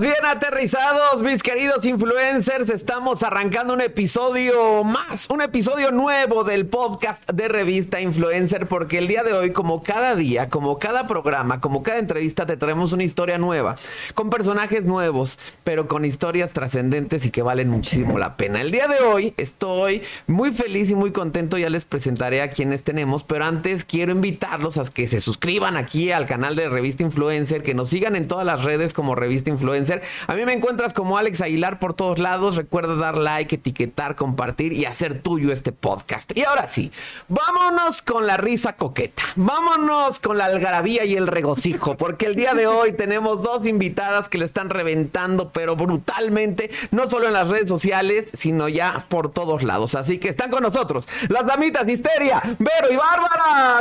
Bien 0.00 0.24
aterrizados, 0.26 1.22
mis 1.22 1.42
queridos 1.42 1.84
influencers. 1.84 2.68
Estamos 2.68 3.22
arrancando 3.22 3.74
un 3.74 3.80
episodio 3.80 4.82
más, 4.82 5.28
un 5.30 5.40
episodio 5.40 5.92
nuevo 5.92 6.42
del 6.42 6.66
podcast 6.66 7.23
de 7.34 7.48
Revista 7.48 8.00
Influencer, 8.00 8.66
porque 8.66 8.98
el 8.98 9.08
día 9.08 9.22
de 9.24 9.32
hoy, 9.32 9.50
como 9.50 9.82
cada 9.82 10.14
día, 10.16 10.48
como 10.48 10.78
cada 10.78 11.06
programa, 11.06 11.60
como 11.60 11.82
cada 11.82 11.98
entrevista, 11.98 12.46
te 12.46 12.56
traemos 12.56 12.92
una 12.92 13.04
historia 13.04 13.38
nueva, 13.38 13.76
con 14.14 14.30
personajes 14.30 14.86
nuevos, 14.86 15.38
pero 15.64 15.88
con 15.88 16.04
historias 16.04 16.52
trascendentes 16.52 17.26
y 17.26 17.30
que 17.30 17.42
valen 17.42 17.68
muchísimo 17.68 18.18
la 18.18 18.36
pena. 18.36 18.60
El 18.60 18.70
día 18.70 18.86
de 18.86 19.00
hoy 19.00 19.34
estoy 19.36 20.02
muy 20.26 20.52
feliz 20.52 20.90
y 20.90 20.94
muy 20.94 21.10
contento, 21.10 21.58
ya 21.58 21.70
les 21.70 21.84
presentaré 21.84 22.42
a 22.42 22.50
quienes 22.50 22.84
tenemos, 22.84 23.24
pero 23.24 23.44
antes 23.44 23.84
quiero 23.84 24.12
invitarlos 24.12 24.78
a 24.78 24.84
que 24.84 25.08
se 25.08 25.20
suscriban 25.20 25.76
aquí 25.76 26.12
al 26.12 26.26
canal 26.26 26.56
de 26.56 26.68
Revista 26.68 27.02
Influencer, 27.02 27.62
que 27.62 27.74
nos 27.74 27.90
sigan 27.90 28.16
en 28.16 28.28
todas 28.28 28.46
las 28.46 28.64
redes 28.64 28.92
como 28.92 29.14
Revista 29.14 29.50
Influencer. 29.50 30.02
A 30.26 30.34
mí 30.34 30.44
me 30.44 30.52
encuentras 30.52 30.92
como 30.92 31.18
Alex 31.18 31.40
Aguilar 31.40 31.78
por 31.78 31.94
todos 31.94 32.18
lados. 32.18 32.56
Recuerda 32.56 32.96
dar 32.96 33.16
like, 33.16 33.54
etiquetar, 33.54 34.14
compartir 34.14 34.72
y 34.72 34.84
hacer 34.84 35.20
tuyo 35.20 35.52
este 35.52 35.72
podcast. 35.72 36.36
Y 36.36 36.44
ahora 36.44 36.68
sí, 36.68 36.92
vámonos 37.28 38.02
con 38.02 38.26
la 38.26 38.36
risa 38.36 38.76
coqueta. 38.76 39.22
Vámonos 39.36 40.18
con 40.20 40.38
la 40.38 40.46
algarabía 40.46 41.04
y 41.04 41.16
el 41.16 41.26
regocijo, 41.26 41.96
porque 41.96 42.26
el 42.26 42.36
día 42.36 42.54
de 42.54 42.66
hoy 42.66 42.92
tenemos 42.96 43.42
dos 43.42 43.66
invitadas 43.66 44.28
que 44.28 44.38
le 44.38 44.44
están 44.44 44.70
reventando, 44.70 45.50
pero 45.50 45.76
brutalmente, 45.76 46.70
no 46.90 47.08
solo 47.08 47.26
en 47.26 47.32
las 47.32 47.48
redes 47.48 47.68
sociales, 47.68 48.26
sino 48.34 48.68
ya 48.68 49.04
por 49.08 49.32
todos 49.32 49.62
lados. 49.62 49.94
Así 49.94 50.18
que 50.18 50.28
están 50.28 50.50
con 50.50 50.62
nosotros 50.62 51.08
las 51.28 51.46
damitas 51.46 51.88
Histeria, 51.88 52.42
Vero 52.58 52.92
y 52.92 52.96
Bárbara. 52.96 53.80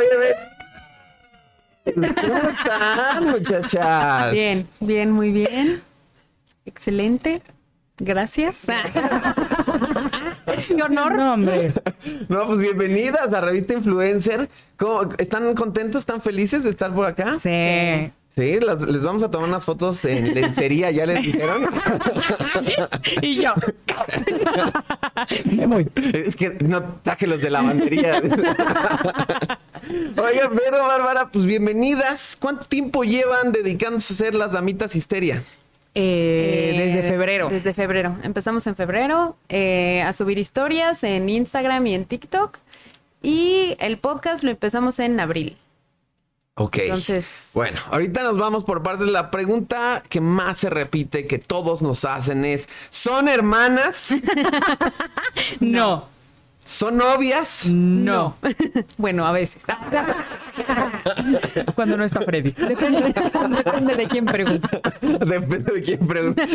¿Cómo 1.93 2.49
están, 2.49 3.27
muchachas? 3.27 4.31
Bien, 4.31 4.67
bien, 4.79 5.11
muy 5.11 5.31
bien. 5.31 5.83
Excelente. 6.65 7.41
Gracias. 7.97 8.65
Qué 10.67 10.81
honor. 10.83 11.15
No, 11.15 11.33
hombre. 11.33 11.71
No, 12.29 12.45
pues 12.47 12.59
bienvenidas 12.59 13.33
a 13.33 13.41
Revista 13.41 13.73
Influencer. 13.73 14.49
¿Cómo- 14.77 15.09
¿Están 15.17 15.53
contentos, 15.55 16.01
están 16.01 16.21
felices 16.21 16.63
de 16.63 16.69
estar 16.71 16.93
por 16.93 17.05
acá? 17.05 17.37
Sí. 17.41 18.11
Sí, 18.29 18.59
las- 18.59 18.81
les 18.81 19.03
vamos 19.03 19.21
a 19.23 19.29
tomar 19.29 19.47
unas 19.47 19.63
fotos 19.63 20.03
en 20.05 20.33
lencería, 20.33 20.89
¿ya 20.89 21.05
les 21.05 21.21
dijeron? 21.21 21.67
Y 23.21 23.35
yo. 23.43 23.53
Me 25.45 25.67
voy. 25.67 25.87
es 26.13 26.35
que 26.35 26.49
no 26.61 26.81
traje 27.03 27.27
los 27.27 27.41
de 27.43 27.49
lavandería. 27.51 28.17
Oigan, 30.17 30.49
pero 30.55 30.87
Bárbara, 30.87 31.27
pues 31.31 31.45
bienvenidas. 31.45 32.35
¿Cuánto 32.39 32.65
tiempo 32.65 33.03
llevan 33.03 33.51
dedicándose 33.51 34.13
a 34.13 34.15
hacer 34.15 34.35
las 34.35 34.53
damitas 34.53 34.95
histeria? 34.95 35.43
Eh, 35.95 36.73
desde 36.77 37.07
Eh, 37.07 37.09
febrero. 37.11 37.49
Desde 37.49 37.73
febrero. 37.73 38.17
Empezamos 38.23 38.65
en 38.67 38.75
febrero 38.75 39.37
eh, 39.49 40.01
a 40.01 40.11
subir 40.13 40.37
historias 40.37 41.03
en 41.03 41.29
Instagram 41.29 41.85
y 41.87 41.95
en 41.95 42.05
TikTok. 42.05 42.57
Y 43.21 43.75
el 43.79 43.97
podcast 43.97 44.43
lo 44.43 44.49
empezamos 44.51 44.99
en 44.99 45.19
abril. 45.19 45.57
Ok. 46.55 46.77
Entonces- 46.79 47.49
Bueno, 47.53 47.79
ahorita 47.89 48.21
nos 48.23 48.37
vamos 48.37 48.63
por 48.63 48.83
partes. 48.83 49.07
La 49.07 49.31
pregunta 49.31 50.03
que 50.09 50.21
más 50.21 50.59
se 50.59 50.69
repite, 50.69 51.25
que 51.25 51.39
todos 51.39 51.81
nos 51.81 52.05
hacen 52.05 52.45
es, 52.45 52.69
¿son 52.89 53.27
hermanas? 53.27 54.13
No. 55.59 56.12
¿Son 56.65 56.97
novias? 56.97 57.67
No. 57.67 58.35
Bueno, 58.97 59.25
a 59.25 59.31
veces. 59.31 59.63
Cuando 61.75 61.97
no 61.97 62.03
está 62.03 62.21
Freddy. 62.21 62.51
Depende, 62.51 63.13
depende 63.55 63.95
de 63.95 64.07
quién 64.07 64.25
pregunta. 64.25 64.81
Depende 65.01 65.73
de 65.73 65.81
quién 65.81 66.07
pregunte. 66.07 66.47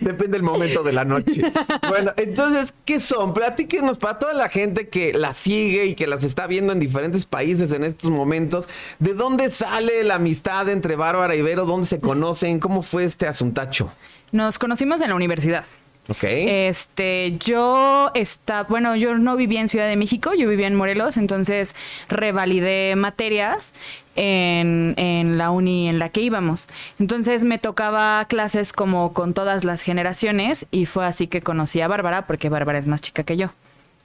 Depende 0.00 0.28
del 0.28 0.42
momento 0.42 0.82
de 0.82 0.92
la 0.92 1.04
noche. 1.04 1.42
Bueno, 1.88 2.12
entonces, 2.16 2.74
¿qué 2.84 3.00
son? 3.00 3.34
Platíquenos 3.34 3.98
para 3.98 4.18
toda 4.18 4.34
la 4.34 4.48
gente 4.48 4.88
que 4.88 5.12
las 5.12 5.36
sigue 5.36 5.86
y 5.86 5.94
que 5.94 6.06
las 6.06 6.24
está 6.24 6.46
viendo 6.46 6.72
en 6.72 6.80
diferentes 6.80 7.26
países 7.26 7.72
en 7.72 7.84
estos 7.84 8.10
momentos. 8.10 8.68
¿De 8.98 9.14
dónde 9.14 9.50
sale 9.50 10.04
la 10.04 10.16
amistad 10.16 10.68
entre 10.68 10.96
Bárbara 10.96 11.34
y 11.34 11.42
Vero? 11.42 11.66
¿Dónde 11.66 11.86
se 11.86 12.00
conocen? 12.00 12.60
¿Cómo 12.60 12.82
fue 12.82 13.04
este 13.04 13.26
asuntacho? 13.26 13.90
Nos 14.32 14.58
conocimos 14.58 15.00
en 15.00 15.08
la 15.08 15.16
universidad. 15.16 15.64
Este, 16.68 17.36
yo 17.38 18.10
está, 18.14 18.64
bueno, 18.64 18.96
yo 18.96 19.16
no 19.18 19.36
vivía 19.36 19.60
en 19.60 19.68
Ciudad 19.68 19.88
de 19.88 19.96
México, 19.96 20.32
yo 20.34 20.48
vivía 20.48 20.66
en 20.66 20.74
Morelos, 20.74 21.16
entonces 21.16 21.74
revalidé 22.08 22.96
materias 22.96 23.72
en, 24.16 24.94
en 24.96 25.38
la 25.38 25.50
uni 25.50 25.88
en 25.88 25.98
la 25.98 26.08
que 26.08 26.20
íbamos. 26.20 26.68
Entonces 26.98 27.44
me 27.44 27.58
tocaba 27.58 28.24
clases 28.26 28.72
como 28.72 29.12
con 29.12 29.34
todas 29.34 29.64
las 29.64 29.82
generaciones 29.82 30.66
y 30.70 30.86
fue 30.86 31.06
así 31.06 31.26
que 31.26 31.40
conocí 31.42 31.80
a 31.80 31.88
Bárbara, 31.88 32.26
porque 32.26 32.48
Bárbara 32.48 32.78
es 32.78 32.86
más 32.86 33.00
chica 33.00 33.22
que 33.22 33.36
yo. 33.36 33.50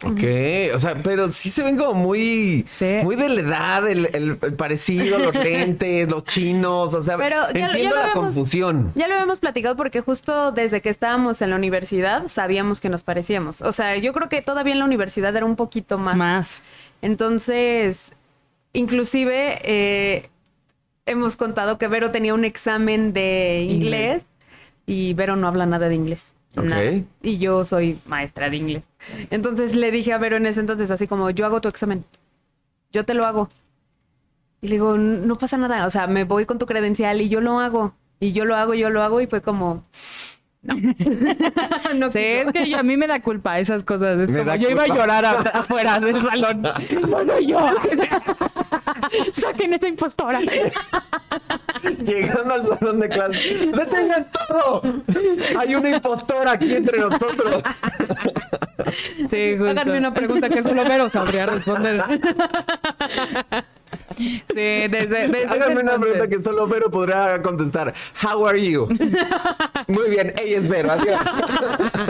Ok, 0.04 0.76
o 0.76 0.80
sea, 0.80 0.96
pero 1.02 1.32
sí 1.32 1.50
se 1.50 1.64
ven 1.64 1.78
como 1.78 1.94
muy, 1.94 2.66
Sí. 2.78 2.98
muy 3.02 3.16
de 3.16 3.30
la 3.30 3.42
edad, 3.42 3.90
el, 3.90 4.06
el- 4.14 4.38
el 4.42 4.54
parecido, 4.54 5.18
los 5.18 5.34
lentes, 5.36 6.10
los 6.12 6.26
chinos, 6.26 6.94
o 6.94 7.02
sea, 7.02 7.18
Pero 7.18 7.38
ya, 7.38 7.48
lo- 7.48 7.54
ya 7.54 7.66
entiendo 7.68 7.96
lo 7.96 8.02
la 8.02 8.08
habíamos- 8.10 8.36
confusión. 8.36 8.92
Ya 8.96 9.08
lo 9.08 9.14
habíamos 9.16 9.40
platicado 9.40 9.76
porque 9.78 10.02
justo 10.02 10.52
desde 10.52 10.82
que 10.82 10.90
estábamos 10.90 11.42
en 11.42 11.50
la 11.52 11.56
universidad 11.56 12.28
sabíamos 12.28 12.82
que 12.82 12.90
nos 12.90 13.04
parecíamos. 13.04 13.62
O 13.62 13.72
sea, 13.72 13.96
yo 13.96 14.12
creo 14.12 14.28
que 14.28 14.42
todavía 14.42 14.74
en 14.74 14.80
la 14.80 14.86
universidad 14.86 15.34
era 15.36 15.46
un 15.46 15.56
poquito 15.56 15.98
más. 15.98 16.16
Más. 16.18 16.62
Entonces, 17.02 18.12
inclusive 18.74 19.60
eh, 19.64 20.30
hemos 21.06 21.38
contado 21.38 21.78
que 21.78 21.88
Vero 21.88 22.12
tenía 22.12 22.34
un 22.34 22.44
examen 22.44 23.14
de 23.14 23.62
inglés, 23.70 24.12
Inglés. 24.12 24.24
y 24.86 25.14
Vero 25.14 25.38
no 25.38 25.48
habla 25.48 25.66
nada 25.66 25.88
de 25.88 25.96
inglés. 25.96 26.34
Y 27.22 27.38
yo 27.38 27.66
soy 27.66 28.00
maestra 28.06 28.50
de 28.50 28.58
inglés. 28.58 28.84
Entonces 29.30 29.76
le 29.76 29.92
dije 29.92 30.14
a 30.14 30.18
Vero 30.18 30.38
en 30.38 30.46
ese 30.46 30.60
entonces 30.60 30.90
así 30.92 31.08
como, 31.08 31.30
yo 31.30 31.46
hago 31.46 31.62
tu 31.62 31.68
examen, 31.68 32.06
yo 32.92 33.06
te 33.06 33.14
lo 33.14 33.26
hago. 33.26 33.50
Y 34.62 34.68
le 34.70 34.76
digo, 34.76 34.98
no 34.98 35.36
pasa 35.36 35.58
nada, 35.58 35.86
o 35.86 35.92
sea, 35.92 36.08
me 36.08 36.24
voy 36.24 36.46
con 36.46 36.58
tu 36.58 36.66
credencial 36.66 37.22
y 37.22 37.30
yo 37.30 37.42
lo 37.42 37.60
hago. 37.60 37.94
Y 38.20 38.32
yo 38.32 38.46
lo 38.46 38.56
hago, 38.56 38.74
yo 38.74 38.90
lo 38.90 39.04
hago 39.04 39.22
y 39.22 39.28
fue 39.28 39.42
como... 39.42 39.84
No. 40.64 40.74
no 41.96 42.10
Sí, 42.10 42.18
quiso. 42.20 42.48
es 42.48 42.52
que 42.52 42.70
yo- 42.72 42.80
a 42.80 42.84
mí 42.84 42.98
me 42.98 43.06
da 43.06 43.22
culpa 43.22 43.60
esas 43.60 43.84
cosas. 43.84 44.18
Es 44.20 44.30
Me 44.30 44.40
como, 44.40 44.50
da 44.50 44.56
yo 44.56 44.70
iba 44.72 44.84
a 44.84 44.88
llorar 44.88 45.26
afuera 45.54 46.00
del 46.00 46.20
salón. 46.24 46.62
No 46.64 47.26
soy 47.26 47.46
yo. 47.52 47.60
Saquen 49.34 49.74
esa 49.76 49.88
impostora. 49.88 50.40
Llegando 52.00 52.54
al 52.54 52.64
salón 52.64 53.00
de 53.00 53.10
clase, 53.10 53.68
¡detengan 53.68 54.28
todo! 54.48 54.82
Hay 55.60 55.76
una 55.76 55.90
impostora 55.90 56.52
aquí 56.54 56.74
entre 56.74 57.00
nosotros. 57.00 57.64
Sí, 59.30 59.58
justo. 59.58 59.70
Háganme 59.70 59.98
una 59.98 60.14
pregunta 60.14 60.50
que 60.50 60.64
solo 60.64 60.84
Vero 60.86 61.10
sabría 61.10 61.46
responder. 61.48 62.04
Sí, 64.16 64.42
desde, 64.48 65.28
desde 65.28 65.46
Háganme 65.46 65.82
una 65.82 66.00
pregunta 66.00 66.28
que 66.28 66.42
solo 66.42 66.68
Vero 66.68 66.90
podrá 66.90 67.42
contestar. 67.42 67.94
How 68.24 68.48
are 68.48 68.72
you? 68.72 68.88
Muy 69.88 70.10
bien, 70.10 70.34
ella 70.42 70.58
es 70.58 70.68
Vero. 70.70 70.92
así 70.92 71.08
es. 71.10 71.20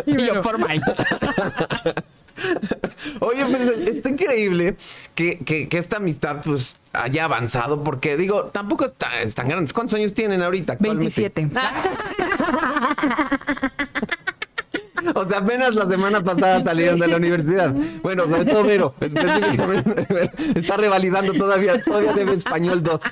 Y 0.06 0.26
yo, 0.26 0.42
por. 0.42 0.58
Oye, 3.22 3.46
pero 3.52 3.72
está 3.74 4.10
increíble 4.10 4.76
que, 5.16 5.40
que- 5.40 5.68
que 5.70 5.78
esta 5.78 5.98
amistad 5.98 6.42
pues 6.44 6.76
haya 6.94 7.26
avanzado 7.26 7.84
porque 7.84 8.18
digo, 8.18 8.46
tampoco 8.46 8.86
está, 8.86 9.22
están 9.22 9.48
grandes. 9.48 9.74
¿Cuántos 9.74 9.96
años 9.96 10.14
tienen 10.14 10.42
ahorita? 10.42 10.74
actualmente? 10.74 11.22
27. 11.22 11.50
O 15.14 15.28
sea, 15.28 15.40
apenas 15.40 15.76
la 15.76 15.88
semana 15.88 16.24
pasada 16.24 16.64
salieron 16.64 17.00
de 17.00 17.08
la 17.08 17.18
universidad. 17.18 17.74
Bueno, 18.02 18.24
sobre 18.24 18.46
todo 18.46 18.64
Vero, 18.64 18.96
específicamente. 19.00 20.08
Vero, 20.10 20.32
Está 20.56 20.78
revalidando 20.78 21.34
todavía, 21.34 21.82
todavía 21.84 22.14
debe 22.14 22.34
español 22.34 22.82
2. 22.84 23.02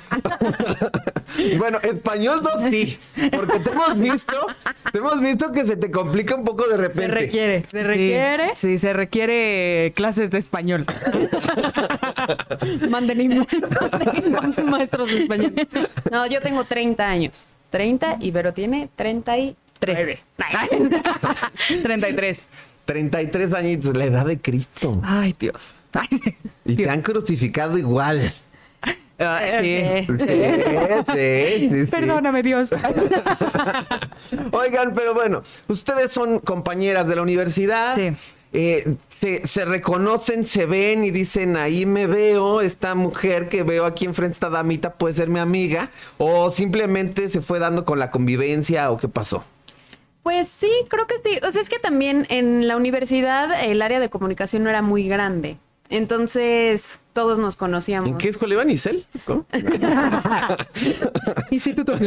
Bueno, 1.58 1.78
español 1.82 2.42
2 2.42 2.52
sí, 2.70 2.96
porque 3.32 3.58
te 3.58 3.70
hemos 3.70 3.98
visto, 3.98 4.34
te 4.92 4.98
hemos 4.98 5.20
visto 5.20 5.50
que 5.50 5.66
se 5.66 5.76
te 5.76 5.90
complica 5.90 6.36
un 6.36 6.44
poco 6.44 6.62
de 6.64 6.76
Se 6.76 6.76
repente. 6.76 7.08
requiere, 7.08 7.64
se 7.66 7.82
requiere. 7.82 8.52
Sí, 8.54 8.78
se 8.78 8.92
requiere 8.92 9.92
clases 9.96 10.30
de 10.30 10.38
español. 10.38 10.86
Manden 12.88 13.18
maestros 14.66 15.08
de 15.08 15.22
español. 15.22 15.54
No, 16.10 16.26
yo 16.26 16.40
tengo 16.40 16.64
30 16.64 17.04
años. 17.04 17.56
30 17.70 18.18
y 18.20 18.30
Vero 18.30 18.52
tiene 18.52 18.88
33. 19.84 20.20
33. 21.82 22.48
33 22.84 23.54
añitos, 23.54 23.96
la 23.96 24.04
edad 24.04 24.26
de 24.26 24.38
Cristo. 24.40 25.00
Ay, 25.02 25.34
Dios. 25.38 25.74
Ay, 25.92 26.08
Y 26.64 26.76
te 26.76 26.88
han 26.90 27.02
crucificado 27.02 27.78
igual. 27.78 28.32
Ay, 29.16 30.04
sí. 30.06 30.16
Sí, 30.18 30.24
sí, 30.26 31.68
sí, 31.70 31.84
sí. 31.84 31.90
Perdóname, 31.90 32.42
Dios. 32.42 32.72
Oigan, 34.52 34.92
pero 34.94 35.14
bueno, 35.14 35.42
ustedes 35.68 36.12
son 36.12 36.40
compañeras 36.40 37.06
de 37.08 37.16
la 37.16 37.22
universidad. 37.22 37.94
Sí. 37.94 38.10
eh, 38.52 38.96
se, 39.18 39.46
se 39.46 39.64
reconocen, 39.64 40.44
se 40.44 40.66
ven 40.66 41.04
y 41.04 41.10
dicen, 41.10 41.56
ahí 41.56 41.86
me 41.86 42.06
veo, 42.06 42.60
esta 42.60 42.94
mujer 42.94 43.48
que 43.48 43.62
veo 43.62 43.86
aquí 43.86 44.04
enfrente, 44.04 44.34
esta 44.34 44.50
damita 44.50 44.94
puede 44.94 45.14
ser 45.14 45.28
mi 45.28 45.38
amiga, 45.38 45.90
o 46.18 46.50
simplemente 46.50 47.28
se 47.28 47.40
fue 47.40 47.58
dando 47.60 47.84
con 47.84 47.98
la 47.98 48.10
convivencia 48.10 48.90
o 48.90 48.98
qué 48.98 49.08
pasó. 49.08 49.44
Pues 50.24 50.48
sí, 50.48 50.70
creo 50.88 51.06
que 51.06 51.14
sí. 51.22 51.38
O 51.46 51.52
sea, 51.52 51.62
es 51.62 51.68
que 51.68 51.78
también 51.78 52.26
en 52.30 52.66
la 52.66 52.76
universidad 52.76 53.62
el 53.62 53.82
área 53.82 54.00
de 54.00 54.08
comunicación 54.08 54.64
no 54.64 54.70
era 54.70 54.80
muy 54.80 55.06
grande. 55.06 55.58
Entonces, 55.90 56.98
todos 57.12 57.38
nos 57.38 57.56
conocíamos. 57.56 58.08
¿En 58.08 58.16
qué 58.16 58.30
escuela 58.30 58.54
iban, 58.54 58.70
Isel? 58.70 59.04
¿Cómo? 59.26 59.44
Instituto. 61.50 61.96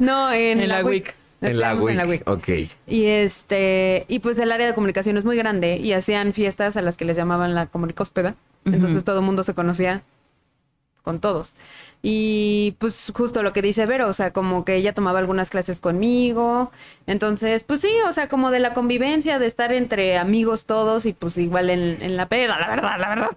no, 0.00 0.32
en, 0.32 0.60
En 0.60 0.68
la 0.68 0.84
WIC. 0.84 1.14
En 1.42 1.60
la 1.60 1.72
Estudiamos 1.74 1.90
en 1.90 1.96
la 1.96 2.06
WIC. 2.06 2.28
WIC. 2.28 2.28
Ok. 2.28 2.48
Y 2.88 3.04
este, 3.04 4.04
y 4.08 4.18
pues 4.18 4.40
el 4.40 4.50
área 4.50 4.66
de 4.66 4.74
comunicación 4.74 5.16
es 5.16 5.24
muy 5.24 5.36
grande 5.36 5.76
y 5.76 5.92
hacían 5.92 6.32
fiestas 6.32 6.76
a 6.76 6.82
las 6.82 6.96
que 6.96 7.04
les 7.04 7.16
llamaban 7.16 7.54
la 7.54 7.66
comunicóspeda. 7.66 8.34
Entonces 8.64 9.04
todo 9.04 9.20
el 9.20 9.24
mundo 9.24 9.44
se 9.44 9.54
conocía 9.54 10.02
con 11.04 11.20
todos. 11.20 11.52
Y 12.04 12.74
pues 12.80 13.12
justo 13.14 13.44
lo 13.44 13.52
que 13.52 13.62
dice 13.62 13.86
Vero, 13.86 14.08
o 14.08 14.12
sea, 14.12 14.32
como 14.32 14.64
que 14.64 14.74
ella 14.74 14.92
tomaba 14.92 15.20
algunas 15.20 15.50
clases 15.50 15.78
conmigo. 15.78 16.72
Entonces, 17.06 17.62
pues 17.62 17.80
sí, 17.80 17.92
o 18.08 18.12
sea, 18.12 18.28
como 18.28 18.50
de 18.50 18.58
la 18.58 18.72
convivencia, 18.72 19.38
de 19.38 19.46
estar 19.46 19.72
entre 19.72 20.18
amigos 20.18 20.64
todos 20.64 21.06
y 21.06 21.12
pues 21.12 21.38
igual 21.38 21.70
en, 21.70 22.02
en 22.02 22.16
la 22.16 22.26
peda, 22.26 22.58
la 22.58 22.66
verdad, 22.68 22.98
la 22.98 23.08
verdad. 23.08 23.30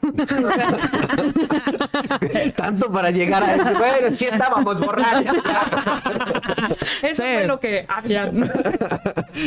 Tanto 2.56 2.90
para 2.92 3.12
llegar 3.12 3.44
a 3.44 3.56
eso. 3.56 3.64
Bueno, 3.78 4.16
sí 4.16 4.26
estábamos 4.26 4.80
borrachos. 4.80 5.36
Eso 7.04 7.24
Sí. 7.24 7.30
fue 7.34 7.48
lo 7.48 7.60
que. 7.60 7.86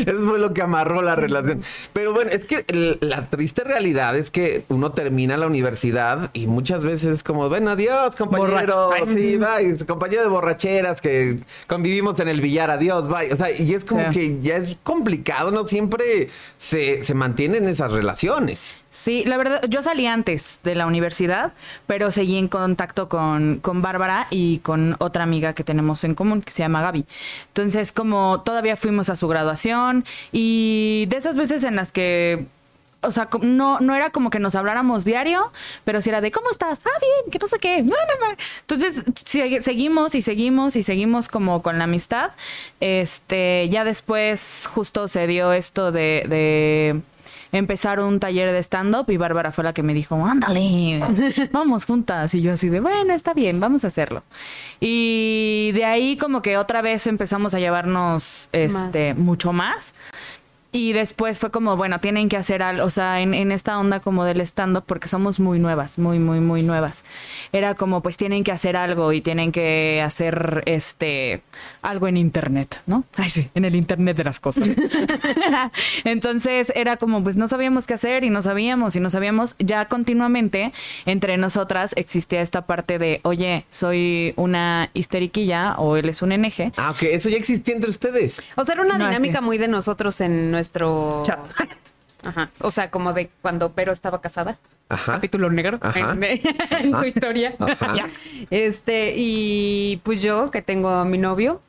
Eso 0.07 0.19
fue 0.29 0.39
lo 0.39 0.53
que 0.55 0.63
amarró 0.63 1.03
la 1.03 1.15
relación. 1.17 1.61
Pero 1.93 2.13
bueno, 2.13 2.31
es 2.31 2.45
que 2.45 2.65
el- 2.69 2.99
la 3.01 3.27
triste 3.27 3.65
realidad 3.65 4.17
es 4.17 4.31
que 4.31 4.63
uno 4.69 4.93
termina 4.93 5.37
la 5.37 5.47
universidad 5.47 6.31
y 6.33 6.47
muchas 6.47 6.85
veces 6.85 7.15
es 7.15 7.23
como, 7.23 7.49
bueno, 7.49 7.71
adiós, 7.71 8.15
compañero. 8.17 8.91
Borra- 8.91 9.08
Sí, 9.15 9.37
bye. 9.37 9.87
Compañero 9.87 10.23
de 10.23 10.29
borracheras 10.29 11.00
que 11.00 11.38
convivimos 11.67 12.19
en 12.21 12.29
el 12.29 12.41
billar, 12.41 12.71
adiós, 12.71 13.09
bye. 13.09 13.33
O 13.33 13.37
sea, 13.37 13.50
y 13.50 13.75
es 13.75 13.85
como 13.85 14.03
Sí. 14.12 14.19
que 14.19 14.38
ya 14.43 14.57
es 14.57 14.77
complicado, 14.83 15.50
no 15.50 15.65
siempre 15.65 16.29
se, 16.57 17.03
se 17.03 17.15
mantienen 17.15 17.69
esas 17.69 17.93
relaciones. 17.93 18.77
Sí, 18.91 19.23
la 19.27 19.37
verdad, 19.37 19.61
yo 19.69 19.83
salí 19.83 20.07
antes 20.07 20.61
de 20.65 20.75
la 20.75 20.87
universidad, 20.87 21.53
pero 21.87 22.11
seguí 22.11 22.37
en 22.38 22.49
contacto 22.49 23.09
con, 23.09 23.59
con 23.61 23.83
Bárbara 23.83 24.27
y 24.31 24.59
con 24.61 24.97
otra 24.99 25.25
amiga 25.25 25.53
que 25.53 25.62
tenemos 25.62 26.05
en 26.05 26.15
común, 26.15 26.41
que 26.41 26.50
se 26.53 26.62
llama 26.62 26.81
Gaby. 26.83 27.05
Entonces, 27.49 27.93
como 27.93 28.41
todavía 28.43 28.77
fuimos 28.77 29.11
a 29.11 29.17
su 29.17 29.29
graduación 29.29 30.05
y 30.33 31.05
de 31.11 31.17
esas 31.19 31.37
veces 31.37 31.65
en 31.65 31.77
las 31.77 31.93
que, 31.93 32.47
o 33.00 33.11
sea, 33.11 33.28
no, 33.43 33.81
no 33.81 33.95
era 33.95 34.11
como 34.11 34.31
que 34.31 34.40
nos 34.40 34.55
habláramos 34.55 35.05
diario, 35.05 35.52
pero 35.85 36.00
sí 36.00 36.11
era 36.11 36.21
de, 36.21 36.31
¿cómo 36.31 36.50
estás? 36.50 36.81
Ah, 36.85 36.99
bien, 37.00 37.31
que 37.31 37.38
no 37.38 37.47
sé 37.47 37.59
qué. 37.59 37.83
No, 37.83 37.90
no, 37.90 38.26
no. 38.28 38.37
Entonces, 38.61 39.05
seguimos 39.64 40.14
y 40.14 40.23
seguimos 40.23 40.75
y 40.76 40.83
seguimos 40.83 41.28
como 41.28 41.62
con 41.62 41.78
la 41.78 41.85
amistad. 41.85 42.33
Este, 42.81 43.69
ya 43.71 43.85
después 43.85 44.69
justo 44.73 45.09
se 45.09 45.26
dio 45.26 45.52
esto 45.52 45.93
de... 45.93 46.25
de 46.28 47.00
empezar 47.50 47.99
un 48.00 48.21
taller 48.21 48.52
de 48.52 48.59
stand-up 48.59 49.11
y 49.11 49.17
Bárbara 49.17 49.50
fue 49.50 49.64
la 49.64 49.73
que 49.73 49.83
me 49.83 49.95
dijo, 49.95 50.23
ándale, 50.23 51.00
vamos 51.50 51.87
juntas. 51.87 52.35
Y 52.35 52.43
yo 52.43 52.52
así 52.52 52.69
de, 52.69 52.81
bueno, 52.81 53.14
está 53.14 53.33
bien, 53.33 53.59
vamos 53.59 53.85
a 53.85 53.87
hacerlo. 53.87 54.23
Y 54.81 55.71
de 55.73 55.87
ahí 55.87 56.19
como 56.19 56.43
que 56.43 56.59
otra 56.59 56.83
vez 56.83 57.07
empezamos 57.07 57.55
a 57.55 57.59
llevarnos 57.59 58.50
este, 58.52 59.14
mucho 59.14 59.55
más. 59.55 59.95
Y 60.71 60.93
después 60.93 61.39
fue 61.39 61.51
como, 61.51 61.77
bueno, 61.79 61.99
tienen 61.99 62.29
que 62.29 62.37
hacer 62.37 62.63
algo, 62.63 62.85
o 62.85 62.91
sea, 62.91 63.21
en, 63.23 63.33
en 63.33 63.53
esta 63.53 63.79
onda 63.79 64.01
como 64.01 64.25
del 64.25 64.41
stand-up, 64.43 64.85
porque 64.87 65.09
somos 65.09 65.41
muy 65.41 65.59
nuevas, 65.59 65.99
muy, 65.99 66.19
muy, 66.19 66.41
muy 66.41 66.63
nuevas. 66.63 67.05
Era 67.53 67.75
como, 67.75 68.03
pues 68.03 68.19
tienen 68.19 68.45
que 68.45 68.53
hacer 68.53 68.77
algo 68.77 69.13
y 69.15 69.23
tienen 69.23 69.51
que 69.51 70.03
hacer 70.05 70.63
este 70.67 71.43
algo 71.81 72.07
en 72.07 72.19
internet, 72.19 72.83
¿no? 72.87 73.05
Ay, 73.17 73.31
sí, 73.31 73.49
en 73.55 73.65
el 73.65 73.77
internet 73.77 74.17
de 74.19 74.25
las 74.25 74.41
cosas. 74.41 74.69
Entonces 76.05 76.73
era 76.75 76.97
como, 76.97 77.23
pues 77.23 77.37
no 77.37 77.47
sabíamos 77.47 77.87
qué 77.87 77.95
hacer 77.95 78.25
y 78.25 78.31
no 78.31 78.43
sabíamos 78.43 78.97
y 78.97 79.01
no 79.01 79.11
sabíamos. 79.11 79.55
Ya 79.59 79.87
continuamente 79.87 80.73
entre 81.07 81.37
nosotras 81.37 81.93
existía 81.97 82.43
esta 82.43 82.67
parte 82.67 82.99
de, 82.99 83.21
oye, 83.23 83.65
soy 83.71 84.33
una 84.37 84.91
histeriquilla 84.95 85.75
o 85.79 85.97
él 85.97 86.09
es 86.09 86.23
un 86.23 86.31
NG. 86.31 86.73
Ah, 86.77 86.91
ok, 86.91 87.03
eso 87.05 87.29
ya 87.29 87.37
existía 87.37 87.75
entre 87.75 87.91
ustedes. 87.91 88.43
O 88.57 88.65
sea, 88.65 88.75
era 88.75 88.83
una 88.83 88.99
No, 88.99 89.07
dinámica 89.07 89.39
sí. 89.39 89.45
muy 89.45 89.59
de 89.59 89.69
nosotros 89.69 90.21
en 90.21 90.55
nuestro 90.69 91.23
Chat. 91.25 91.39
Ajá. 92.23 92.51
O 92.61 92.71
sea, 92.71 92.91
como 92.91 93.13
de 93.13 93.31
cuando 93.43 93.73
Pero 93.73 93.93
estaba 93.93 94.21
casada. 94.21 94.59
Ajá. 94.91 95.13
Capítulo 95.15 95.51
negro 95.51 95.79
Ajá. 95.83 96.17
en, 96.21 96.93
su 96.99 97.05
historia. 97.05 97.55
Ajá. 97.59 97.95
Ya. 97.95 98.07
Este, 98.51 99.13
y 99.17 100.01
pues 100.03 100.23
yo, 100.23 100.51
que 100.51 100.63
tengo 100.63 100.89
a 100.89 101.05
mi 101.05 101.19
novio, 101.19 101.61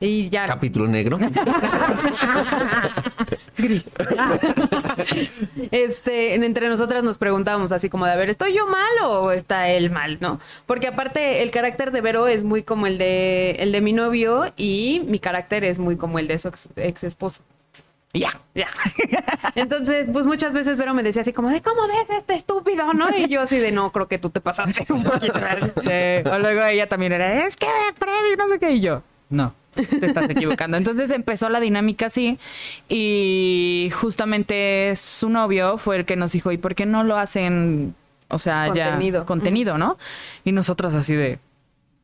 y 0.00 0.28
ya. 0.30 0.46
Capítulo 0.46 0.86
negro. 0.86 1.18
gris. 3.58 3.90
este, 5.72 6.34
en- 6.36 6.44
entre 6.44 6.68
nosotras 6.68 7.02
nos 7.02 7.18
preguntábamos 7.18 7.72
así 7.72 7.88
como 7.90 8.06
de, 8.06 8.12
a 8.12 8.16
ver, 8.16 8.30
¿estoy 8.30 8.54
yo 8.54 8.66
mal 8.66 8.88
o 9.04 9.32
está 9.32 9.68
él 9.70 9.90
mal, 9.90 10.18
no? 10.20 10.38
Porque 10.66 10.86
aparte 10.86 11.42
el 11.42 11.50
carácter 11.50 11.90
de 11.90 12.00
Vero 12.00 12.28
es 12.28 12.44
muy 12.44 12.62
como 12.62 12.86
el 12.86 12.96
de 12.98 13.56
el 13.58 13.72
de 13.72 13.80
mi 13.80 13.92
novio 13.92 14.52
y 14.56 15.02
mi 15.06 15.18
carácter 15.18 15.64
es 15.64 15.78
muy 15.80 15.96
como 15.96 16.18
el 16.20 16.28
de 16.28 16.38
su 16.38 16.48
ex, 16.48 16.68
ex 16.76 17.02
esposo. 17.04 17.42
Ya, 18.14 18.30
ya. 18.54 18.66
Entonces, 19.54 20.08
pues 20.12 20.26
muchas 20.26 20.52
veces 20.52 20.78
Vero 20.78 20.94
me 20.94 21.02
decía 21.02 21.22
así 21.22 21.32
como 21.32 21.50
de, 21.50 21.60
¿cómo 21.60 21.86
ves 21.86 22.08
este 22.10 22.34
estúpido, 22.34 22.94
no? 22.94 23.14
Y 23.14 23.28
yo 23.28 23.42
así 23.42 23.58
de, 23.58 23.70
no, 23.70 23.92
creo 23.92 24.08
que 24.08 24.18
tú 24.18 24.30
te 24.30 24.40
pasaste 24.40 24.86
un 24.92 25.04
poquito. 25.04 25.38
Sí. 25.82 26.28
O 26.30 26.38
luego 26.38 26.64
ella 26.64 26.88
también 26.88 27.12
era, 27.12 27.46
es 27.46 27.56
que 27.56 27.66
Freddy, 27.96 28.36
no 28.38 28.48
sé 28.48 28.58
qué. 28.58 28.70
Y 28.72 28.80
yo, 28.80 29.02
no, 29.28 29.54
te 29.74 30.06
estás 30.06 30.28
equivocando. 30.30 30.76
Entonces 30.78 31.10
empezó 31.10 31.50
la 31.50 31.60
dinámica 31.60 32.06
así 32.06 32.38
y 32.88 33.90
justamente 33.94 34.94
su 34.96 35.28
novio 35.28 35.76
fue 35.76 35.96
el 35.96 36.04
que 36.06 36.16
nos 36.16 36.32
dijo, 36.32 36.50
¿y 36.50 36.56
por 36.56 36.74
qué 36.74 36.86
no 36.86 37.04
lo 37.04 37.18
hacen, 37.18 37.94
o 38.28 38.38
sea, 38.38 38.66
Contenido. 38.68 39.20
ya 39.20 39.26
contenido, 39.26 39.78
no? 39.78 39.98
Y 40.44 40.52
nosotros 40.52 40.94
así 40.94 41.14
de, 41.14 41.38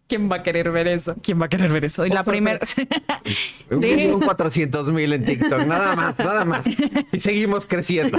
¿Quién 0.07 0.31
va 0.31 0.37
a 0.37 0.43
querer 0.43 0.71
ver 0.71 0.87
eso? 0.87 1.17
¿quién 1.23 1.41
va 1.41 1.47
a 1.47 1.49
querer 1.49 1.73
ver 1.73 1.87
eso? 1.87 2.05
Y 2.05 2.11
la 2.11 2.25
primera... 2.25 2.61
Un, 3.71 3.85
un 4.15 4.21
400 4.21 4.89
mil 4.89 5.13
en 5.13 5.25
TikTok, 5.25 5.65
nada 5.67 5.97
más, 5.97 6.19
nada 6.19 6.45
más. 6.45 6.67
Y 7.11 7.19
seguimos 7.19 7.67
creciendo. 7.67 8.19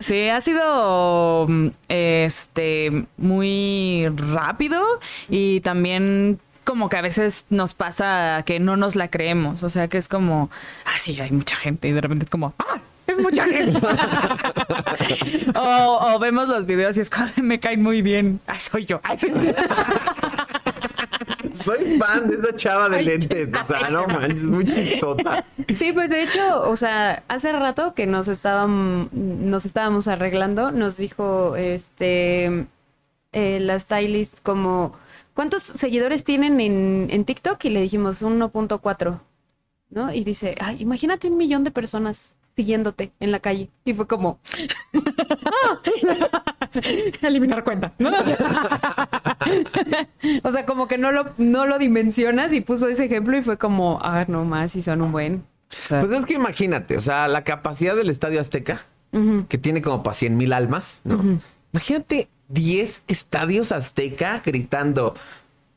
Sí, 0.00 0.28
ha 0.28 0.40
sido 0.40 1.46
mm, 1.48 1.68
este 1.88 3.06
muy 3.18 4.06
rápido 4.16 4.82
y 5.28 5.60
también 5.60 6.40
como 6.64 6.88
que 6.88 6.96
a 6.96 7.02
veces 7.02 7.44
nos 7.50 7.74
pasa 7.74 8.42
que 8.46 8.58
no 8.58 8.76
nos 8.76 8.96
la 8.96 9.08
creemos, 9.08 9.62
o 9.62 9.70
sea 9.70 9.88
que 9.88 9.98
es 9.98 10.08
como, 10.08 10.50
ah, 10.86 10.98
sí, 10.98 11.20
hay 11.20 11.30
mucha 11.30 11.56
gente 11.56 11.88
y 11.88 11.92
de 11.92 12.00
repente 12.00 12.24
es 12.24 12.30
como, 12.30 12.54
ah, 12.58 12.80
es 13.06 13.18
mucha 13.18 13.46
gente. 13.46 13.78
o, 15.54 16.14
o 16.14 16.18
vemos 16.18 16.48
los 16.48 16.64
videos 16.66 16.96
y 16.96 17.02
es 17.02 17.10
como, 17.10 17.28
me 17.42 17.60
caen 17.60 17.82
muy 17.82 18.00
bien, 18.02 18.40
ah, 18.46 18.58
soy 18.58 18.86
yo. 18.86 19.00
Soy 21.54 21.98
fan 21.98 22.28
de 22.28 22.36
esa 22.36 22.54
chava 22.54 22.88
de 22.88 23.02
lentes. 23.02 23.48
O 23.48 23.66
sea, 23.66 23.88
no 23.90 24.06
manches, 24.06 24.42
es 24.42 24.48
muy 24.48 24.64
chistota. 24.64 25.44
Sí, 25.74 25.92
pues 25.92 26.10
de 26.10 26.22
hecho, 26.22 26.68
o 26.68 26.76
sea, 26.76 27.22
hace 27.28 27.52
rato 27.52 27.94
que 27.94 28.06
nos 28.06 28.28
estaban, 28.28 29.08
nos 29.12 29.64
estábamos 29.64 30.08
arreglando, 30.08 30.70
nos 30.72 30.96
dijo 30.96 31.56
este 31.56 32.66
eh, 33.32 33.60
la 33.60 33.78
stylist 33.80 34.38
como 34.42 34.94
¿cuántos 35.34 35.62
seguidores 35.62 36.24
tienen 36.24 36.60
en, 36.60 37.08
en 37.10 37.24
TikTok? 37.24 37.64
Y 37.64 37.70
le 37.70 37.82
dijimos 37.82 38.22
1.4, 38.22 39.20
¿no? 39.90 40.12
Y 40.12 40.24
dice, 40.24 40.54
ay, 40.60 40.76
imagínate 40.80 41.28
un 41.28 41.36
millón 41.36 41.64
de 41.64 41.70
personas 41.70 42.32
siguiéndote 42.56 43.12
en 43.20 43.32
la 43.32 43.40
calle. 43.40 43.70
Y 43.84 43.94
fue 43.94 44.06
como 44.06 44.38
eliminar 47.22 47.64
cuenta. 47.64 47.92
¿no? 47.98 48.10
o 50.42 50.52
sea, 50.52 50.66
como 50.66 50.88
que 50.88 50.98
no 50.98 51.12
lo, 51.12 51.32
no 51.38 51.66
lo 51.66 51.78
dimensionas 51.78 52.52
y 52.52 52.60
puso 52.60 52.88
ese 52.88 53.04
ejemplo 53.06 53.36
y 53.36 53.42
fue 53.42 53.58
como, 53.58 53.98
ah, 54.02 54.24
no 54.28 54.44
más, 54.44 54.76
y 54.76 54.82
son 54.82 55.02
un 55.02 55.12
buen. 55.12 55.44
Pues 55.88 56.10
es 56.10 56.26
que 56.26 56.34
imagínate, 56.34 56.96
o 56.96 57.00
sea, 57.00 57.26
la 57.28 57.42
capacidad 57.44 57.96
del 57.96 58.10
Estadio 58.10 58.40
Azteca, 58.40 58.82
que 59.48 59.58
tiene 59.58 59.80
como 59.80 60.02
para 60.02 60.14
100 60.14 60.36
mil 60.36 60.52
almas, 60.52 61.00
¿no? 61.04 61.40
Imagínate 61.72 62.28
10 62.48 63.04
estadios 63.06 63.70
Azteca 63.72 64.42
gritando, 64.44 65.14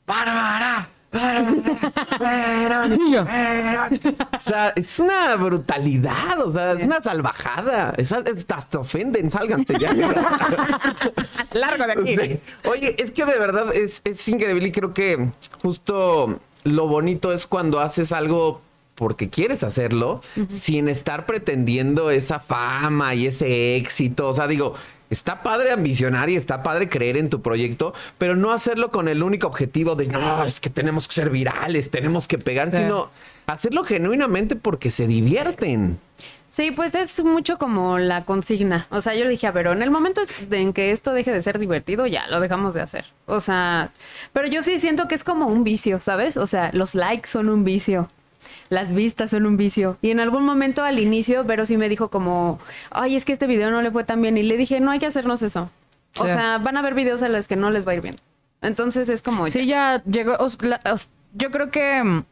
¡Bárbara! 0.06 0.34
¡Bárbara! 0.36 0.89
¡Bárbara! 1.12 2.88
¡Bárbara!". 2.90 3.90
O 4.36 4.40
sea, 4.40 4.70
es 4.76 5.00
una 5.00 5.36
brutalidad, 5.36 6.40
o 6.42 6.52
sea, 6.52 6.74
es 6.74 6.84
una 6.84 7.02
salvajada. 7.02 7.94
Es, 7.98 8.12
hasta 8.12 8.60
te 8.62 8.78
ofenden, 8.78 9.32
sálganse 9.32 9.80
ya. 9.80 9.94
Largo 11.54 11.86
de 11.86 11.92
aquí. 11.92 12.18
Sí. 12.18 12.40
Oye, 12.70 12.96
es 13.00 13.12
que 13.12 13.26
de 13.26 13.38
verdad 13.38 13.74
es, 13.74 14.02
es 14.04 14.28
increíble 14.28 14.68
y 14.68 14.72
creo 14.72 14.94
que 14.94 15.30
justo 15.62 16.40
lo 16.64 16.88
bonito 16.88 17.32
es 17.32 17.48
cuando 17.48 17.80
haces 17.80 18.12
algo 18.12 18.62
porque 18.96 19.30
quieres 19.30 19.64
hacerlo 19.64 20.22
sin 20.50 20.90
estar 20.90 21.28
pretendiendo 21.28 22.10
esa 22.10 22.40
fama 22.40 23.14
y 23.14 23.28
ese 23.28 23.76
éxito. 23.76 24.28
O 24.28 24.34
sea, 24.34 24.48
digo, 24.48 24.74
está 25.10 25.44
padre 25.44 25.72
ambicionar 25.72 26.30
y 26.30 26.36
está 26.36 26.64
padre 26.64 26.90
creer 26.90 27.18
en 27.18 27.30
tu 27.30 27.42
proyecto, 27.42 27.94
pero 28.18 28.36
no 28.36 28.52
hacerlo 28.52 28.90
con 28.90 29.08
el 29.08 29.24
único 29.24 29.48
objetivo 29.48 29.96
de, 29.96 30.08
no, 30.08 30.44
es 30.44 30.60
que 30.60 30.70
tenemos 30.70 31.08
que 31.08 31.14
ser 31.14 31.30
virales, 31.30 31.90
tenemos 31.92 32.28
que 32.28 32.38
pegar, 32.38 32.72
Sí. 32.72 32.78
sino 32.78 33.10
hacerlo 33.48 33.84
genuinamente 33.84 34.56
porque 34.56 34.90
se 34.92 35.08
divierten. 35.08 36.00
Sí, 36.50 36.72
pues 36.72 36.96
es 36.96 37.24
mucho 37.24 37.58
como 37.58 38.00
la 38.00 38.24
consigna. 38.24 38.88
O 38.90 39.02
sea, 39.02 39.14
yo 39.16 39.26
le 39.26 39.30
dije 39.32 39.48
a 39.48 39.52
Vero, 39.52 39.74
en 39.74 39.82
el 39.82 39.92
momento 39.92 40.22
en 40.50 40.72
que 40.72 40.92
esto 40.92 41.12
deje 41.14 41.32
de 41.32 41.42
ser 41.42 41.60
divertido, 41.60 42.08
ya 42.08 42.26
lo 42.28 42.40
dejamos 42.40 42.74
de 42.74 42.82
hacer. 42.82 43.06
O 43.26 43.42
sea, 43.42 43.92
pero 44.32 44.48
yo 44.48 44.64
sí 44.64 44.80
siento 44.80 45.08
que 45.10 45.16
es 45.16 45.26
como 45.26 45.48
un 45.48 45.64
vicio, 45.66 46.00
¿sabes? 46.00 46.38
O 46.38 46.48
sea, 46.48 46.70
los 46.74 46.96
likes 46.96 47.28
son 47.30 47.50
un 47.50 47.66
vicio. 47.66 48.10
Las 48.70 48.94
vistas 48.94 49.32
son 49.32 49.46
un 49.46 49.58
vicio. 49.58 49.98
Y 50.02 50.12
en 50.12 50.20
algún 50.20 50.44
momento 50.46 50.84
al 50.84 51.00
inicio, 51.00 51.44
Vero 51.44 51.66
sí 51.66 51.78
me 51.78 51.90
dijo 51.90 52.10
como, 52.10 52.60
ay, 52.92 53.16
es 53.16 53.26
que 53.26 53.34
este 53.34 53.48
video 53.48 53.72
no 53.72 53.82
le 53.82 53.92
fue 53.92 54.04
tan 54.04 54.22
bien. 54.22 54.38
Y 54.38 54.44
le 54.44 54.58
dije, 54.58 54.80
no 54.80 54.92
hay 54.92 55.00
que 55.00 55.06
hacernos 55.06 55.42
eso. 55.42 55.70
O 56.20 56.26
sea, 56.26 56.58
van 56.58 56.76
a 56.78 56.80
haber 56.80 56.94
videos 56.96 57.22
a 57.22 57.30
los 57.30 57.48
que 57.48 57.56
no 57.56 57.70
les 57.70 57.88
va 57.88 57.92
a 57.92 57.96
ir 57.96 58.02
bien. 58.02 58.16
Entonces 58.62 59.08
es 59.10 59.22
como... 59.22 59.50
Sí, 59.50 59.66
ya 59.68 60.02
llegó. 60.04 60.36
os- 60.40 60.62
la- 60.64 60.82
os- 60.92 61.10
yo 61.34 61.52
creo 61.52 61.70
que 61.70 62.04
mm, 62.04 62.24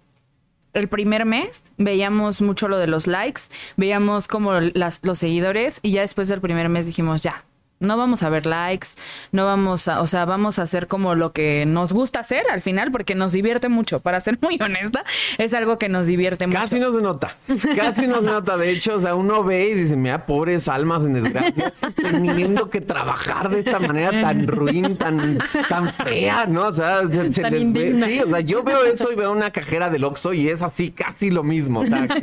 el 0.74 0.88
primer 0.88 1.26
mes 1.26 1.64
veíamos 1.78 2.42
mucho 2.42 2.68
lo 2.68 2.78
de 2.80 2.88
los 2.88 3.06
likes, 3.08 3.42
veíamos 3.78 4.28
como 4.28 4.54
las, 4.60 5.02
los 5.04 5.20
seguidores 5.20 5.80
y 5.84 5.92
ya 5.92 6.02
después 6.02 6.28
del 6.28 6.42
primer 6.42 6.68
mes 6.70 6.86
dijimos 6.88 7.22
ya. 7.22 7.44
No 7.82 7.98
vamos 7.98 8.24
a 8.24 8.30
ver 8.30 8.46
likes, 8.46 8.88
no 9.34 9.44
vamos 9.46 9.90
a, 9.90 10.02
o 10.02 10.08
sea, 10.08 10.24
vamos 10.24 10.60
a 10.60 10.62
hacer 10.62 10.88
como 10.88 11.14
lo 11.14 11.34
que 11.34 11.66
nos 11.68 11.92
gusta 11.92 12.22
hacer 12.22 12.46
al 12.50 12.62
final, 12.62 12.90
porque 12.90 13.16
nos 13.16 13.34
divierte 13.34 13.68
mucho. 13.68 14.00
Para 14.00 14.22
ser 14.22 14.38
muy 14.42 14.58
honesta, 14.62 15.04
es 15.38 15.54
algo 15.54 15.78
que 15.78 15.90
nos 15.90 16.08
divierte 16.08 16.48
mucho. 16.48 16.60
Casi 16.60 16.80
no 16.80 16.94
se 16.94 17.02
nota, 17.02 17.36
casi 17.76 18.08
no 18.08 18.22
se 18.22 18.28
nota. 18.28 18.56
De 18.56 18.72
hecho, 18.72 18.96
o 18.96 19.02
sea, 19.02 19.14
uno 19.16 19.44
ve 19.44 19.70
y 19.70 19.74
dice, 19.74 19.98
mira, 19.98 20.26
pobres 20.26 20.68
almas 20.70 21.04
en 21.04 21.14
desgracia, 21.22 21.74
teniendo 21.96 22.70
que 22.70 22.80
trabajar 22.82 23.50
de 23.50 23.60
esta 23.60 23.80
manera 23.80 24.12
tan 24.22 24.48
ruin, 24.48 24.96
tan, 24.98 25.40
tan 25.68 25.90
fea, 25.90 26.46
¿no? 26.46 26.62
O 26.68 26.74
sea, 26.74 27.02
se, 27.08 27.34
se 27.34 27.50
les 27.50 27.74
ve- 27.74 28.06
sí, 28.10 28.22
o 28.22 28.28
sea, 28.30 28.40
yo 28.40 28.64
veo 28.64 28.84
eso 28.86 29.12
y 29.12 29.16
veo 29.16 29.32
una 29.32 29.52
cajera 29.52 29.90
del 29.90 30.04
Oxxo 30.06 30.34
y 30.34 30.48
es 30.48 30.62
así, 30.62 30.92
casi 30.92 31.30
lo 31.30 31.44
mismo. 31.44 31.82
O 31.82 31.86
sea, 31.86 32.08
que- 32.08 32.22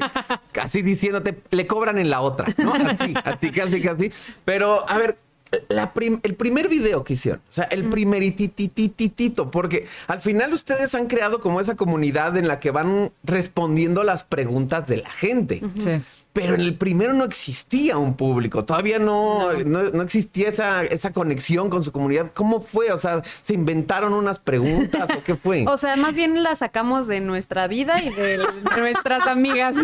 casi 0.52 0.80
diciéndote, 0.82 1.38
le 1.50 1.66
cobran 1.66 1.99
en 1.99 2.09
la 2.11 2.21
otra, 2.23 2.47
¿no? 2.56 2.73
Así, 2.75 3.14
así, 3.25 3.50
casi, 3.50 3.80
casi. 3.82 4.12
Pero, 4.44 4.88
a 4.88 4.97
ver, 4.99 5.16
la 5.68 5.92
prim- 5.92 6.21
el 6.23 6.35
primer 6.35 6.68
video 6.68 7.04
que 7.04 7.12
hicieron, 7.14 7.40
o 7.49 7.52
sea, 7.52 7.64
el 7.64 7.85
primerititititito, 7.90 9.50
porque 9.50 9.87
al 10.06 10.21
final 10.21 10.52
ustedes 10.52 10.94
han 10.94 11.06
creado 11.06 11.40
como 11.40 11.61
esa 11.61 11.75
comunidad 11.76 12.37
en 12.37 12.49
la 12.49 12.61
que 12.61 12.71
van 12.71 13.12
respondiendo 13.25 14.02
las 14.04 14.25
preguntas 14.25 14.87
de 14.87 14.99
la 14.99 15.11
gente. 15.11 15.62
Sí. 15.78 16.00
Pero 16.32 16.54
en 16.54 16.60
el 16.62 16.76
primero 16.76 17.12
no 17.12 17.24
existía 17.24 17.98
un 17.98 18.16
público, 18.16 18.64
todavía 18.64 18.98
no, 18.98 19.52
no. 19.64 19.82
no 19.82 20.02
existía 20.02 20.48
esa, 20.48 20.82
esa 20.82 21.12
conexión 21.12 21.68
con 21.68 21.84
su 21.84 21.92
comunidad. 21.92 22.30
¿Cómo 22.34 22.60
fue? 22.60 22.90
O 22.92 22.98
sea, 22.98 23.22
¿se 23.42 23.54
inventaron 23.54 24.14
unas 24.14 24.38
preguntas 24.38 25.10
o 25.16 25.22
qué 25.22 25.34
fue? 25.36 25.64
O 25.72 25.76
sea, 25.76 25.96
más 25.96 26.14
bien 26.14 26.42
la 26.42 26.54
sacamos 26.54 27.06
de 27.06 27.20
nuestra 27.20 27.66
vida 27.66 28.02
y 28.02 28.10
de 28.10 28.38
nuestras 28.78 29.26
amigas. 29.26 29.76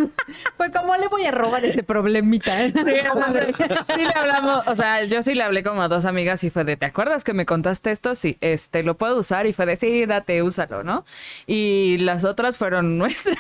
Fue 0.56 0.70
como 0.70 0.96
le 0.96 1.08
voy 1.08 1.24
a 1.24 1.30
robar 1.30 1.64
este 1.64 1.82
problemita. 1.82 2.66
Sí, 2.66 2.72
sí 2.74 4.02
le 4.02 4.12
hablamos, 4.14 4.66
o 4.66 4.74
sea, 4.74 5.04
yo 5.04 5.22
sí 5.22 5.34
le 5.34 5.42
hablé 5.42 5.62
como 5.62 5.82
a 5.82 5.88
dos 5.88 6.04
amigas 6.04 6.44
y 6.44 6.50
fue 6.50 6.64
de, 6.64 6.76
¿te 6.76 6.86
acuerdas 6.86 7.24
que 7.24 7.32
me 7.34 7.46
contaste 7.46 7.90
esto? 7.90 8.14
Sí, 8.14 8.38
este, 8.40 8.82
lo 8.82 8.96
puedo 8.96 9.18
usar 9.18 9.46
y 9.46 9.52
fue 9.52 9.66
de, 9.66 9.76
sí, 9.76 10.06
date, 10.06 10.42
úsalo, 10.42 10.82
¿no? 10.82 11.04
Y 11.46 11.98
las 11.98 12.24
otras 12.24 12.56
fueron 12.56 12.98
nuestras, 12.98 13.36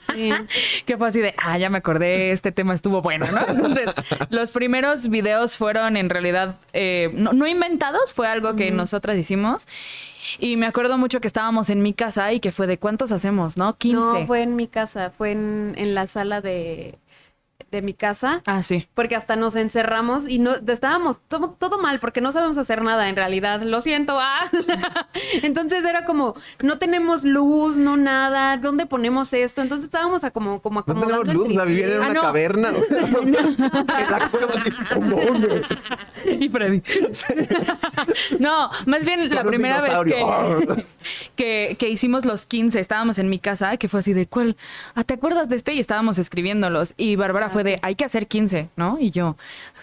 Sí. 0.00 0.30
que 0.86 0.96
fue 0.96 1.08
así 1.08 1.20
de, 1.20 1.34
ah, 1.38 1.58
ya 1.58 1.68
me 1.70 1.78
acordé, 1.78 2.29
este 2.30 2.52
tema 2.52 2.74
estuvo 2.74 3.02
bueno, 3.02 3.26
¿no? 3.30 3.46
Entonces, 3.48 3.90
los 4.30 4.50
primeros 4.50 5.08
videos 5.08 5.56
fueron 5.56 5.96
en 5.96 6.10
realidad, 6.10 6.56
eh, 6.72 7.10
no, 7.14 7.32
no 7.32 7.46
inventados, 7.46 8.14
fue 8.14 8.28
algo 8.28 8.56
que 8.56 8.70
nosotras 8.70 9.16
hicimos. 9.16 9.66
Y 10.38 10.56
me 10.56 10.66
acuerdo 10.66 10.98
mucho 10.98 11.20
que 11.20 11.26
estábamos 11.26 11.70
en 11.70 11.82
mi 11.82 11.92
casa 11.94 12.32
y 12.32 12.40
que 12.40 12.52
fue 12.52 12.66
de, 12.66 12.78
¿cuántos 12.78 13.12
hacemos, 13.12 13.56
no? 13.56 13.76
15. 13.76 13.96
No, 13.96 14.26
fue 14.26 14.42
en 14.42 14.56
mi 14.56 14.66
casa, 14.66 15.10
fue 15.16 15.32
en, 15.32 15.74
en 15.76 15.94
la 15.94 16.06
sala 16.06 16.40
de, 16.40 16.98
de 17.70 17.82
mi 17.82 17.94
casa. 17.94 18.42
Ah, 18.46 18.62
sí. 18.62 18.88
Porque 18.94 19.16
hasta 19.16 19.36
nos 19.36 19.56
encerramos 19.56 20.28
y 20.28 20.38
no 20.38 20.52
estábamos 20.66 21.20
todo, 21.28 21.56
todo 21.58 21.78
mal 21.78 22.00
porque 22.00 22.20
no 22.20 22.32
sabemos 22.32 22.58
hacer 22.58 22.82
nada 22.82 23.08
en 23.08 23.16
realidad. 23.16 23.62
Lo 23.62 23.80
siento. 23.80 24.18
ah. 24.20 24.50
Entonces 25.42 25.84
era 25.84 26.04
como, 26.04 26.34
no 26.62 26.78
tenemos 26.78 27.24
luz, 27.24 27.76
no 27.76 27.96
nada. 27.96 28.56
¿Dónde 28.56 28.86
ponemos 28.86 29.32
esto? 29.32 29.62
Entonces 29.62 29.84
estábamos 29.84 30.24
a 30.24 30.30
como, 30.30 30.60
como 30.60 30.76
no 30.76 30.80
acomodando 30.80 31.22
tenemos 31.24 31.44
el 31.46 31.50
luz, 31.50 31.56
la 31.56 31.64
vivían 31.64 31.90
en 31.90 31.96
Ah, 31.96 32.00
una 32.06 32.14
no. 32.14 32.20
caverna. 32.22 32.72
Y 36.26 36.48
Freddy. 36.48 36.82
no, 38.38 38.70
más 38.86 39.04
bien 39.04 39.28
la 39.30 39.42
Con 39.42 39.50
primera 39.50 39.80
vez 39.80 39.92
que, 40.04 40.84
que, 41.36 41.76
que 41.78 41.88
hicimos 41.88 42.24
los 42.24 42.46
15, 42.46 42.78
estábamos 42.78 43.18
en 43.18 43.30
mi 43.30 43.38
casa, 43.38 43.76
que 43.76 43.88
fue 43.88 44.00
así 44.00 44.12
de, 44.12 44.26
¿cuál? 44.26 44.56
Ah, 44.94 45.04
¿te 45.04 45.14
acuerdas 45.14 45.48
de 45.48 45.56
este? 45.56 45.74
Y 45.74 45.80
estábamos 45.80 46.18
escribiéndolos. 46.18 46.94
Y 46.96 47.16
Bárbara 47.16 47.50
fue 47.50 47.59
de, 47.64 47.78
hay 47.82 47.94
que 47.94 48.04
hacer 48.04 48.26
15, 48.26 48.70
¿no? 48.76 48.98
Y 49.00 49.10
yo, 49.10 49.36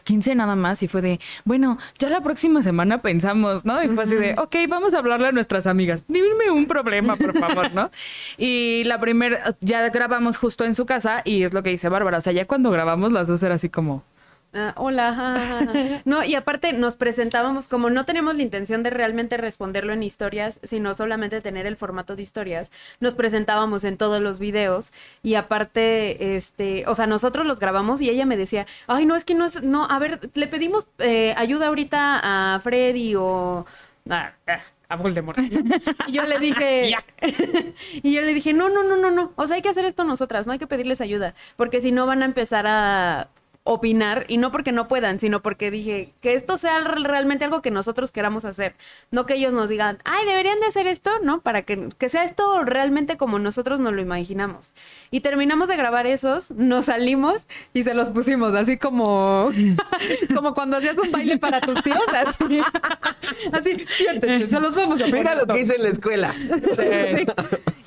15 0.04 0.36
nada 0.36 0.56
más. 0.56 0.84
Y 0.84 0.88
fue 0.88 1.02
de, 1.02 1.20
bueno, 1.46 1.78
ya 2.00 2.10
la 2.10 2.22
próxima 2.22 2.64
semana 2.64 3.02
pensamos, 3.02 3.66
¿no? 3.66 3.84
Y 3.84 3.90
fue 3.90 4.04
así 4.04 4.16
de, 4.16 4.36
ok, 4.38 4.56
vamos 4.70 4.94
a 4.94 5.00
hablarle 5.00 5.28
a 5.28 5.32
nuestras 5.32 5.68
amigas. 5.68 6.04
Dime 6.08 6.50
un 6.52 6.66
problema, 6.68 7.16
por 7.16 7.38
favor, 7.38 7.74
¿no? 7.74 7.92
Y 8.38 8.84
la 8.86 9.00
primera, 9.00 9.56
ya 9.62 9.90
grabamos 9.90 10.38
justo 10.38 10.64
en 10.64 10.76
su 10.76 10.86
casa 10.86 11.22
y 11.26 11.44
es 11.44 11.54
lo 11.54 11.64
que 11.64 11.70
dice 11.70 11.90
Bárbara. 11.90 12.18
O 12.20 12.22
sea, 12.22 12.34
ya 12.34 12.46
cuando 12.46 12.72
grabamos 12.72 13.12
las 13.12 13.28
dos 13.28 13.42
era 13.44 13.56
así 13.56 13.70
como... 13.70 14.04
Ah, 14.54 14.74
hola. 14.78 15.14
ja, 15.14 15.40
ja, 15.40 15.66
ja. 15.66 16.02
No, 16.06 16.24
y 16.24 16.36
aparte 16.36 16.74
nos 16.74 16.96
presentábamos 16.96 17.68
como 17.68 17.90
no 17.90 18.06
tenemos 18.06 18.36
la 18.36 18.42
intención 18.42 18.82
de 18.82 18.90
realmente 18.90 19.38
responderlo 19.38 19.94
en 19.94 20.04
historias, 20.04 20.60
sino 20.64 20.94
solamente 20.94 21.42
tener 21.42 21.66
el 21.66 21.76
formato 21.76 22.16
de 22.16 22.24
historias. 22.24 22.72
Nos 23.00 23.14
presentábamos 23.14 23.84
en 23.84 23.98
todos 23.98 24.22
los 24.22 24.40
videos 24.40 24.92
y 25.22 25.36
aparte, 25.36 26.36
este, 26.36 26.86
o 26.88 26.96
sea, 26.96 27.08
nosotros 27.08 27.46
los 27.46 27.60
grabamos 27.60 28.00
y 28.02 28.10
ella 28.10 28.26
me 28.26 28.38
decía, 28.38 28.66
ay, 28.88 29.06
no, 29.06 29.16
es 29.16 29.26
que 29.26 29.36
no 29.36 29.46
es, 29.46 29.62
no, 29.62 29.86
a 29.86 30.00
ver, 30.00 30.20
le 30.34 30.48
pedimos 30.48 30.88
eh, 31.00 31.34
ayuda 31.38 31.68
ahorita 31.68 32.22
a 32.56 32.60
Freddy 32.62 33.16
o... 33.16 33.66
ah, 34.10 34.32
ah, 34.48 34.60
a 34.90 34.96
Voldemort. 34.96 35.38
Y 36.08 36.12
yo 36.14 36.24
le 36.26 36.40
dije, 36.40 36.96
y 37.94 38.14
yo 38.14 38.22
le 38.22 38.34
dije, 38.34 38.54
no, 38.54 38.70
no, 38.70 38.84
no, 38.84 38.96
no, 38.96 39.12
no. 39.12 39.34
O 39.36 39.46
sea, 39.48 39.58
hay 39.58 39.62
que 39.62 39.70
hacer 39.70 39.86
esto 39.86 40.04
nosotras, 40.06 40.48
no 40.48 40.54
hay 40.54 40.60
que 40.60 40.68
pedirles 40.68 41.02
ayuda, 41.02 41.34
porque 41.58 41.82
si 41.82 41.92
no 41.92 42.06
van 42.06 42.22
a 42.22 42.26
empezar 42.26 42.66
a 42.68 43.30
opinar 43.68 44.26
y 44.28 44.38
no 44.38 44.52
porque 44.52 44.72
no 44.72 44.88
puedan, 44.88 45.20
sino 45.20 45.42
porque 45.42 45.70
dije 45.72 46.14
que 46.22 46.34
esto 46.34 46.58
sea 46.58 46.80
re- 46.80 47.04
realmente 47.04 47.44
algo 47.46 47.62
que 47.62 47.70
nosotros 47.72 48.12
queramos 48.12 48.46
hacer, 48.46 48.76
no 49.12 49.26
que 49.26 49.36
ellos 49.36 49.54
nos 49.54 49.70
digan, 49.70 50.00
ay, 50.06 50.26
deberían 50.26 50.60
de 50.60 50.68
hacer 50.68 50.88
esto, 50.88 51.12
¿no? 51.24 51.42
Para 51.42 51.62
que, 51.64 51.90
que 51.98 52.10
sea 52.10 52.24
esto 52.24 52.64
realmente 52.64 53.18
como 53.18 53.40
nosotros 53.40 53.80
nos 53.80 53.94
lo 53.94 54.02
imaginamos. 54.02 54.72
Y 55.12 55.20
terminamos 55.22 55.68
de 55.70 55.76
grabar 55.78 56.08
esos, 56.08 56.52
nos 56.52 56.86
salimos 56.86 57.46
y 57.74 57.84
se 57.84 57.94
los 57.94 58.10
pusimos, 58.10 58.54
así 58.56 58.78
como, 58.78 59.52
como 60.36 60.54
cuando 60.54 60.78
hacías 60.78 60.98
un 60.98 61.12
baile 61.12 61.38
para 61.38 61.62
tus 61.62 61.82
tíos, 61.84 62.00
así, 62.26 62.62
así, 63.52 63.78
siéntense, 63.88 64.48
se 64.50 64.60
los 64.60 64.76
vamos 64.76 64.96
a 65.02 65.06
poner. 65.06 65.14
Mira 65.18 65.36
lo 65.36 65.46
que 65.48 65.60
hice 65.62 65.76
en 65.76 65.84
la 65.84 65.90
escuela. 65.90 66.34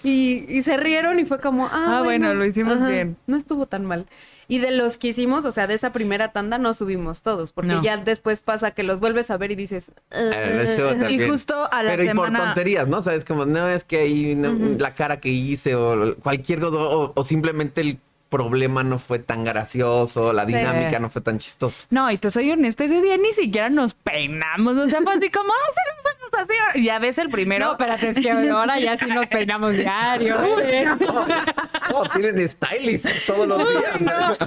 Y, 0.03 0.47
y 0.49 0.63
se 0.63 0.77
rieron 0.77 1.19
y 1.19 1.25
fue 1.25 1.41
como, 1.41 1.67
ah, 1.67 1.99
Ah, 1.99 2.03
bueno, 2.03 2.33
lo 2.35 2.45
hicimos 2.45 2.85
bien. 2.87 3.17
No 3.27 3.37
estuvo 3.37 3.67
tan 3.67 3.85
mal. 3.85 4.07
Y 4.51 4.59
de 4.59 4.73
los 4.73 4.99
que 4.99 5.09
hicimos, 5.09 5.45
o 5.45 5.53
sea, 5.53 5.67
de 5.69 5.75
esa 5.75 5.93
primera 5.93 6.33
tanda 6.33 6.59
no 6.59 6.75
subimos 6.75 7.23
todos, 7.23 7.53
porque 7.53 7.71
No. 7.73 7.83
ya 7.83 7.97
después 7.97 8.41
pasa 8.41 8.73
que 8.73 8.83
los 8.83 8.99
vuelves 9.01 9.31
a 9.31 9.37
ver 9.37 9.53
y 9.53 9.55
dices, 9.55 9.93
"Ah, 10.11 10.19
Eh, 10.35 10.97
tan 11.01 11.11
Y 11.11 11.21
justo 11.27 11.73
a 11.73 11.83
la 11.85 11.91
Pero 11.93 12.03
y 12.03 12.07
por 12.09 12.27
semana- 12.27 12.45
tonterías, 12.47 12.89
¿no? 12.89 13.01
Sabes, 13.01 13.25
como, 13.25 13.47
no, 13.47 13.69
es 13.69 13.85
que 13.85 13.99
ahí 13.99 14.35
no, 14.35 14.53
la 14.79 14.95
cara 14.95 15.21
que 15.21 15.29
hice 15.29 15.77
o 15.77 16.17
cualquier 16.17 16.59
cosa, 16.61 16.77
o, 16.77 17.13
o 17.15 17.25
simplemente 17.25 17.81
el 17.81 17.99
problema 18.31 18.83
no 18.85 18.99
fue 18.99 19.19
tan 19.19 19.45
gracioso, 19.45 20.33
la 20.33 20.47
dinámica 20.47 20.99
no 20.99 21.11
fue 21.11 21.21
tan 21.21 21.39
chistosa. 21.39 21.83
No, 21.91 22.11
y 22.11 22.17
te 22.17 22.31
soy 22.31 22.51
honesta, 22.51 22.85
ese 22.85 23.03
día 23.03 23.19
ni 23.19 23.33
siquiera 23.33 23.69
nos 23.69 23.93
peinamos. 23.93 24.79
O 24.79 24.87
sea, 24.87 25.01
fue 25.03 25.13
así 25.15 25.31
como, 25.31 25.53
ah, 25.53 25.73
se 25.75 25.81
nos 26.05 26.41
así. 26.41 26.83
Ya 26.83 26.99
ves 26.99 27.19
el 27.19 27.29
primero. 27.29 27.67
no, 27.67 27.73
espérate, 27.73 28.09
es 28.11 28.19
que 28.19 28.31
ahora 28.51 28.79
ya 28.79 28.97
sí 28.97 29.07
nos 29.07 29.27
peinamos 29.27 29.73
diario. 29.73 30.37
tienen 32.13 32.49
stylist 32.49 33.07
todos 33.27 33.49
los 33.49 33.59
días. 33.59 34.39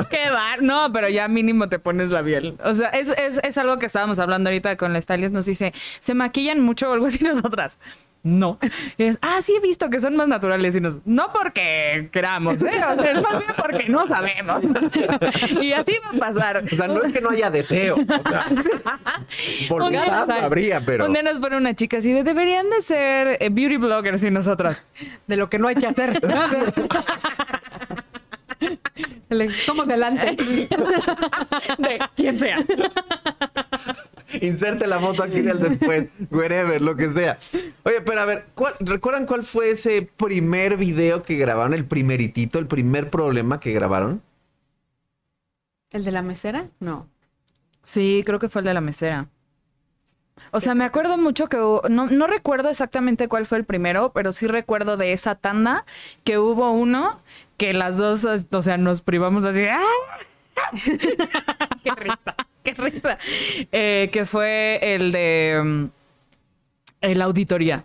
Qué 0.10 0.30
va. 0.30 0.56
No, 0.60 0.92
pero 0.92 1.08
ya 1.08 1.28
mínimo 1.28 1.68
te 1.68 1.78
pones 1.78 2.08
labial. 2.08 2.56
O 2.64 2.74
sea, 2.74 2.88
es, 2.88 3.10
es, 3.10 3.40
es 3.42 3.58
algo 3.58 3.78
que 3.78 3.86
estábamos 3.86 4.18
hablando 4.18 4.50
ahorita 4.50 4.76
con 4.76 4.92
la 4.92 5.00
stylist. 5.00 5.32
Nos 5.32 5.46
dice, 5.46 5.72
se 5.98 6.14
maquillan 6.14 6.60
mucho 6.60 6.90
o 6.90 6.92
algo 6.92 7.06
así 7.06 7.22
nosotras. 7.24 7.78
No. 8.22 8.58
Y 8.98 9.04
es, 9.04 9.18
ah, 9.22 9.40
sí 9.42 9.54
he 9.56 9.60
visto 9.60 9.88
que 9.88 10.00
son 10.00 10.14
más 10.16 10.28
naturales 10.28 10.76
y 10.76 10.80
nos, 10.80 10.98
no 11.06 11.32
porque 11.32 12.08
queramos, 12.12 12.62
¿eh? 12.62 12.66
O 12.68 13.00
sea, 13.00 13.12
es 13.12 13.22
más 13.22 13.38
bien 13.38 13.50
porque 13.56 13.88
no 13.88 14.06
sabemos. 14.06 14.62
y 15.62 15.72
así 15.72 15.92
va 16.04 16.16
a 16.16 16.28
pasar. 16.28 16.62
O 16.70 16.76
sea, 16.76 16.88
no 16.88 17.02
es 17.02 17.12
que 17.12 17.20
no 17.20 17.30
haya 17.30 17.50
deseo. 17.50 17.96
O 17.96 18.28
sea, 18.28 18.44
voluntad 19.68 20.22
Un 20.22 20.28
día- 20.28 20.44
habría, 20.44 20.80
pero. 20.84 21.06
Un 21.06 21.12
día 21.12 21.22
nos 21.22 21.38
pone 21.38 21.56
una 21.56 21.74
chica 21.74 21.98
así 21.98 22.12
de, 22.12 22.22
deberían 22.22 22.68
de 22.68 22.82
ser 22.82 23.38
eh, 23.40 23.48
beauty 23.50 23.76
bloggers 23.78 24.22
y 24.24 24.30
nosotras. 24.30 24.84
De 25.26 25.36
lo 25.36 25.48
que 25.48 25.58
no 25.58 25.68
hay 25.68 25.76
que 25.76 25.86
hacer. 25.86 26.20
Somos 29.64 29.86
delante. 29.86 30.36
De 31.78 31.98
quien 32.16 32.38
sea. 32.38 32.58
Inserte 34.40 34.86
la 34.86 35.00
foto 35.00 35.22
aquí 35.22 35.38
en 35.38 35.48
el 35.48 35.58
después, 35.60 36.08
wherever, 36.30 36.80
lo 36.80 36.96
que 36.96 37.12
sea. 37.12 37.38
Oye, 37.84 38.00
pero 38.00 38.20
a 38.20 38.24
ver, 38.24 38.46
¿cuál- 38.54 38.74
¿recuerdan 38.80 39.26
cuál 39.26 39.44
fue 39.44 39.70
ese 39.70 40.02
primer 40.16 40.76
video 40.76 41.22
que 41.22 41.36
grabaron? 41.36 41.74
El 41.74 41.84
primeritito, 41.84 42.58
el 42.58 42.66
primer 42.66 43.10
problema 43.10 43.60
que 43.60 43.72
grabaron. 43.72 44.22
¿El 45.92 46.04
de 46.04 46.12
la 46.12 46.22
mesera? 46.22 46.68
No. 46.78 47.08
Sí, 47.82 48.22
creo 48.24 48.38
que 48.38 48.48
fue 48.48 48.60
el 48.60 48.66
de 48.66 48.74
la 48.74 48.80
mesera. 48.80 49.26
O 50.52 50.60
sea, 50.60 50.74
me 50.74 50.84
acuerdo 50.84 51.18
mucho 51.18 51.48
que 51.48 51.56
hubo- 51.58 51.82
no, 51.88 52.06
no 52.06 52.26
recuerdo 52.26 52.70
exactamente 52.70 53.28
cuál 53.28 53.46
fue 53.46 53.58
el 53.58 53.64
primero, 53.64 54.12
pero 54.12 54.32
sí 54.32 54.46
recuerdo 54.46 54.96
de 54.96 55.12
esa 55.12 55.34
tanda 55.34 55.84
que 56.24 56.38
hubo 56.38 56.70
uno 56.72 57.18
que 57.60 57.74
las 57.74 57.98
dos, 57.98 58.24
o 58.24 58.62
sea, 58.62 58.78
nos 58.78 59.02
privamos 59.02 59.44
así. 59.44 59.60
¡ah! 59.70 59.82
¡Qué 61.84 61.90
risa! 61.94 62.34
¡Qué 62.64 62.72
risa! 62.72 63.18
Eh, 63.70 64.08
que 64.10 64.24
fue 64.24 64.78
el 64.94 65.12
de 65.12 65.60
mm, 65.62 65.84
el 67.02 67.20
auditoría. 67.20 67.84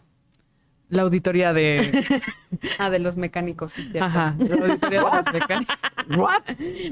La 0.88 1.02
auditoría 1.02 1.52
de. 1.52 2.22
Ah, 2.80 2.90
de 2.90 3.00
los 3.00 3.18
mecánicos, 3.18 3.74
sí, 3.74 3.84
cierto. 3.84 4.06
Ajá. 4.06 4.34
La 4.38 4.56
auditoría 4.56 5.02
de 5.02 5.24
los 5.24 5.34
mecánicos. 5.34 5.76
¿What? 6.16 6.44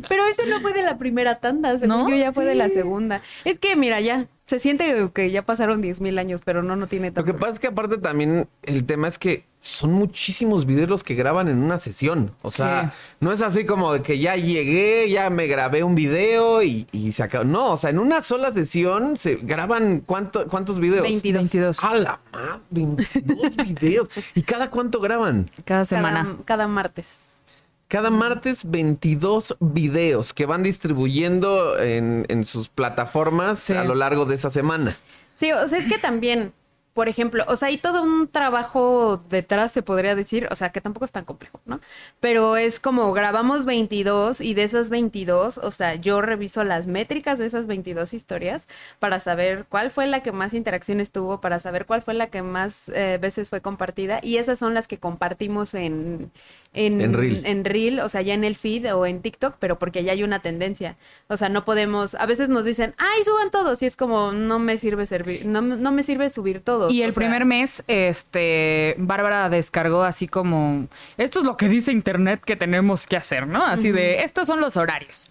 Pero 0.09 0.25
ese 0.25 0.45
no 0.45 0.59
fue 0.59 0.73
de 0.73 0.83
la 0.83 0.97
primera 0.97 1.39
tanda, 1.39 1.77
según 1.77 1.97
¿No? 1.99 2.09
yo 2.09 2.17
ya 2.17 2.33
fue 2.33 2.43
de 2.43 2.55
la 2.55 2.67
segunda. 2.67 3.21
Es 3.45 3.59
que, 3.59 3.77
mira, 3.77 4.01
ya, 4.01 4.27
se 4.45 4.59
siente 4.59 5.09
que 5.13 5.31
ya 5.31 5.45
pasaron 5.45 5.79
10 5.79 6.01
mil 6.01 6.19
años, 6.19 6.41
pero 6.43 6.63
no, 6.63 6.75
no 6.75 6.87
tiene 6.87 7.07
Lo 7.07 7.13
tanto. 7.13 7.31
que 7.31 7.39
pasa 7.39 7.53
es 7.53 7.59
que 7.61 7.67
aparte 7.67 7.97
también 7.97 8.49
el 8.63 8.83
tema 8.85 9.07
es 9.07 9.17
que 9.17 9.45
son 9.65 9.93
muchísimos 9.93 10.65
videos 10.65 10.89
los 10.89 11.03
que 11.05 11.15
graban 11.15 11.47
en 11.47 11.57
una 11.63 11.77
sesión. 11.77 12.35
O 12.41 12.49
sea, 12.49 12.89
Sí. 12.91 13.15
no 13.21 13.31
es 13.31 13.41
así 13.41 13.65
como 13.65 13.93
de 13.93 14.01
que 14.01 14.19
ya 14.19 14.35
llegué, 14.35 15.09
ya 15.09 15.29
me 15.29 15.47
grabé 15.47 15.83
un 15.85 15.95
video 15.95 16.61
y, 16.61 16.85
y 16.91 17.13
se 17.13 17.23
acabó. 17.23 17.45
No, 17.45 17.71
o 17.71 17.77
sea, 17.77 17.89
en 17.89 17.99
una 17.99 18.21
sola 18.21 18.51
sesión 18.51 19.15
se 19.15 19.35
graban 19.37 20.01
¿cuánto- 20.05 20.47
cuántos 20.49 20.79
videos. 20.81 21.03
22. 21.03 21.43
22. 21.43 21.81
¡A 21.81 21.95
la 21.95 22.19
madre! 22.33 22.59
22 22.71 23.55
videos. 23.55 24.09
¿Y 24.35 24.41
cada 24.41 24.69
cuánto 24.69 24.99
graban? 24.99 25.49
Cada 25.63 25.63
Cada, 25.63 25.85
semana. 25.85 26.35
cada 26.43 26.67
martes. 26.67 27.39
Cada 27.87 28.09
martes 28.09 28.69
22 28.69 29.55
videos 29.61 30.33
que 30.33 30.45
van 30.45 30.61
distribuyendo 30.63 31.79
en, 31.79 32.25
en 32.27 32.43
sus 32.43 32.67
plataformas 32.67 33.59
Sí. 33.59 33.73
a 33.73 33.85
lo 33.85 33.95
largo 33.95 34.25
de 34.25 34.35
esa 34.35 34.49
semana. 34.49 34.97
Sí, 35.35 35.51
o 35.53 35.67
sea, 35.69 35.77
es 35.79 35.87
que 35.87 35.97
también, 35.99 36.51
por 36.93 37.09
ejemplo, 37.09 37.43
o 37.47 37.55
sea, 37.55 37.69
hay 37.69 37.77
todo 37.77 38.03
un 38.03 38.27
trabajo 38.27 39.23
detrás, 39.29 39.71
se 39.71 39.81
podría 39.81 40.15
decir, 40.15 40.47
o 40.51 40.55
sea, 40.55 40.71
que 40.71 40.81
tampoco 40.81 41.05
es 41.05 41.11
tan 41.11 41.25
complejo, 41.25 41.59
¿no? 41.65 41.79
Pero 42.19 42.55
es 42.55 42.79
como 42.79 43.11
grabamos 43.13 43.65
22 43.65 44.41
y 44.41 44.53
de 44.53 44.63
esas 44.63 44.89
22, 44.91 45.57
o 45.57 45.71
sea, 45.71 45.95
yo 45.95 46.21
reviso 46.21 46.63
las 46.63 46.85
métricas 46.85 47.39
de 47.39 47.47
esas 47.47 47.65
22 47.65 48.13
historias 48.13 48.67
para 48.99 49.19
saber 49.19 49.65
cuál 49.69 49.89
fue 49.89 50.05
la 50.07 50.21
que 50.21 50.31
más 50.31 50.53
interacciones 50.53 51.11
tuvo, 51.11 51.41
para 51.41 51.59
saber 51.59 51.85
cuál 51.87 52.03
fue 52.03 52.13
la 52.13 52.27
que 52.27 52.43
más 52.43 52.89
eh, 52.89 53.17
veces 53.19 53.49
fue 53.49 53.61
compartida 53.61 54.19
y 54.21 54.37
esas 54.37 54.59
son 54.59 54.73
las 54.75 54.87
que 54.87 54.99
compartimos 54.99 55.73
en, 55.73 56.31
en, 56.73 57.01
En 57.01 57.13
Reel. 57.13 57.45
en 57.45 57.65
Reel, 57.65 57.99
o 57.99 58.09
sea, 58.09 58.21
ya 58.21 58.33
en 58.33 58.43
el 58.43 58.55
feed 58.55 58.93
o 58.95 59.05
en 59.05 59.21
TikTok, 59.21 59.55
pero 59.59 59.77
porque 59.79 60.03
ya 60.03 60.11
hay 60.11 60.23
una 60.23 60.39
tendencia. 60.39 60.97
O 61.27 61.37
sea, 61.37 61.49
no 61.49 61.65
podemos, 61.65 62.15
a 62.15 62.25
veces 62.25 62.49
nos 62.49 62.65
dicen, 62.65 62.95
ay, 62.97 63.23
suban 63.23 63.51
todos, 63.51 63.81
y 63.81 63.85
es 63.85 63.95
como, 63.95 64.31
no 64.31 64.59
me 64.59 64.77
sirve 64.77 65.05
servir, 65.05 65.45
no, 65.45 65.61
no 65.61 65.91
me 65.91 66.03
sirve 66.03 66.29
subir 66.29 66.61
todos. 66.61 66.91
Y 66.91 67.01
O 67.01 67.05
el 67.05 67.13
sea, 67.13 67.21
primer 67.21 67.45
mes, 67.45 67.83
este, 67.87 68.95
Bárbara 68.97 69.49
descargó 69.49 70.03
así 70.03 70.27
como, 70.27 70.87
esto 71.17 71.39
es 71.39 71.45
lo 71.45 71.57
que 71.57 71.69
dice 71.69 71.91
Internet 71.91 72.41
que 72.43 72.55
tenemos 72.55 73.05
que 73.05 73.17
hacer, 73.17 73.47
¿no? 73.47 73.63
Así 73.63 73.91
de, 73.91 74.23
estos 74.23 74.47
son 74.47 74.59
los 74.59 74.77
horarios. 74.77 75.29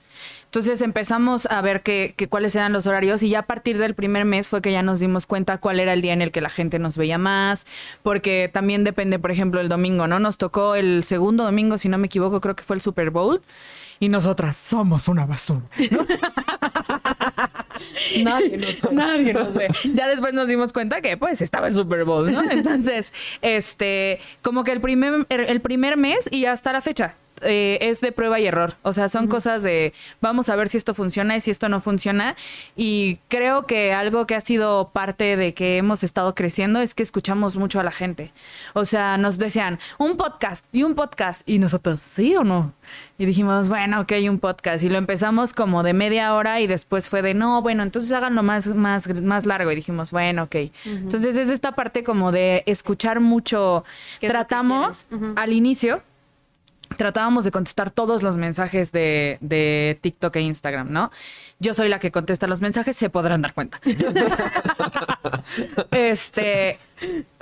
Entonces 0.53 0.83
empezamos 0.83 1.47
a 1.47 1.63
ver 1.63 1.81
que, 1.81 2.13
que 2.15 2.29
cuáles 2.29 2.55
eran 2.55 2.75
los 2.75 2.87
horarios 2.87 3.23
y 3.23 3.31
ya 3.31 3.39
a 3.39 3.47
partir 3.47 3.79
del 3.79 3.95
primer 3.95 4.27
mes 4.27 4.51
fue 4.51 4.61
que 4.61 4.71
ya 4.71 4.83
nos 4.83 5.01
dimos 5.01 5.25
cuenta 5.25 5.57
cuál 5.57 5.81
era 5.81 5.95
el 5.95 6.03
día 6.03 6.13
en 6.13 6.21
el 6.21 6.31
que 6.31 6.43
la 6.43 6.51
gente 6.51 6.79
nos 6.79 6.99
veía 6.99 7.17
más, 7.17 7.65
porque 8.03 8.51
también 8.53 8.85
depende, 8.85 9.19
por 9.19 9.31
ejemplo, 9.31 9.63
el 9.63 9.71
domingo, 9.71 10.07
¿no? 10.09 10.19
Nos 10.19 10.37
tocó 10.37 10.75
el 10.75 11.05
segundo 11.05 11.45
domingo, 11.45 11.79
si 11.79 11.89
no 11.89 11.97
me 11.97 12.05
equivoco, 12.05 12.43
creo 12.43 12.55
que 12.55 12.65
fue 12.65 12.77
el 12.77 12.83
Super 12.83 13.09
Bowl. 13.09 13.41
Y 13.99 14.11
nosotras 14.11 14.55
somos 14.55 15.09
una 15.09 15.25
basura. 15.25 15.63
Nadie 18.23 18.59
nos 18.59 18.83
ve. 18.83 18.89
Nadie 18.93 19.33
nos 19.33 19.55
ve. 19.55 19.69
Ya 19.95 20.07
después 20.07 20.35
nos 20.35 20.49
dimos 20.49 20.75
cuenta 20.75 21.01
que 21.01 21.17
pues 21.17 21.41
estaba 21.41 21.69
el 21.69 21.75
Super 21.75 22.05
Bowl, 22.05 22.31
¿no? 22.31 22.43
Entonces, 22.51 23.15
este, 23.41 24.21
como 24.43 24.65
que 24.65 24.73
el 24.73 24.83
primer, 24.83 25.27
el 25.31 25.63
primer 25.63 25.97
mes 25.97 26.29
y 26.31 26.45
hasta 26.45 26.75
la 26.75 26.83
fecha. 26.83 27.15
Eh, 27.45 27.79
es 27.81 28.01
de 28.01 28.13
prueba 28.13 28.41
y 28.41 28.47
error. 28.47 28.75
O 28.83 28.93
sea, 28.93 29.09
son 29.09 29.29
cosas 29.29 29.63
de 29.63 29.93
vamos 30.21 30.49
a 30.49 30.57
ver 30.57 30.69
si 30.69 30.77
esto 30.77 30.95
funciona 30.95 31.37
y 31.37 31.41
si 31.41 31.51
esto 31.51 31.69
no 31.69 31.81
funciona. 31.81 32.37
Y 32.77 33.19
creo 33.29 33.67
que 33.67 33.93
algo 33.93 34.27
que 34.27 34.35
ha 34.35 34.41
sido 34.41 34.91
parte 34.93 35.37
de 35.37 35.55
que 35.55 35.77
hemos 35.77 36.05
estado 36.05 36.35
creciendo 36.35 36.81
es 36.81 36.95
que 36.95 37.03
escuchamos 37.03 37.57
mucho 37.57 37.81
a 37.81 37.83
la 37.83 37.91
gente. 37.91 38.33
O 38.75 38.85
sea, 38.85 39.19
nos 39.19 39.39
decían 39.39 39.79
un 39.99 40.17
podcast 40.17 40.67
y 40.73 40.83
un 40.83 40.95
podcast. 40.95 41.43
Y 41.47 41.59
nosotros, 41.59 42.01
¿sí 42.01 42.37
o 42.37 42.45
no? 42.45 42.73
Y 43.19 43.25
dijimos, 43.25 43.69
bueno, 43.69 44.01
ok, 44.01 44.13
un 44.29 44.39
podcast. 44.39 44.83
Y 44.83 44.89
lo 44.89 44.99
empezamos 44.99 45.53
como 45.53 45.83
de 45.83 45.93
media 45.93 46.35
hora 46.35 46.61
y 46.61 46.67
después 46.67 47.09
fue 47.09 47.23
de, 47.23 47.35
no, 47.35 47.63
bueno, 47.63 47.83
entonces 47.83 48.11
háganlo 48.13 48.43
más, 48.43 48.67
más, 48.67 49.09
más 49.23 49.47
largo. 49.47 49.71
Y 49.71 49.77
dijimos, 49.77 50.11
bueno, 50.11 50.45
ok. 50.45 50.57
Entonces 50.85 51.37
es 51.37 51.49
esta 51.49 51.73
parte 51.73 52.03
como 52.03 52.33
de 52.33 52.63
escuchar 52.67 53.21
mucho. 53.21 53.85
¿Qué 54.21 54.27
es 54.27 54.33
lo 54.33 54.39
que 54.39 54.45
Tratamos 54.45 55.07
al 55.37 55.53
inicio, 55.53 56.03
tratábamos 56.97 57.45
de 57.45 57.51
contestar 57.51 57.91
todos 57.91 58.23
los 58.23 58.37
mensajes 58.37 58.93
de, 58.93 59.39
de 59.41 59.99
TikTok 60.01 60.37
e 60.37 60.41
Instagram, 60.43 60.91
¿no? 60.91 61.11
Yo 61.59 61.75
soy 61.75 61.89
la 61.89 62.01
que 62.01 62.11
contesta 62.11 62.47
los 62.47 62.61
mensajes, 62.61 62.97
se 62.97 63.09
podrán 63.09 63.43
dar 63.43 63.55
cuenta. 63.55 63.81
este, 65.93 66.79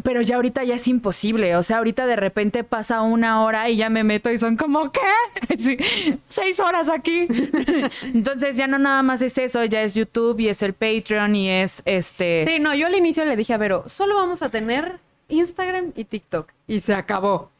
pero 0.03 0.21
ya 0.21 0.37
ahorita 0.37 0.63
ya 0.65 0.75
es 0.75 0.87
imposible. 0.89 1.57
O 1.57 1.63
sea, 1.63 1.79
ahorita 1.79 2.07
de 2.07 2.17
repente 2.17 2.65
pasa 2.65 3.01
una 3.01 3.43
hora 3.43 3.69
y 3.71 3.77
ya 3.77 3.89
me 3.89 4.05
meto 4.05 4.31
y 4.31 4.39
son 4.39 4.57
como, 4.57 4.93
¿qué? 4.93 6.19
Seis 6.29 6.61
horas 6.61 6.89
aquí. 6.89 7.27
Entonces 8.15 8.57
ya 8.57 8.67
no 8.67 8.79
nada 8.79 9.03
más 9.03 9.23
es 9.23 9.39
eso, 9.39 9.65
ya 9.65 9.83
es 9.83 9.95
YouTube 9.95 10.39
y 10.41 10.49
es 10.49 10.63
el 10.63 10.75
Patreon 10.75 11.35
y 11.35 11.49
es 11.49 11.83
este. 11.87 12.45
Sí, 12.47 12.59
no, 12.59 12.75
yo 12.75 12.89
al 12.89 12.95
inicio 12.95 13.25
le 13.25 13.37
dije 13.37 13.55
a 13.55 13.59
Vero, 13.59 13.85
solo 13.87 14.17
vamos 14.17 14.43
a 14.43 14.51
tener 14.51 14.99
Instagram 15.29 15.93
y 15.97 16.05
TikTok. 16.05 16.49
Y 16.67 16.81
se 16.81 16.95
acabó. 16.95 17.51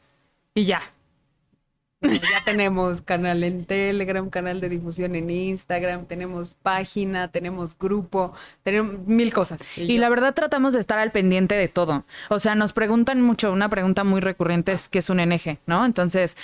Y 0.53 0.65
ya. 0.65 0.81
Ya 2.01 2.43
tenemos 2.43 3.01
canal 3.01 3.43
en 3.43 3.65
Telegram, 3.65 4.27
canal 4.31 4.59
de 4.59 4.69
difusión 4.69 5.15
en 5.15 5.29
Instagram, 5.29 6.05
tenemos 6.05 6.55
página, 6.63 7.27
tenemos 7.27 7.77
grupo, 7.77 8.33
tenemos 8.63 9.05
mil 9.05 9.31
cosas. 9.31 9.61
Y 9.77 9.99
la 9.99 10.09
verdad 10.09 10.33
tratamos 10.33 10.73
de 10.73 10.79
estar 10.79 10.97
al 10.97 11.11
pendiente 11.11 11.53
de 11.53 11.67
todo. 11.67 12.03
O 12.29 12.39
sea, 12.39 12.55
nos 12.55 12.73
preguntan 12.73 13.21
mucho, 13.21 13.51
una 13.51 13.69
pregunta 13.69 14.03
muy 14.03 14.19
recurrente 14.19 14.71
es 14.71 14.89
qué 14.89 14.97
es 14.99 15.11
un 15.11 15.17
NG, 15.17 15.59
¿no? 15.67 15.85
Entonces, 15.85 16.35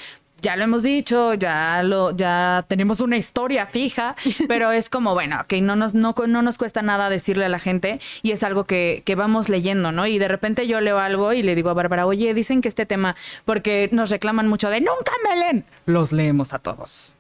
ya 0.42 0.56
lo 0.56 0.64
hemos 0.64 0.84
dicho, 0.84 1.34
ya 1.34 1.82
lo, 1.84 2.16
ya 2.16 2.66
tenemos 2.68 3.02
una 3.02 3.18
historia 3.18 3.66
fija, 3.66 4.16
pero 4.48 4.72
es 4.72 4.90
como, 4.90 5.14
bueno, 5.14 5.46
que 5.48 5.62
no 5.62 5.76
nos, 5.76 5.94
no, 5.94 6.14
no 6.28 6.42
nos 6.42 6.58
cuesta 6.58 6.82
nada 6.82 7.10
decirle 7.10 7.46
a 7.46 7.50
la 7.50 7.60
gente 7.60 8.00
y 8.22 8.32
es 8.32 8.44
algo 8.44 8.66
que, 8.66 9.04
que 9.06 9.16
vamos 9.16 9.50
leyendo, 9.50 9.92
¿no? 9.92 10.06
Y 10.08 10.20
de 10.20 10.28
repente 10.28 10.68
yo 10.68 10.82
leo 10.82 11.00
algo 11.00 11.34
y 11.34 11.44
le 11.44 11.56
digo 11.56 11.70
a 11.70 11.74
Bárbara, 11.74 12.06
oye, 12.06 12.34
dicen 12.34 12.62
que 12.62 12.68
este 12.68 12.86
tema, 12.86 13.16
porque 13.46 13.90
nos 13.92 14.10
reclaman 14.10 14.48
mucho 14.48 14.70
de 14.70 14.82
nunca 14.82 15.12
me 15.28 15.36
leen. 15.38 15.66
Los 15.86 16.12
leemos 16.12 16.54
a 16.54 16.60
todos. 16.60 17.14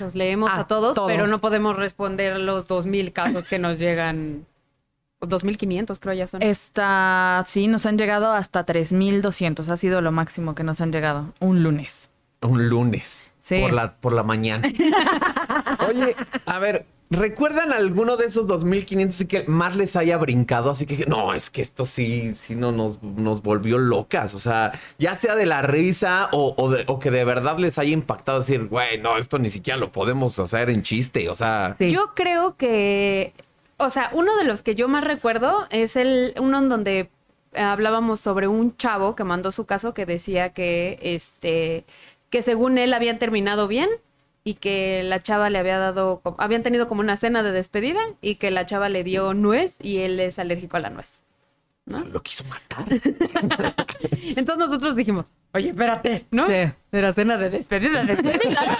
Los 0.00 0.14
leemos 0.14 0.50
A 0.50 0.60
a 0.60 0.66
todos, 0.66 0.96
todos. 0.96 1.10
pero 1.10 1.26
no 1.26 1.38
podemos 1.38 1.76
responder 1.76 2.38
los 2.40 2.66
2.000 2.66 3.12
casos 3.12 3.46
que 3.46 3.58
nos 3.58 3.78
llegan. 3.78 4.46
2.500 5.20 5.98
creo 6.00 6.14
ya 6.14 6.26
son. 6.26 6.42
Esta, 6.42 7.44
sí, 7.46 7.68
nos 7.68 7.86
han 7.86 7.96
llegado 7.96 8.32
hasta 8.32 8.66
3.200, 8.66 9.68
ha 9.68 9.76
sido 9.76 10.00
lo 10.00 10.12
máximo 10.12 10.54
que 10.54 10.64
nos 10.64 10.80
han 10.80 10.92
llegado, 10.92 11.32
un 11.40 11.62
lunes. 11.62 12.10
Un 12.44 12.68
lunes. 12.68 13.32
Sí. 13.40 13.60
Por 13.60 13.72
la, 13.72 13.94
por 13.96 14.12
la 14.12 14.22
mañana. 14.22 14.66
Oye, 15.88 16.16
a 16.46 16.58
ver, 16.58 16.86
¿recuerdan 17.10 17.72
alguno 17.72 18.16
de 18.16 18.26
esos 18.26 18.46
2500 18.46 19.20
y 19.20 19.26
que 19.26 19.44
más 19.46 19.76
les 19.76 19.96
haya 19.96 20.16
brincado? 20.16 20.70
Así 20.70 20.86
que, 20.86 21.04
no, 21.06 21.34
es 21.34 21.50
que 21.50 21.60
esto 21.62 21.84
sí, 21.84 22.34
sí 22.34 22.54
no, 22.54 22.72
nos, 22.72 23.02
nos 23.02 23.42
volvió 23.42 23.76
locas. 23.78 24.34
O 24.34 24.38
sea, 24.38 24.72
ya 24.98 25.14
sea 25.16 25.36
de 25.36 25.46
la 25.46 25.62
risa 25.62 26.28
o, 26.32 26.54
o 26.56 26.70
de- 26.70 26.84
o 26.86 26.98
que 26.98 27.10
de 27.10 27.24
verdad 27.24 27.58
les 27.58 27.78
haya 27.78 27.92
impactado 27.92 28.38
decir, 28.38 28.66
güey, 28.68 28.98
no, 29.00 29.18
esto 29.18 29.38
ni 29.38 29.50
siquiera 29.50 29.78
lo 29.78 29.92
podemos 29.92 30.38
hacer 30.38 30.70
en 30.70 30.82
chiste. 30.82 31.28
O 31.28 31.34
sea, 31.34 31.76
Sí. 31.78 31.90
Yo 31.90 32.12
creo 32.14 32.56
que, 32.56 33.34
o 33.76 33.90
sea, 33.90 34.08
uno 34.14 34.34
de 34.36 34.44
los 34.44 34.62
que 34.62 34.74
yo 34.74 34.88
más 34.88 35.04
recuerdo 35.04 35.66
es 35.70 35.96
el 35.96 36.34
uno 36.40 36.58
en 36.58 36.68
donde 36.70 37.10
hablábamos 37.56 38.18
sobre 38.20 38.48
un 38.48 38.76
chavo 38.76 39.14
que 39.14 39.22
mandó 39.22 39.52
su 39.52 39.64
caso 39.64 39.94
que 39.94 40.06
decía 40.06 40.48
que, 40.52 40.98
este, 41.02 41.84
que 42.34 42.42
según 42.42 42.78
él 42.78 42.92
habían 42.94 43.20
terminado 43.20 43.68
bien 43.68 43.88
y 44.42 44.54
que 44.54 45.04
la 45.04 45.22
chava 45.22 45.50
le 45.50 45.58
había 45.60 45.78
dado, 45.78 46.20
habían 46.38 46.64
tenido 46.64 46.88
como 46.88 47.00
una 47.00 47.16
cena 47.16 47.44
de 47.44 47.52
despedida 47.52 48.00
y 48.20 48.34
que 48.34 48.50
la 48.50 48.66
chava 48.66 48.88
le 48.88 49.04
dio 49.04 49.34
nuez 49.34 49.76
y 49.80 49.98
él 49.98 50.18
es 50.18 50.40
alérgico 50.40 50.76
a 50.76 50.80
la 50.80 50.90
nuez. 50.90 51.23
¿No? 51.86 52.04
Lo 52.04 52.22
quiso 52.22 52.44
matar. 52.44 52.86
Entonces 54.36 54.58
nosotros 54.58 54.96
dijimos, 54.96 55.26
oye, 55.52 55.70
espérate, 55.70 56.26
¿no? 56.30 56.44
Sí. 56.44 56.52
De 56.90 57.02
la 57.02 57.12
cena 57.12 57.36
de 57.36 57.50
despedida, 57.50 58.04
despedida. 58.04 58.78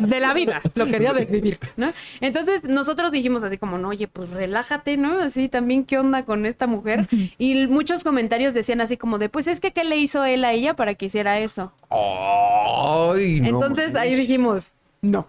de 0.00 0.20
la 0.20 0.32
vida, 0.32 0.62
lo 0.74 0.86
quería 0.86 1.12
desvivir, 1.12 1.58
¿no? 1.76 1.92
Entonces 2.20 2.64
nosotros 2.64 3.12
dijimos 3.12 3.42
así 3.44 3.58
como, 3.58 3.76
no, 3.76 3.88
oye, 3.88 4.08
pues 4.08 4.30
relájate, 4.30 4.96
¿no? 4.96 5.20
Así 5.20 5.48
también, 5.48 5.84
¿qué 5.84 5.98
onda 5.98 6.24
con 6.24 6.46
esta 6.46 6.66
mujer? 6.66 7.08
Y 7.38 7.66
muchos 7.66 8.02
comentarios 8.04 8.54
decían 8.54 8.80
así 8.80 8.96
como 8.96 9.18
de, 9.18 9.28
pues 9.28 9.46
es 9.46 9.60
que, 9.60 9.72
¿qué 9.72 9.84
le 9.84 9.96
hizo 9.98 10.24
él 10.24 10.44
a 10.44 10.52
ella 10.52 10.74
para 10.74 10.94
que 10.94 11.06
hiciera 11.06 11.38
eso? 11.38 11.72
Ay, 11.90 13.40
no 13.40 13.48
Entonces 13.48 13.94
ahí 13.94 14.14
dijimos, 14.14 14.72
no, 15.02 15.26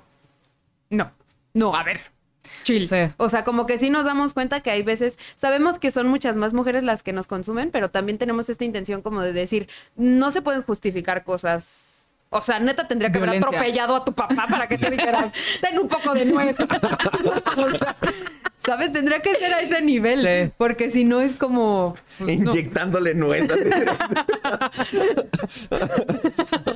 no, 0.90 1.12
no, 1.54 1.76
a 1.76 1.84
ver, 1.84 2.02
chill. 2.68 2.88
Sí. 2.88 2.96
O 3.18 3.30
sea, 3.30 3.44
como 3.44 3.66
que 3.66 3.78
sí 3.78 3.90
nos 3.90 4.06
damos 4.06 4.34
cuenta 4.34 4.60
que 4.62 4.70
hay 4.72 4.84
veces, 4.84 5.18
sabemos 5.38 5.80
que 5.80 5.92
son 5.92 6.08
muchas 6.08 6.36
más 6.36 6.54
mujeres 6.54 6.84
las 6.84 7.02
que 7.02 7.14
nos 7.14 7.28
consumen, 7.28 7.72
pero 7.72 7.90
también 7.90 8.18
tenemos 8.18 8.50
esta 8.50 8.66
intención 8.66 9.02
como 9.02 9.22
de 9.22 9.34
decir, 9.34 9.68
no 9.96 10.32
se 10.32 10.42
pueden 10.42 10.62
justificar 10.64 11.24
cosas. 11.24 11.87
O 12.30 12.42
sea, 12.42 12.60
neta 12.60 12.88
tendría 12.88 13.12
que 13.12 13.20
haber 13.20 13.38
atropellado 13.38 13.96
a 13.96 14.06
tu 14.06 14.14
papá 14.14 14.48
para 14.50 14.68
que 14.68 14.78
te 14.78 14.90
dijeras, 14.92 15.34
ten 15.62 15.80
un 15.80 15.88
poco 15.88 16.14
de 16.14 16.26
nuez. 16.26 16.56
O 17.58 17.72
sea, 17.72 17.96
¿Sabes? 18.58 18.92
Tendría 18.92 19.22
que 19.22 19.34
ser 19.36 19.54
a 19.54 19.60
ese 19.62 19.82
nivel. 19.82 20.22
Sí. 20.24 20.54
Porque 20.58 20.90
si 20.90 21.06
no 21.06 21.22
es 21.22 21.34
como. 21.34 21.96
pues, 22.18 22.40
no. 22.40 22.52
Inyectándole 22.52 23.14
nuez. 23.14 23.50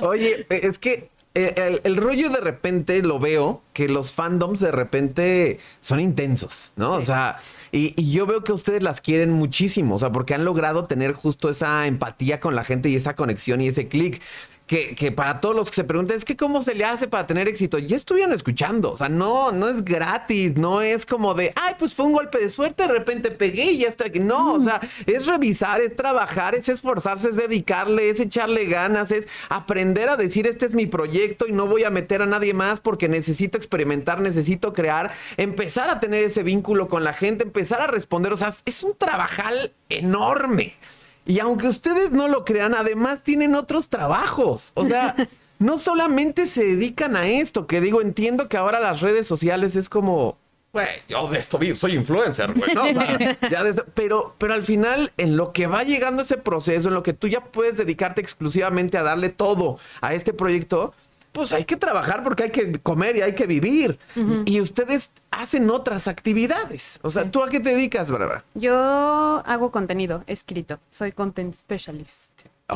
Oye, 0.00 0.46
eh, 0.48 0.60
es 0.62 0.78
que 0.78 1.10
eh, 1.34 1.54
el, 1.56 1.80
el 1.84 1.96
rollo 1.96 2.30
de 2.30 2.40
repente 2.40 3.02
lo 3.02 3.18
veo 3.18 3.62
que 3.72 3.88
los 3.88 4.12
fandoms 4.12 4.60
de 4.60 4.70
repente 4.70 5.58
son 5.80 6.00
intensos, 6.00 6.72
¿no? 6.76 6.92
O 6.92 7.02
sea, 7.02 7.38
y, 7.72 7.94
y 8.00 8.12
yo 8.12 8.26
veo 8.26 8.44
que 8.44 8.52
ustedes 8.52 8.82
las 8.82 9.00
quieren 9.00 9.30
muchísimo, 9.30 9.96
o 9.96 9.98
sea, 9.98 10.12
porque 10.12 10.34
han 10.34 10.44
logrado 10.44 10.84
tener 10.84 11.12
justo 11.12 11.50
esa 11.50 11.86
empatía 11.86 12.40
con 12.40 12.54
la 12.54 12.64
gente 12.64 12.88
y 12.88 12.96
esa 12.96 13.16
conexión 13.16 13.60
y 13.60 13.68
ese 13.68 13.88
clic. 13.88 14.22
Que, 14.72 14.94
que 14.94 15.12
para 15.12 15.38
todos 15.42 15.54
los 15.54 15.68
que 15.68 15.74
se 15.74 15.84
preguntan, 15.84 16.16
es 16.16 16.24
que 16.24 16.34
cómo 16.34 16.62
se 16.62 16.74
le 16.74 16.86
hace 16.86 17.06
para 17.06 17.26
tener 17.26 17.46
éxito, 17.46 17.76
ya 17.78 17.94
estuvieron 17.94 18.32
escuchando, 18.32 18.92
o 18.92 18.96
sea, 18.96 19.10
no, 19.10 19.52
no 19.52 19.68
es 19.68 19.84
gratis, 19.84 20.56
no 20.56 20.80
es 20.80 21.04
como 21.04 21.34
de, 21.34 21.52
ay, 21.56 21.74
pues 21.78 21.92
fue 21.94 22.06
un 22.06 22.14
golpe 22.14 22.38
de 22.38 22.48
suerte, 22.48 22.84
de 22.84 22.88
repente 22.88 23.30
pegué 23.30 23.72
y 23.72 23.80
ya 23.80 23.88
estoy 23.88 24.06
aquí. 24.06 24.18
No, 24.18 24.54
o 24.54 24.60
sea, 24.60 24.80
es 25.04 25.26
revisar, 25.26 25.82
es 25.82 25.94
trabajar, 25.94 26.54
es 26.54 26.70
esforzarse, 26.70 27.28
es 27.28 27.36
dedicarle, 27.36 28.08
es 28.08 28.18
echarle 28.18 28.64
ganas, 28.64 29.12
es 29.12 29.28
aprender 29.50 30.08
a 30.08 30.16
decir, 30.16 30.46
este 30.46 30.64
es 30.64 30.74
mi 30.74 30.86
proyecto 30.86 31.46
y 31.46 31.52
no 31.52 31.66
voy 31.66 31.84
a 31.84 31.90
meter 31.90 32.22
a 32.22 32.26
nadie 32.26 32.54
más 32.54 32.80
porque 32.80 33.10
necesito 33.10 33.58
experimentar, 33.58 34.22
necesito 34.22 34.72
crear, 34.72 35.12
empezar 35.36 35.90
a 35.90 36.00
tener 36.00 36.24
ese 36.24 36.42
vínculo 36.44 36.88
con 36.88 37.04
la 37.04 37.12
gente, 37.12 37.44
empezar 37.44 37.82
a 37.82 37.88
responder, 37.88 38.32
o 38.32 38.38
sea, 38.38 38.54
es 38.64 38.82
un 38.82 38.96
trabajal 38.96 39.74
enorme. 39.90 40.76
Y 41.24 41.38
aunque 41.40 41.68
ustedes 41.68 42.12
no 42.12 42.28
lo 42.28 42.44
crean, 42.44 42.74
además 42.74 43.22
tienen 43.22 43.54
otros 43.54 43.88
trabajos. 43.88 44.72
O 44.74 44.86
sea, 44.86 45.14
no 45.58 45.78
solamente 45.78 46.46
se 46.46 46.64
dedican 46.64 47.16
a 47.16 47.28
esto, 47.28 47.66
que 47.66 47.80
digo, 47.80 48.00
entiendo 48.02 48.48
que 48.48 48.56
ahora 48.56 48.80
las 48.80 49.00
redes 49.00 49.26
sociales 49.26 49.76
es 49.76 49.88
como, 49.88 50.36
güey, 50.72 50.86
yo 51.08 51.28
de 51.28 51.38
esto 51.38 51.58
vivo, 51.58 51.76
soy 51.76 51.94
influencer, 51.94 52.52
güey, 52.54 52.74
¿no? 52.74 52.84
O 52.84 52.94
sea, 52.94 53.38
ya 53.50 53.62
de 53.62 53.70
esto- 53.70 53.84
pero, 53.94 54.34
pero 54.38 54.54
al 54.54 54.64
final, 54.64 55.12
en 55.16 55.36
lo 55.36 55.52
que 55.52 55.66
va 55.68 55.84
llegando 55.84 56.22
ese 56.22 56.38
proceso, 56.38 56.88
en 56.88 56.94
lo 56.94 57.02
que 57.02 57.12
tú 57.12 57.28
ya 57.28 57.40
puedes 57.44 57.76
dedicarte 57.76 58.20
exclusivamente 58.20 58.98
a 58.98 59.02
darle 59.02 59.28
todo 59.28 59.78
a 60.00 60.14
este 60.14 60.32
proyecto, 60.32 60.92
pues 61.32 61.52
hay 61.52 61.64
que 61.64 61.76
trabajar 61.76 62.22
porque 62.22 62.44
hay 62.44 62.50
que 62.50 62.72
comer 62.80 63.16
y 63.16 63.22
hay 63.22 63.34
que 63.34 63.46
vivir. 63.46 63.98
y, 64.44 64.56
y 64.56 64.60
ustedes 64.60 65.12
hacen 65.30 65.68
otras 65.70 66.06
actividades. 66.08 67.00
O 67.02 67.10
sea, 67.10 67.30
¿tú 67.30 67.42
a 67.42 67.48
qué 67.48 67.58
te 67.60 67.70
dedicas, 67.70 68.10
Bárbara? 68.10 68.44
Yo 68.54 69.42
hago 69.46 69.70
contenido 69.70 70.22
escrito. 70.26 70.78
Soy 70.90 71.12
content 71.12 71.54
specialist. 71.54 72.30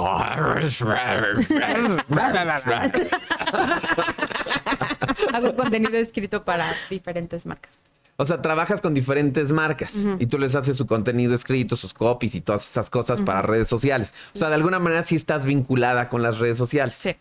Hago 5.32 5.56
contenido 5.56 5.96
escrito 5.96 6.44
para 6.44 6.74
diferentes 6.90 7.46
marcas. 7.46 7.78
O 8.18 8.24
sea, 8.24 8.40
trabajas 8.40 8.80
con 8.80 8.94
diferentes 8.94 9.52
marcas 9.52 9.92
y 10.18 10.26
tú 10.26 10.38
les 10.38 10.54
haces 10.54 10.76
su 10.78 10.86
contenido 10.86 11.34
escrito, 11.34 11.76
sus 11.76 11.92
copies 11.92 12.34
y 12.34 12.40
todas 12.40 12.66
esas 12.68 12.88
cosas 12.88 13.20
para 13.20 13.42
redes 13.42 13.68
sociales. 13.68 14.14
O 14.34 14.38
sea, 14.38 14.48
de 14.48 14.54
alguna 14.54 14.78
manera 14.78 15.02
sí 15.02 15.16
estás 15.16 15.44
vinculada 15.44 16.08
con 16.08 16.22
las 16.22 16.38
redes 16.38 16.56
sociales. 16.56 16.94
Sí. 16.94 17.14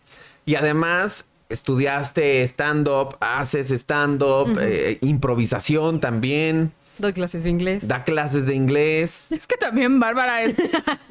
Y 0.46 0.54
además 0.54 1.24
estudiaste 1.50 2.42
stand-up, 2.44 3.16
haces 3.20 3.70
stand-up, 3.70 4.58
eh, 4.60 4.98
improvisación 5.02 6.00
también, 6.00 6.72
Doy 6.98 7.12
clases 7.12 7.44
de 7.44 7.50
inglés. 7.50 7.86
da 7.88 8.04
clases 8.04 8.46
de 8.46 8.54
inglés. 8.54 9.30
Es 9.30 9.46
que 9.46 9.56
también 9.58 10.00
Bárbara 10.00 10.42
es 10.44 10.54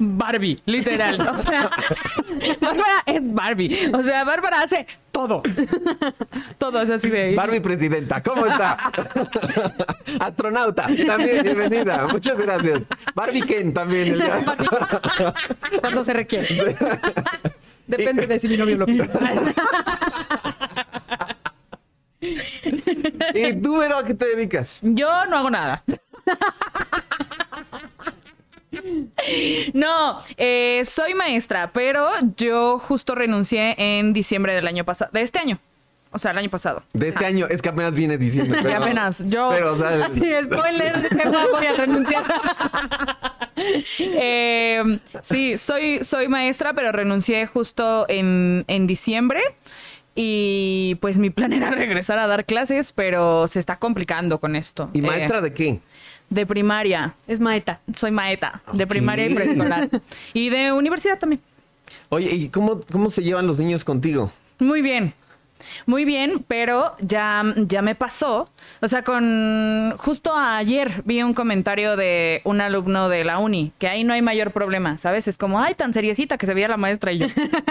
Barbie, 0.00 0.58
literal. 0.66 1.20
O 1.28 1.38
sea, 1.38 1.70
Bárbara 2.60 3.02
es 3.06 3.20
Barbie. 3.22 3.92
O 3.94 4.02
sea, 4.02 4.24
Bárbara 4.24 4.62
hace 4.62 4.84
todo. 5.12 5.42
Todo 6.58 6.82
es 6.82 6.90
así 6.90 7.08
de. 7.08 7.36
Barbie 7.36 7.60
presidenta, 7.60 8.20
¿cómo 8.20 8.46
está? 8.46 8.72
Astronauta, 10.20 10.88
también, 11.06 11.42
bienvenida. 11.44 12.08
Muchas 12.08 12.36
gracias. 12.36 12.82
Barbie 13.14 13.42
Ken 13.42 13.72
también. 13.72 14.08
el 14.08 14.18
día- 14.22 14.44
Cuando 15.80 16.02
se 16.04 16.12
requiere. 16.14 16.74
Depende 17.86 18.26
de 18.26 18.38
si 18.38 18.48
mi 18.48 18.56
novio 18.56 18.76
lo 18.78 18.86
pide. 18.86 19.08
¿Y 23.34 23.52
tú, 23.60 23.78
Vero, 23.78 23.98
a 23.98 24.04
qué 24.04 24.14
te 24.14 24.26
dedicas? 24.26 24.78
Yo 24.82 25.26
no 25.26 25.36
hago 25.38 25.50
nada. 25.50 25.84
No, 29.72 30.18
eh, 30.36 30.82
soy 30.84 31.14
maestra, 31.14 31.70
pero 31.72 32.08
yo 32.36 32.78
justo 32.78 33.14
renuncié 33.14 33.74
en 33.78 34.12
diciembre 34.12 34.54
del 34.54 34.66
año 34.66 34.84
pasado, 34.84 35.10
de 35.12 35.22
este 35.22 35.38
año. 35.38 35.58
O 36.16 36.18
sea, 36.18 36.30
el 36.30 36.38
año 36.38 36.48
pasado. 36.48 36.82
De 36.94 37.08
este 37.08 37.26
año, 37.26 37.46
es 37.50 37.60
que 37.60 37.68
apenas 37.68 37.92
viene 37.92 38.16
diciendo. 38.16 38.54
Sí, 38.64 38.72
apenas. 38.72 39.22
Yo- 39.28 39.50
Pero, 39.50 39.74
o 39.74 39.78
sea, 39.78 40.06
Así, 40.06 40.22
spoiler, 40.44 41.08
que 41.10 41.28
voy 41.28 41.66
a 41.66 41.72
renunciar. 41.76 42.24
Eh, 44.00 44.98
sí, 45.22 45.58
soy, 45.58 46.02
soy 46.04 46.28
maestra, 46.28 46.72
pero 46.72 46.92
renuncié 46.92 47.46
justo 47.46 48.06
en, 48.08 48.64
en 48.68 48.86
diciembre. 48.86 49.42
Y 50.14 50.96
pues 51.02 51.18
mi 51.18 51.28
plan 51.28 51.52
era 51.52 51.70
regresar 51.70 52.18
a 52.18 52.26
dar 52.26 52.46
clases, 52.46 52.92
pero 52.92 53.46
se 53.48 53.58
está 53.58 53.76
complicando 53.76 54.38
con 54.40 54.56
esto. 54.56 54.88
¿y 54.94 55.00
Eh, 55.00 55.02
maestra 55.02 55.40
de 55.42 55.52
qué? 55.52 55.80
de 56.30 56.46
primaria. 56.46 57.14
Es 57.28 57.38
maeta. 57.38 57.80
Soy 57.94 58.10
maeta 58.10 58.62
de 58.72 58.86
primaria 58.86 59.26
y 59.26 59.34
preescolar. 59.34 59.88
Y 60.32 60.48
de 60.48 60.72
universidad 60.72 61.18
también. 61.18 61.40
Oye, 62.08 62.34
¿y 62.34 62.48
cómo, 62.48 62.80
cómo 62.90 63.10
se 63.10 63.22
llevan 63.22 63.46
los 63.46 63.58
niños 63.58 63.84
contigo? 63.84 64.32
Muy 64.58 64.80
bien. 64.80 65.12
Muy 65.86 66.04
bien, 66.04 66.44
pero 66.46 66.94
ya, 67.00 67.42
ya 67.56 67.82
me 67.82 67.94
pasó. 67.94 68.48
O 68.80 68.88
sea, 68.88 69.02
con 69.02 69.94
justo 69.98 70.34
ayer 70.36 71.02
vi 71.04 71.22
un 71.22 71.34
comentario 71.34 71.96
de 71.96 72.40
un 72.44 72.60
alumno 72.60 73.08
de 73.08 73.24
la 73.24 73.38
uni, 73.38 73.72
que 73.78 73.88
ahí 73.88 74.04
no 74.04 74.12
hay 74.12 74.22
mayor 74.22 74.50
problema, 74.52 74.98
¿sabes? 74.98 75.28
Es 75.28 75.38
como, 75.38 75.60
ay, 75.60 75.74
tan 75.74 75.92
seriecita 75.94 76.38
que 76.38 76.46
se 76.46 76.54
veía 76.54 76.68
la 76.68 76.76
maestra 76.76 77.12
y 77.12 77.18
yo. 77.18 77.26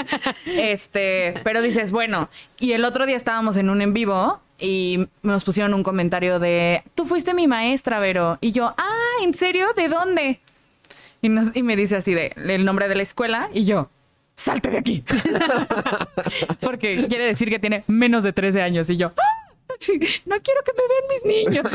este, 0.45 1.35
pero 1.43 1.61
dices, 1.61 1.91
bueno, 1.91 2.29
y 2.59 2.73
el 2.73 2.85
otro 2.85 3.05
día 3.05 3.15
estábamos 3.17 3.57
en 3.57 3.69
un 3.69 3.81
en 3.81 3.93
vivo 3.93 4.39
y 4.59 5.07
nos 5.21 5.43
pusieron 5.43 5.73
un 5.73 5.83
comentario 5.83 6.39
de, 6.39 6.83
tú 6.95 7.05
fuiste 7.05 7.33
mi 7.33 7.47
maestra, 7.47 7.99
Vero. 7.99 8.37
Y 8.41 8.51
yo, 8.51 8.73
ah, 8.77 9.23
¿en 9.23 9.33
serio? 9.33 9.67
¿De 9.75 9.87
dónde? 9.89 10.39
Y, 11.21 11.29
nos- 11.29 11.55
y 11.55 11.63
me 11.63 11.75
dice 11.75 11.95
así 11.97 12.13
de 12.13 12.33
el 12.35 12.65
nombre 12.65 12.87
de 12.87 12.95
la 12.95 13.03
escuela 13.03 13.49
y 13.53 13.65
yo, 13.65 13.89
salte 14.35 14.69
de 14.69 14.77
aquí. 14.77 15.03
Porque 16.61 17.05
quiere 17.07 17.25
decir 17.25 17.49
que 17.49 17.59
tiene 17.59 17.83
menos 17.87 18.23
de 18.23 18.33
13 18.33 18.61
años 18.61 18.89
y 18.89 18.97
yo, 18.97 19.11
"Ah, 19.17 19.41
no 20.25 20.35
quiero 20.41 20.61
que 20.63 20.71
me 20.73 20.83
vean 20.87 21.05
mis 21.09 21.47
niños. 21.51 21.65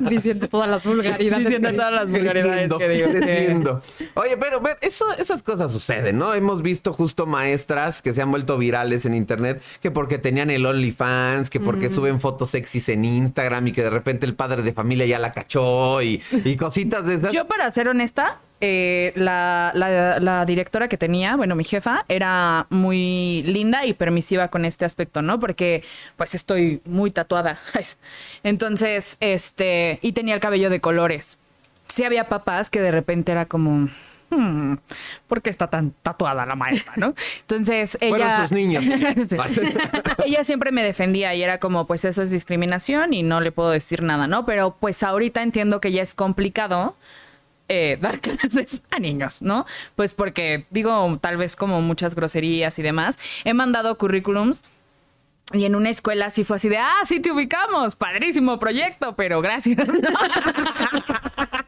Diciendo 0.10 0.48
todas 0.48 0.68
las 0.70 0.82
vulgaridades. 0.82 1.44
Diciendo 1.44 1.68
que- 1.70 1.76
todas 1.76 1.92
las 1.92 2.08
vulgaridades 2.08 2.72
Creciendo, 2.72 2.78
que 2.78 2.88
digo. 2.88 3.82
Oye, 4.14 4.36
pero 4.38 4.62
eso, 4.80 5.04
esas 5.18 5.42
cosas 5.42 5.72
suceden, 5.72 6.18
¿no? 6.18 6.32
Hemos 6.34 6.62
visto 6.62 6.92
justo 6.92 7.26
maestras 7.26 8.00
que 8.02 8.14
se 8.14 8.22
han 8.22 8.30
vuelto 8.30 8.56
virales 8.56 9.04
en 9.04 9.14
internet, 9.14 9.62
que 9.82 9.90
porque 9.90 10.18
tenían 10.18 10.50
el 10.50 10.64
OnlyFans, 10.64 11.50
que 11.50 11.60
porque 11.60 11.90
suben 11.90 12.20
fotos 12.20 12.50
sexys 12.50 12.88
en 12.88 13.04
Instagram 13.04 13.66
y 13.68 13.72
que 13.72 13.82
de 13.82 13.90
repente 13.90 14.24
el 14.26 14.34
padre 14.34 14.62
de 14.62 14.72
familia 14.72 15.06
ya 15.06 15.18
la 15.18 15.32
cachó 15.32 16.00
y, 16.02 16.22
y 16.44 16.56
cositas 16.56 17.04
de 17.04 17.16
esas. 17.16 17.32
Yo, 17.32 17.46
para 17.46 17.70
ser 17.70 17.88
honesta, 17.88 18.38
eh, 18.60 19.12
la, 19.16 19.70
la- 19.74 20.18
la 20.20 20.44
directora 20.46 20.88
que 20.88 20.96
tenía, 20.96 21.36
bueno, 21.36 21.54
mi 21.54 21.64
jefa, 21.64 22.04
era 22.08 22.66
muy 22.70 23.42
linda 23.46 23.84
y 23.84 23.92
permisiva 23.94 24.48
con 24.48 24.64
este 24.64 24.84
aspecto, 24.84 25.22
¿no? 25.22 25.38
Porque, 25.38 25.84
pues, 26.16 26.34
estoy 26.34 26.80
muy 26.86 27.10
tatuada. 27.10 27.58
Entonces, 28.42 29.16
este, 29.20 29.98
y 30.02 30.12
tenía 30.12 30.34
el 30.34 30.40
cabello 30.40 30.70
de 30.70 30.80
colores. 30.80 31.38
sí 31.88 32.04
había 32.04 32.28
papás 32.28 32.70
que 32.70 32.80
de 32.80 32.90
repente 32.90 33.32
era 33.32 33.46
como, 33.46 33.88
hmm, 34.30 34.74
¿por 35.28 35.42
qué 35.42 35.50
está 35.50 35.68
tan 35.68 35.92
tatuada 36.02 36.46
la 36.46 36.54
maestra, 36.54 36.94
no? 36.96 37.14
Entonces 37.42 37.96
ella... 38.00 38.16
Fueron 38.16 38.40
sus 38.42 38.52
niños. 38.52 38.84
Ella 40.24 40.44
siempre 40.44 40.72
me 40.72 40.82
defendía 40.82 41.34
y 41.34 41.42
era 41.42 41.58
como, 41.58 41.86
pues 41.86 42.04
eso 42.04 42.22
es 42.22 42.30
discriminación 42.30 43.14
y 43.14 43.22
no 43.22 43.40
le 43.40 43.52
puedo 43.52 43.70
decir 43.70 44.02
nada, 44.02 44.26
¿no? 44.26 44.44
Pero 44.46 44.76
pues 44.80 45.02
ahorita 45.02 45.42
entiendo 45.42 45.80
que 45.80 45.92
ya 45.92 46.02
es 46.02 46.14
complicado 46.14 46.96
eh, 47.68 47.98
dar 48.00 48.20
clases 48.20 48.82
a 48.90 48.98
niños, 48.98 49.42
¿no? 49.42 49.66
Pues 49.94 50.14
porque 50.14 50.66
digo, 50.70 51.18
tal 51.20 51.36
vez 51.36 51.56
como 51.56 51.80
muchas 51.82 52.14
groserías 52.14 52.78
y 52.78 52.82
demás. 52.82 53.18
He 53.44 53.54
mandado 53.54 53.98
currículums 53.98 54.62
y 55.52 55.64
en 55.64 55.76
una 55.76 55.90
escuela 55.90 56.30
sí 56.30 56.44
fue 56.44 56.56
así 56.56 56.68
de, 56.68 56.78
ah, 56.78 57.02
sí 57.04 57.20
te 57.20 57.30
ubicamos, 57.30 57.94
padrísimo 57.94 58.58
proyecto, 58.58 59.14
pero 59.14 59.40
gracias. 59.40 59.88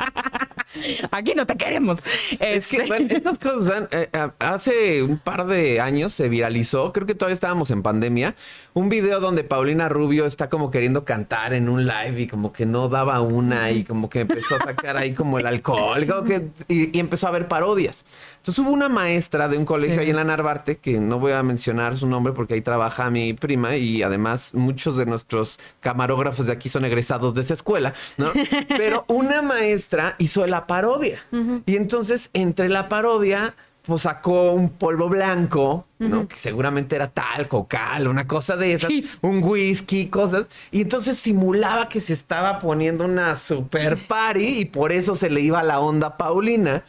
Aquí 1.10 1.32
no 1.34 1.46
te 1.46 1.56
queremos. 1.56 1.98
Es 2.38 2.68
que 2.68 2.76
Este, 2.76 2.86
bueno, 2.86 3.06
estas 3.10 3.38
cosas 3.38 3.84
eh, 3.90 4.08
eh, 4.12 4.28
hace 4.38 5.02
un 5.02 5.18
par 5.18 5.46
de 5.46 5.80
años 5.80 6.12
se 6.12 6.28
viralizó, 6.28 6.92
creo 6.92 7.06
que 7.06 7.14
todavía 7.14 7.34
estábamos 7.34 7.70
en 7.70 7.82
pandemia, 7.82 8.34
un 8.74 8.88
video 8.88 9.20
donde 9.20 9.44
Paulina 9.44 9.88
Rubio 9.88 10.26
está 10.26 10.48
como 10.48 10.70
queriendo 10.70 11.04
cantar 11.04 11.52
en 11.54 11.68
un 11.68 11.86
live 11.86 12.20
y 12.22 12.26
como 12.26 12.52
que 12.52 12.66
no 12.66 12.88
daba 12.88 13.20
una 13.20 13.70
y 13.70 13.84
como 13.84 14.08
que 14.10 14.20
empezó 14.20 14.56
a 14.56 14.58
sacar 14.64 14.96
ahí 14.96 15.14
como 15.14 15.38
el 15.38 15.46
alcohol 15.46 16.06
como 16.06 16.24
que- 16.24 16.48
y, 16.68 16.96
y 16.96 17.00
empezó 17.00 17.26
a 17.26 17.30
haber 17.30 17.48
parodias. 17.48 18.04
Entonces 18.48 18.64
hubo 18.64 18.72
una 18.72 18.88
maestra 18.88 19.46
de 19.46 19.58
un 19.58 19.66
colegio 19.66 19.96
Sí. 19.96 20.00
ahí 20.00 20.08
en 20.08 20.16
la 20.16 20.24
Narvarte, 20.24 20.78
que 20.78 20.98
no 20.98 21.18
voy 21.18 21.32
a 21.32 21.42
mencionar 21.42 21.98
su 21.98 22.06
nombre 22.06 22.32
porque 22.32 22.54
ahí 22.54 22.62
trabaja 22.62 23.10
mi 23.10 23.34
prima 23.34 23.76
y 23.76 24.02
además 24.02 24.54
muchos 24.54 24.96
de 24.96 25.04
nuestros 25.04 25.60
camarógrafos 25.80 26.46
de 26.46 26.52
aquí 26.52 26.70
son 26.70 26.86
egresados 26.86 27.34
de 27.34 27.42
esa 27.42 27.52
escuela, 27.52 27.92
¿no? 28.16 28.30
Pero 28.68 29.04
una 29.08 29.42
maestra 29.42 30.14
hizo 30.16 30.46
la 30.46 30.66
parodia. 30.66 31.18
Y 31.66 31.76
entonces 31.76 32.30
entre 32.32 32.70
la 32.70 32.88
parodia 32.88 33.54
pues 33.82 34.02
sacó 34.02 34.52
un 34.52 34.70
polvo 34.70 35.10
blanco, 35.10 35.86
¿no? 35.98 36.26
Que 36.26 36.36
seguramente 36.36 36.96
era 36.96 37.08
talco, 37.08 37.68
cal, 37.68 38.08
una 38.08 38.26
cosa 38.26 38.56
de 38.56 38.72
esas, 38.72 38.90
un 39.20 39.42
whisky, 39.42 40.06
cosas. 40.06 40.46
Y 40.70 40.80
entonces 40.80 41.18
simulaba 41.18 41.90
que 41.90 42.00
se 42.00 42.14
estaba 42.14 42.60
poniendo 42.60 43.04
una 43.04 43.36
super 43.36 43.98
party 44.06 44.60
y 44.60 44.64
por 44.64 44.90
eso 44.90 45.14
se 45.16 45.28
le 45.28 45.42
iba 45.42 45.62
la 45.62 45.80
onda 45.80 46.06
a 46.06 46.16
Paulina. 46.16 46.82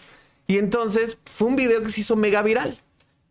Y 0.50 0.58
entonces 0.58 1.20
fue 1.32 1.48
un 1.48 1.56
video 1.56 1.84
que 1.84 1.90
se 1.90 2.02
hizo 2.02 2.16
mega 2.16 2.42
viral. 2.42 2.76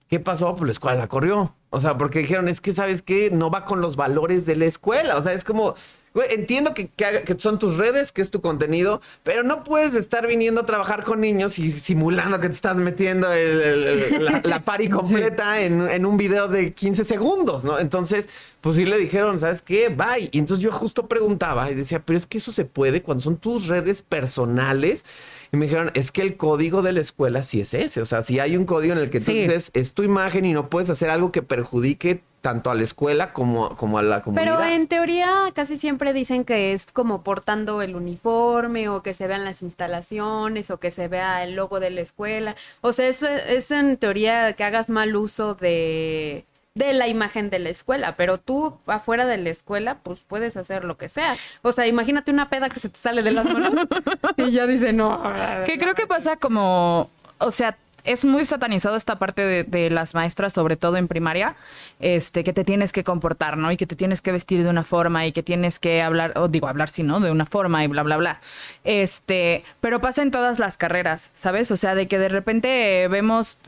¿Qué 0.09 0.21
pasó? 0.21 0.55
Pues 0.55 0.67
la 0.69 0.73
escuela 0.73 0.99
la 1.01 1.09
corrió. 1.09 1.53
O 1.71 1.81
sea, 1.81 1.99
porque 1.99 2.21
dijeron, 2.21 2.47
es 2.49 2.61
que, 2.61 2.73
¿sabes 2.73 3.03
qué? 3.03 3.29
No 3.31 3.51
va 3.51 3.65
con 3.65 3.81
los 3.81 3.97
valores 3.97 4.47
de 4.47 4.55
la 4.55 4.67
escuela. 4.67 5.17
O 5.19 5.23
sea, 5.25 5.33
es 5.33 5.43
como, 5.43 5.75
güey, 6.15 6.33
entiendo 6.33 6.75
que, 6.75 6.89
que 6.91 7.05
haga- 7.05 7.23
que 7.25 7.37
son 7.39 7.59
tus 7.59 7.77
redes, 7.77 8.13
que 8.13 8.23
es 8.23 8.31
tu 8.31 8.41
contenido, 8.41 9.03
pero 9.25 9.43
no 9.43 9.65
puedes 9.65 9.95
estar 9.97 10.29
viniendo 10.29 10.61
a 10.61 10.67
trabajar 10.67 11.03
con 11.03 11.21
niños 11.21 11.59
y 11.59 11.73
simulando 11.73 12.39
que 12.39 12.47
te 12.49 12.55
estás 12.55 12.77
metiendo 12.77 13.31
el- 13.33 13.61
el- 13.61 13.85
el- 14.15 14.25
la, 14.25 14.41
la 14.45 14.61
party 14.63 14.89
completa 14.89 15.61
en, 15.61 15.89
en 15.91 16.07
un 16.07 16.17
video 16.17 16.47
de 16.47 16.73
15 16.73 17.05
segundos, 17.05 17.65
¿no? 17.65 17.81
Entonces, 17.81 18.29
pues 18.61 18.77
sí 18.77 18.87
le 18.87 18.97
dijeron, 18.97 19.41
¿sabes 19.41 19.61
qué? 19.61 19.89
Bye. 19.89 20.31
Y 20.33 20.39
entonces 20.39 20.63
yo 20.63 20.71
justo 20.71 21.09
preguntaba 21.09 21.69
y 21.71 21.75
decía, 21.75 22.01
pero 22.01 22.17
es 22.17 22.27
que 22.27 22.39
eso 22.39 22.53
se 22.53 22.65
puede 22.65 23.03
cuando 23.03 23.25
son 23.25 23.37
tus 23.39 23.67
redes 23.67 24.03
personales. 24.03 25.05
Y 25.53 25.57
me 25.57 25.67
dijeron, 25.67 25.91
es 25.95 26.13
que 26.13 26.23
el 26.23 26.37
código 26.37 26.83
de 26.83 26.93
la 26.93 27.01
escuela 27.01 27.43
sí 27.43 27.61
es 27.61 27.73
ese. 27.75 28.03
O 28.03 28.07
sea, 28.07 28.23
si 28.23 28.39
hay 28.39 28.57
un 28.57 28.65
código 28.67 28.93
en 28.95 29.01
el 29.01 29.11
que 29.11 29.19
tú 29.19 29.27
Sí. 29.27 29.41
dices, 29.41 29.71
es 29.75 29.95
tu 29.95 30.03
imagen 30.03 30.45
y 30.45 30.53
no 30.53 30.69
puedes 30.69 30.91
hacer 30.91 31.09
algo 31.11 31.33
que 31.33 31.43
perjudique 31.43 32.23
tanto 32.41 32.71
a 32.71 32.75
la 32.75 32.83
escuela 32.85 33.33
como, 33.33 33.75
como 33.77 33.99
a 33.99 34.03
la 34.03 34.23
comunidad. 34.23 34.59
Pero 34.59 34.73
en 34.73 34.87
teoría 34.87 35.51
casi 35.55 35.77
siempre 35.77 36.13
dicen 36.13 36.45
que 36.45 36.73
es 36.73 36.87
como 36.93 37.23
portando 37.25 37.83
el 37.83 37.97
uniforme 37.97 38.89
o 38.89 39.03
que 39.03 39.13
se 39.15 39.27
vean 39.27 39.45
las 39.45 39.63
instalaciones 39.63 40.71
o 40.71 40.79
que 40.79 40.91
se 40.91 41.09
vea 41.09 41.43
el 41.43 41.57
logo 41.57 41.81
de 41.81 41.91
la 41.91 42.01
escuela. 42.03 42.55
O 42.81 42.93
sea, 42.93 43.09
eso 43.09 43.27
es 43.29 43.71
en 43.71 43.97
teoría 43.97 44.53
que 44.53 44.65
hagas 44.65 44.89
mal 44.91 45.17
uso 45.17 45.55
de, 45.55 46.45
de 46.79 46.93
la 46.93 47.09
imagen 47.09 47.51
de 47.51 47.59
la 47.59 47.71
escuela, 47.71 48.15
pero 48.17 48.39
tú 48.39 48.79
afuera 48.87 49.27
de 49.27 49.37
la 49.37 49.51
escuela 49.51 49.99
pues 50.03 50.21
puedes 50.21 50.57
hacer 50.57 50.85
lo 50.85 50.97
que 50.97 51.09
sea. 51.09 51.37
O 51.63 51.73
sea, 51.73 51.87
imagínate 51.89 52.31
una 52.31 52.49
peda 52.49 52.71
que 52.71 52.79
se 52.79 52.89
te 52.89 52.99
sale 52.99 53.23
de 53.23 53.33
las 53.33 53.47
manos 53.47 53.87
y 54.37 54.51
ya 54.53 54.67
dice 54.67 54.93
no. 54.93 55.23
Que 55.67 55.77
creo 55.77 55.95
que 55.95 56.07
pasa 56.07 56.37
como, 56.37 57.11
o 57.39 57.51
sea, 57.51 57.77
es 58.05 58.25
muy 58.25 58.45
satanizado 58.45 58.95
esta 58.97 59.19
parte 59.19 59.43
de, 59.43 59.65
de 59.65 59.91
las 59.91 60.15
maestras, 60.15 60.53
sobre 60.53 60.77
todo 60.77 60.97
en 60.97 61.09
primaria, 61.09 61.57
este, 61.99 62.45
que 62.45 62.53
te 62.53 62.63
tienes 62.63 62.93
que 62.93 63.03
comportar, 63.03 63.59
¿no? 63.59 63.73
Y 63.73 63.77
que 63.77 63.87
te 63.87 63.97
tienes 63.97 64.23
que 64.23 64.31
vestir 64.31 64.63
de 64.63 64.71
una 64.71 64.85
forma 64.85 65.27
y 65.27 65.33
que 65.33 65.43
tienes 65.43 65.81
que 65.81 66.01
hablar, 66.01 66.33
o 66.39 66.47
digo, 66.47 66.69
hablar 66.69 66.89
sí, 66.91 67.03
¿no? 67.03 67.19
De 67.19 67.31
una 67.33 67.45
forma 67.45 67.85
y 67.85 67.89
bla, 67.89 68.05
bla, 68.05 68.17
bla. 68.17 68.41
Este, 68.85 69.65
pero 69.81 70.01
pasa 70.01 70.23
en 70.23 70.31
todas 70.31 70.59
las 70.59 70.79
carreras, 70.79 71.31
¿sabes? 71.35 71.71
O 71.73 71.77
sea, 71.77 71.97
de 71.97 72.07
que 72.07 72.19
de 72.19 72.29
repente 72.29 73.09
vemos 73.09 73.59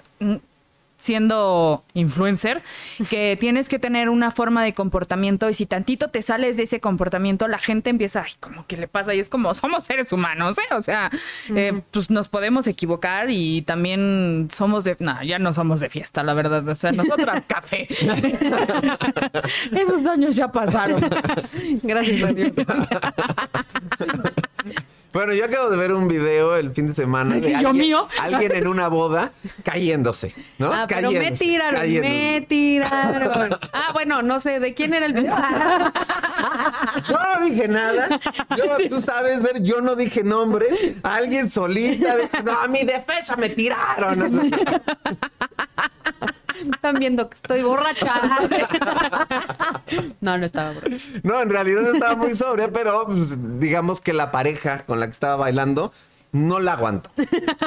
siendo 1.00 1.82
influencer, 1.94 2.62
que 3.08 3.36
tienes 3.40 3.68
que 3.68 3.78
tener 3.78 4.10
una 4.10 4.30
forma 4.30 4.62
de 4.62 4.74
comportamiento 4.74 5.48
y 5.48 5.54
si 5.54 5.64
tantito 5.64 6.08
te 6.08 6.20
sales 6.20 6.58
de 6.58 6.64
ese 6.64 6.80
comportamiento, 6.80 7.48
la 7.48 7.58
gente 7.58 7.90
empieza, 7.90 8.22
ay, 8.22 8.32
como 8.38 8.66
que 8.66 8.76
le 8.76 8.86
pasa? 8.86 9.14
Y 9.14 9.18
es 9.18 9.30
como, 9.30 9.54
somos 9.54 9.84
seres 9.84 10.12
humanos, 10.12 10.58
¿eh? 10.58 10.74
O 10.74 10.82
sea, 10.82 11.10
eh, 11.54 11.80
pues 11.90 12.10
nos 12.10 12.28
podemos 12.28 12.66
equivocar 12.66 13.30
y 13.30 13.62
también 13.62 14.48
somos 14.52 14.84
de, 14.84 14.96
no, 15.00 15.22
ya 15.24 15.38
no 15.38 15.54
somos 15.54 15.80
de 15.80 15.88
fiesta, 15.88 16.22
la 16.22 16.34
verdad, 16.34 16.68
o 16.68 16.74
sea, 16.74 16.92
nosotras 16.92 17.44
café. 17.46 17.88
Esos 19.72 20.04
años 20.06 20.36
ya 20.36 20.52
pasaron. 20.52 21.00
Gracias 21.82 22.34
Dios. 22.34 22.52
Bueno, 25.12 25.32
yo 25.34 25.44
acabo 25.44 25.70
de 25.70 25.76
ver 25.76 25.92
un 25.92 26.06
video 26.06 26.56
el 26.56 26.70
fin 26.70 26.86
de 26.86 26.94
semana 26.94 27.34
de 27.34 27.50
¿yo 27.50 27.56
alguien, 27.56 27.76
mío? 27.76 28.08
alguien 28.20 28.54
en 28.54 28.68
una 28.68 28.86
boda 28.86 29.32
cayéndose, 29.64 30.32
¿no? 30.58 30.72
Ah, 30.72 30.86
pero 30.88 31.10
me 31.10 31.32
tiraron, 31.32 31.80
cayéndose. 31.80 32.14
me 32.14 32.40
tiraron. 32.48 33.58
Ah, 33.72 33.90
bueno, 33.92 34.22
no 34.22 34.38
sé 34.38 34.60
de 34.60 34.72
quién 34.72 34.94
era 34.94 35.06
el 35.06 35.12
video. 35.12 35.34
Yo 37.08 37.18
no 37.18 37.44
dije 37.44 37.66
nada. 37.66 38.20
Yo, 38.56 38.88
tú 38.88 39.00
sabes, 39.00 39.42
ver, 39.42 39.62
yo 39.62 39.80
no 39.80 39.94
dije 39.96 40.22
nombre. 40.22 40.66
Alguien 41.02 41.50
solita 41.50 42.16
dijo, 42.16 42.42
no, 42.44 42.52
a 42.52 42.68
mi 42.68 42.84
defensa 42.84 43.36
me 43.36 43.48
tiraron. 43.50 44.50
Están 46.74 46.98
viendo 46.98 47.28
que 47.28 47.36
estoy 47.36 47.62
borracha. 47.62 48.14
No, 50.20 50.36
no 50.38 50.44
estaba 50.44 50.72
borracha. 50.72 50.96
No, 51.22 51.40
en 51.40 51.50
realidad 51.50 51.82
no 51.82 51.92
estaba 51.94 52.14
muy 52.14 52.34
sobria, 52.34 52.70
pero 52.70 53.06
pues, 53.06 53.58
digamos 53.58 54.00
que 54.00 54.12
la 54.12 54.30
pareja 54.30 54.84
con 54.84 55.00
la 55.00 55.06
que 55.06 55.12
estaba 55.12 55.36
bailando 55.36 55.92
no 56.32 56.60
la 56.60 56.74
aguantó. 56.74 57.10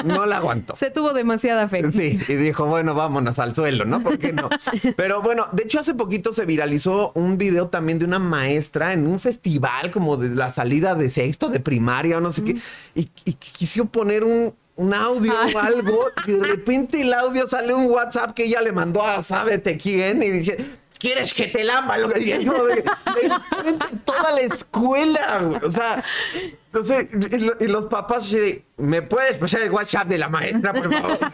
No 0.05 0.25
la 0.25 0.37
aguantó. 0.37 0.75
Se 0.75 0.89
tuvo 0.89 1.13
demasiada 1.13 1.67
fe. 1.67 1.91
Sí, 1.91 2.19
y 2.27 2.35
dijo, 2.35 2.65
bueno, 2.65 2.93
vámonos 2.93 3.39
al 3.39 3.53
suelo, 3.53 3.85
¿no? 3.85 4.01
¿Por 4.01 4.19
qué 4.19 4.31
no? 4.31 4.49
Pero 4.95 5.21
bueno, 5.21 5.47
de 5.51 5.63
hecho 5.63 5.79
hace 5.79 5.93
poquito 5.93 6.33
se 6.33 6.45
viralizó 6.45 7.11
un 7.15 7.37
video 7.37 7.67
también 7.67 7.99
de 7.99 8.05
una 8.05 8.19
maestra 8.19 8.93
en 8.93 9.05
un 9.05 9.19
festival 9.19 9.91
como 9.91 10.15
de 10.15 10.29
la 10.29 10.49
salida 10.49 10.95
de 10.95 11.09
sexto, 11.09 11.49
de 11.49 11.59
primaria 11.59 12.17
o 12.17 12.21
no 12.21 12.31
sé 12.31 12.43
qué, 12.43 12.55
y, 12.95 13.09
y 13.25 13.33
quiso 13.33 13.85
poner 13.85 14.23
un, 14.23 14.53
un 14.75 14.93
audio 14.93 15.33
o 15.33 15.59
algo, 15.59 16.05
y 16.25 16.31
de 16.33 16.47
repente 16.47 17.01
el 17.01 17.13
audio 17.13 17.47
sale 17.47 17.73
un 17.73 17.85
WhatsApp 17.85 18.33
que 18.33 18.45
ella 18.45 18.61
le 18.61 18.71
mandó 18.71 19.03
a 19.03 19.21
sábete 19.23 19.77
quién 19.77 20.23
y 20.23 20.29
dice... 20.29 20.57
¿Quieres 20.97 21.33
que 21.33 21.47
te 21.47 21.65
lamba? 21.65 21.97
Lo 21.97 22.07
que 22.07 22.17
de, 22.17 22.37
de 22.75 22.83
toda 24.05 24.31
la 24.31 24.39
escuela. 24.39 25.51
O 25.61 25.69
sea, 25.69 26.01
no 26.73 26.83
sé, 26.83 27.07
y, 27.31 27.37
lo- 27.37 27.53
y 27.59 27.67
los 27.67 27.85
papás 27.85 28.23
así 28.25 28.37
de, 28.37 28.63
¿me 28.77 29.01
puedes 29.01 29.37
pasar 29.37 29.61
el 29.61 29.71
WhatsApp 29.71 30.07
de 30.07 30.17
la 30.17 30.29
maestra, 30.29 30.73
por 30.73 30.91
favor? 30.93 31.19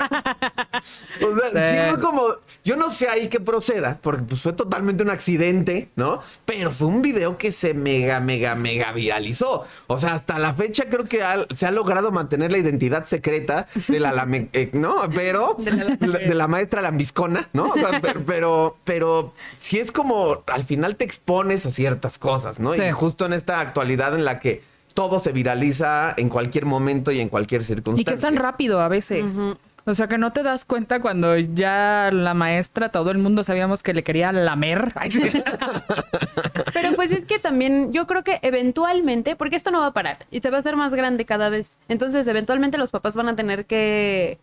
O 1.21 1.51
sea, 1.51 1.95
sí 1.95 2.01
como, 2.01 2.23
yo 2.63 2.75
no 2.77 2.89
sé 2.89 3.09
ahí 3.09 3.27
qué 3.27 3.39
proceda, 3.39 3.99
porque 4.01 4.23
pues 4.23 4.41
fue 4.41 4.53
totalmente 4.53 5.03
un 5.03 5.09
accidente, 5.09 5.89
¿no? 5.95 6.21
Pero 6.45 6.71
fue 6.71 6.87
un 6.87 7.01
video 7.01 7.37
que 7.37 7.51
se 7.51 7.73
mega, 7.73 8.19
mega, 8.19 8.55
mega 8.55 8.91
viralizó. 8.93 9.65
O 9.87 9.99
sea, 9.99 10.15
hasta 10.15 10.39
la 10.39 10.53
fecha 10.53 10.85
creo 10.89 11.05
que 11.05 11.23
ha- 11.23 11.45
se 11.53 11.65
ha 11.65 11.71
logrado 11.71 12.11
mantener 12.11 12.51
la 12.51 12.59
identidad 12.59 13.05
secreta 13.05 13.67
de 13.87 13.99
la, 13.99 14.13
lame- 14.13 14.49
eh, 14.53 14.69
¿no? 14.73 14.95
Pero, 15.13 15.55
de 15.59 15.71
la, 16.07 16.19
de 16.19 16.33
la 16.35 16.47
maestra 16.47 16.81
lambiscona, 16.81 17.49
¿no? 17.53 17.65
O 17.69 17.73
sea, 17.73 17.99
pero, 18.01 18.23
pero, 18.25 18.77
pero 18.85 19.33
sí 19.57 19.79
es 19.79 19.91
como, 19.91 20.43
al 20.47 20.63
final 20.63 20.95
te 20.95 21.03
expones 21.05 21.65
a 21.65 21.71
ciertas 21.71 22.17
cosas, 22.17 22.59
¿no? 22.59 22.73
Sí. 22.73 22.81
Y 22.83 22.91
justo 22.91 23.25
en 23.25 23.33
esta 23.33 23.59
actualidad 23.59 24.15
en 24.15 24.23
la 24.23 24.39
que 24.39 24.63
todo 24.99 25.19
se 25.19 25.31
viraliza 25.31 26.13
en 26.17 26.27
cualquier 26.27 26.65
momento 26.65 27.09
y 27.11 27.21
en 27.21 27.29
cualquier 27.29 27.61
Y 27.61 27.63
circunstancia. 27.63 28.03
que 28.11 28.15
es 28.15 28.19
tan 28.19 28.35
rápido 28.35 28.81
a 28.81 28.89
veces. 28.89 29.37
O 29.85 29.93
sea, 29.93 30.07
que 30.09 30.17
no 30.17 30.33
te 30.33 30.43
das 30.43 30.65
cuenta 30.65 30.99
cuando 30.99 31.37
ya 31.37 32.09
la 32.11 32.33
maestra, 32.33 32.89
todo 32.89 33.09
el 33.11 33.17
mundo 33.17 33.41
sabíamos 33.43 33.81
que 33.81 33.93
le 33.93 34.03
quería 34.03 34.33
lamer. 34.33 34.93
Pero 36.73 36.95
pues 36.97 37.11
es 37.11 37.25
que 37.25 37.39
también 37.39 37.93
yo 37.93 38.07
creo 38.07 38.25
que 38.25 38.39
eventualmente, 38.41 39.37
porque 39.37 39.55
esto 39.55 39.71
no 39.71 39.79
va 39.79 39.87
a 39.87 39.93
parar 39.93 40.25
y 40.31 40.41
se 40.41 40.49
va 40.49 40.57
a 40.57 40.59
hacer 40.59 40.75
más 40.75 40.93
grande 40.93 41.23
cada 41.25 41.49
vez. 41.49 41.77
Entonces, 41.87 42.27
eventualmente 42.27 42.77
los 42.77 42.91
papás 42.91 43.15
van 43.15 43.29
a 43.29 43.35
tener 43.37 43.65
que 43.67 44.37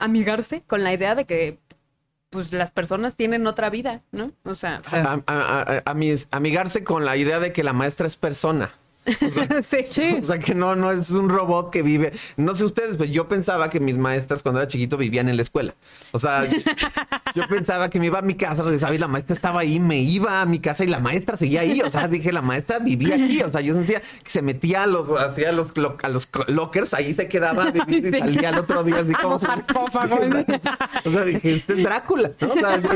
amigarse 0.00 0.62
con 0.66 0.82
la 0.82 0.92
idea 0.92 1.14
de 1.14 1.24
que 1.24 1.58
pues 2.30 2.52
las 2.52 2.72
personas 2.72 3.14
tienen 3.14 3.46
otra 3.46 3.70
vida, 3.70 4.00
¿no? 4.10 4.32
O 4.44 4.56
sea, 4.56 4.80
a, 4.90 4.96
a- 4.96 5.22
a- 5.28 5.60
a- 5.62 5.84
amis- 5.84 6.26
amigarse 6.32 6.82
con 6.82 7.04
la 7.04 7.16
idea 7.16 7.38
de 7.38 7.52
que 7.52 7.62
la 7.62 7.72
maestra 7.72 8.08
es 8.08 8.16
persona. 8.16 8.72
O 9.06 9.30
sea, 9.30 9.62
sí. 9.90 10.16
O 10.18 10.22
sea, 10.22 10.38
que 10.38 10.54
no, 10.54 10.74
no 10.76 10.90
es 10.90 11.10
un 11.10 11.28
robot 11.28 11.70
que 11.70 11.82
vive. 11.82 12.12
No 12.36 12.54
sé 12.54 12.64
ustedes, 12.64 12.96
pues 12.96 13.10
yo 13.10 13.28
pensaba 13.28 13.68
que 13.70 13.80
mis 13.80 13.96
maestras 13.96 14.42
cuando 14.42 14.60
era 14.60 14.68
chiquito 14.68 14.96
vivían 14.96 15.28
en 15.28 15.36
la 15.36 15.42
escuela. 15.42 15.74
O 16.12 16.18
sea, 16.18 16.44
yo, 16.48 16.58
yo 17.34 17.48
pensaba 17.48 17.90
que 17.90 18.00
me 18.00 18.06
iba 18.06 18.18
a 18.18 18.22
mi 18.22 18.34
casa, 18.34 18.62
regresaba 18.62 18.94
y 18.94 18.98
la 18.98 19.08
maestra 19.08 19.34
estaba 19.34 19.60
ahí, 19.60 19.78
me 19.80 19.98
iba 20.00 20.40
a 20.40 20.46
mi 20.46 20.58
casa 20.58 20.84
y 20.84 20.86
la 20.86 20.98
maestra 21.00 21.36
seguía 21.36 21.60
ahí. 21.62 21.80
O 21.82 21.90
sea, 21.90 22.08
dije, 22.08 22.32
la 22.32 22.42
maestra 22.42 22.78
vivía 22.78 23.14
aquí. 23.16 23.42
O 23.42 23.50
sea, 23.50 23.60
yo 23.60 23.74
sentía 23.74 24.00
que 24.00 24.30
se 24.30 24.42
metía 24.42 24.84
a 24.84 24.86
los, 24.86 25.10
hacia 25.18 25.52
los, 25.52 25.76
lo- 25.76 25.96
a 26.02 26.08
los 26.08 26.28
lockers, 26.48 26.94
ahí 26.94 27.12
se 27.14 27.28
quedaba 27.28 27.66
y 27.88 27.94
Sí. 28.04 28.10
salía 28.18 28.48
al 28.50 28.58
otro 28.58 28.82
día 28.84 28.96
así 29.00 29.12
como. 29.14 29.38
sarcófagos. 29.38 30.20
O 31.04 31.10
sea, 31.10 31.24
dije, 31.24 31.56
este 31.56 31.72
es 31.74 31.82
Drácula, 31.82 32.30
¿no? 32.40 32.52
O 32.54 32.58
sea, 32.58 32.80
yo, 32.80 32.88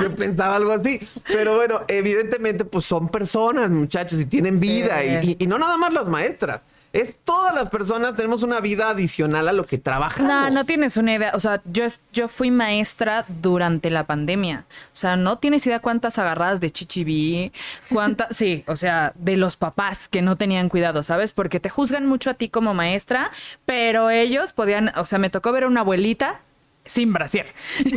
yo 0.00 0.14
pensaba 0.16 0.56
algo 0.56 0.72
así. 0.72 1.00
Pero 1.26 1.54
bueno, 1.56 1.82
evidentemente, 1.88 2.64
pues 2.64 2.84
son 2.84 3.08
personas, 3.08 3.70
muchachos, 3.70 4.18
y 4.20 4.26
tienen 4.26 4.58
vida. 4.58 5.03
Y- 5.22 5.36
y 5.38 5.46
no 5.46 5.58
nada 5.58 5.76
más 5.76 5.92
las 5.92 6.08
maestras. 6.08 6.62
Es 6.92 7.16
todas 7.24 7.52
las 7.52 7.70
personas 7.70 8.14
tenemos 8.14 8.44
una 8.44 8.60
vida 8.60 8.88
adicional 8.88 9.48
a 9.48 9.52
lo 9.52 9.64
que 9.66 9.78
trabajamos. 9.78 10.28
No, 10.32 10.48
no 10.50 10.64
tienes 10.64 10.96
una 10.96 11.12
idea. 11.14 11.32
O 11.34 11.40
sea, 11.40 11.60
yo, 11.64 11.86
yo 12.12 12.28
fui 12.28 12.52
maestra 12.52 13.24
durante 13.26 13.90
la 13.90 14.04
pandemia. 14.06 14.64
O 14.92 14.96
sea, 14.96 15.16
no 15.16 15.38
tienes 15.38 15.66
idea 15.66 15.80
cuántas 15.80 16.20
agarradas 16.20 16.60
de 16.60 16.70
chichiví, 16.70 17.50
cuántas, 17.88 18.36
sí, 18.36 18.62
o 18.68 18.76
sea, 18.76 19.12
de 19.16 19.36
los 19.36 19.56
papás 19.56 20.06
que 20.06 20.22
no 20.22 20.36
tenían 20.36 20.68
cuidado, 20.68 21.02
¿sabes? 21.02 21.32
Porque 21.32 21.58
te 21.58 21.68
juzgan 21.68 22.06
mucho 22.06 22.30
a 22.30 22.34
ti 22.34 22.48
como 22.48 22.74
maestra, 22.74 23.32
pero 23.66 24.10
ellos 24.10 24.52
podían, 24.52 24.92
o 24.96 25.04
sea, 25.04 25.18
me 25.18 25.30
tocó 25.30 25.50
ver 25.50 25.64
a 25.64 25.66
una 25.66 25.80
abuelita 25.80 26.42
sin 26.84 27.12
brasier. 27.12 27.52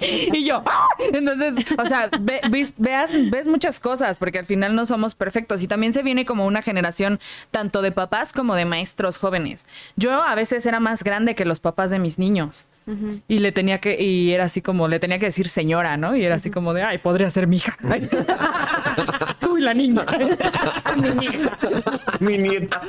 y 0.32 0.44
yo, 0.44 0.62
¡ah! 0.66 0.86
entonces, 1.12 1.64
o 1.78 1.84
sea, 1.86 2.08
ve- 2.20 2.40
vis- 2.50 2.74
veas, 2.76 3.10
ves 3.30 3.46
muchas 3.46 3.80
cosas, 3.80 4.16
porque 4.16 4.38
al 4.38 4.46
final 4.46 4.74
no 4.76 4.86
somos 4.86 5.14
perfectos. 5.14 5.62
Y 5.62 5.68
también 5.68 5.92
se 5.92 6.02
viene 6.02 6.24
como 6.24 6.46
una 6.46 6.62
generación 6.62 7.18
tanto 7.50 7.82
de 7.82 7.92
papás 7.92 8.32
como 8.32 8.54
de 8.54 8.64
maestros 8.64 9.18
jóvenes. 9.18 9.66
Yo 9.96 10.22
a 10.22 10.34
veces 10.34 10.64
era 10.66 10.80
más 10.80 11.02
grande 11.02 11.34
que 11.34 11.44
los 11.44 11.60
papás 11.60 11.90
de 11.90 11.98
mis 11.98 12.18
niños. 12.18 12.64
Y 13.28 13.40
le 13.40 13.52
tenía 13.52 13.80
que, 13.82 14.00
y 14.00 14.32
era 14.32 14.44
así 14.44 14.62
como, 14.62 14.88
le 14.88 14.98
tenía 14.98 15.18
que 15.18 15.26
decir 15.26 15.50
señora, 15.50 15.98
¿no? 15.98 16.16
Y 16.16 16.24
era 16.24 16.36
así 16.36 16.48
como 16.50 16.72
de, 16.72 16.82
ay, 16.84 16.96
podría 16.96 17.28
ser 17.28 17.46
mi 17.46 17.56
hija. 17.56 17.76
La 19.58 19.74
niña. 19.74 20.04
Mi 20.96 21.08
nieta. 21.10 21.58
Mi 22.20 22.38
nieta. 22.38 22.80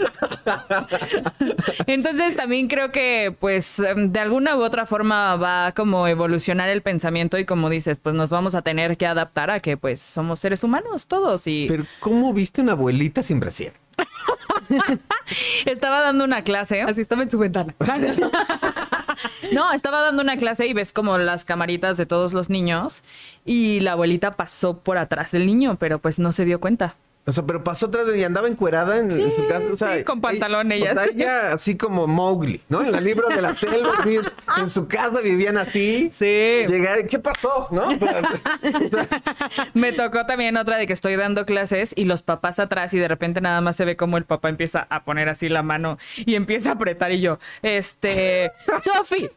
Entonces 1.87 2.35
también 2.35 2.67
creo 2.67 2.91
que 2.91 3.35
pues 3.39 3.79
em, 3.79 4.11
de 4.11 4.19
alguna 4.19 4.55
u 4.55 4.61
otra 4.61 4.85
forma 4.85 5.35
va 5.35 5.67
a 5.67 5.71
como 5.73 6.07
evolucionar 6.07 6.69
el 6.69 6.81
pensamiento 6.81 7.37
y 7.37 7.45
como 7.45 7.69
dices, 7.69 7.99
pues 7.99 8.15
nos 8.15 8.29
vamos 8.29 8.55
a 8.55 8.61
tener 8.61 8.97
que 8.97 9.07
adaptar 9.07 9.49
a 9.49 9.59
que 9.59 9.77
pues 9.77 10.01
somos 10.01 10.39
seres 10.39 10.63
humanos 10.63 11.07
todos 11.07 11.47
y 11.47 11.65
Pero, 11.67 11.85
¿cómo 11.99 12.33
viste 12.33 12.61
una 12.61 12.73
abuelita 12.73 13.23
sin 13.23 13.39
brasier? 13.39 13.73
estaba 15.65 16.01
dando 16.01 16.23
una 16.23 16.43
clase. 16.43 16.81
Así 16.81 17.01
estaba 17.01 17.23
en 17.23 17.31
su 17.31 17.39
ventana. 17.39 17.73
No, 19.51 19.71
estaba 19.73 20.01
dando 20.01 20.21
una 20.21 20.37
clase 20.37 20.67
y 20.67 20.73
ves 20.73 20.93
como 20.93 21.17
las 21.17 21.45
camaritas 21.45 21.97
de 21.97 22.05
todos 22.05 22.33
los 22.33 22.49
niños 22.49 23.03
y 23.45 23.79
la 23.79 23.93
abuelita 23.93 24.31
pasó 24.31 24.77
por 24.77 24.97
atrás 24.97 25.31
del 25.31 25.45
niño, 25.45 25.77
pero 25.79 25.99
pues 25.99 26.19
no 26.19 26.31
se 26.31 26.45
dio 26.45 26.59
cuenta. 26.59 26.95
O 27.29 27.31
sea, 27.31 27.45
pero 27.45 27.63
pasó 27.63 27.85
atrás 27.85 28.07
de 28.07 28.17
y 28.17 28.23
andaba 28.23 28.47
encuerada 28.47 28.97
en, 28.97 29.11
en 29.11 29.31
su 29.35 29.47
casa. 29.47 29.65
O 29.71 29.77
sea, 29.77 29.97
sí, 29.97 30.03
con 30.03 30.19
pantalón 30.19 30.71
ella. 30.71 30.91
ella. 30.91 31.01
O 31.01 31.03
sea, 31.03 31.13
ella 31.13 31.53
así 31.53 31.77
como 31.77 32.07
Mowgli, 32.07 32.59
¿no? 32.69 32.83
En 32.83 32.95
el 32.95 33.03
libro 33.03 33.29
de 33.29 33.41
la 33.41 33.55
selva, 33.55 33.91
así, 33.99 34.17
en 34.57 34.69
su 34.69 34.87
casa 34.87 35.19
vivían 35.21 35.57
así. 35.57 36.09
Sí. 36.11 36.65
Llegar, 36.67 37.05
¿qué 37.07 37.19
pasó? 37.19 37.67
¿No? 37.69 37.89
O 37.89 37.99
sea, 37.99 38.21
Me 39.73 39.93
tocó 39.93 40.25
también 40.25 40.57
otra 40.57 40.77
de 40.77 40.87
que 40.87 40.93
estoy 40.93 41.15
dando 41.15 41.45
clases 41.45 41.93
y 41.95 42.05
los 42.05 42.23
papás 42.23 42.59
atrás 42.59 42.93
y 42.93 42.97
de 42.97 43.07
repente 43.07 43.41
nada 43.41 43.61
más 43.61 43.75
se 43.75 43.85
ve 43.85 43.95
como 43.95 44.17
el 44.17 44.25
papá 44.25 44.49
empieza 44.49 44.87
a 44.89 45.03
poner 45.03 45.29
así 45.29 45.49
la 45.49 45.61
mano 45.61 45.99
y 46.17 46.33
empieza 46.33 46.71
a 46.71 46.73
apretar 46.73 47.11
y 47.11 47.21
yo, 47.21 47.37
este, 47.61 48.51
Sofi. 48.81 49.29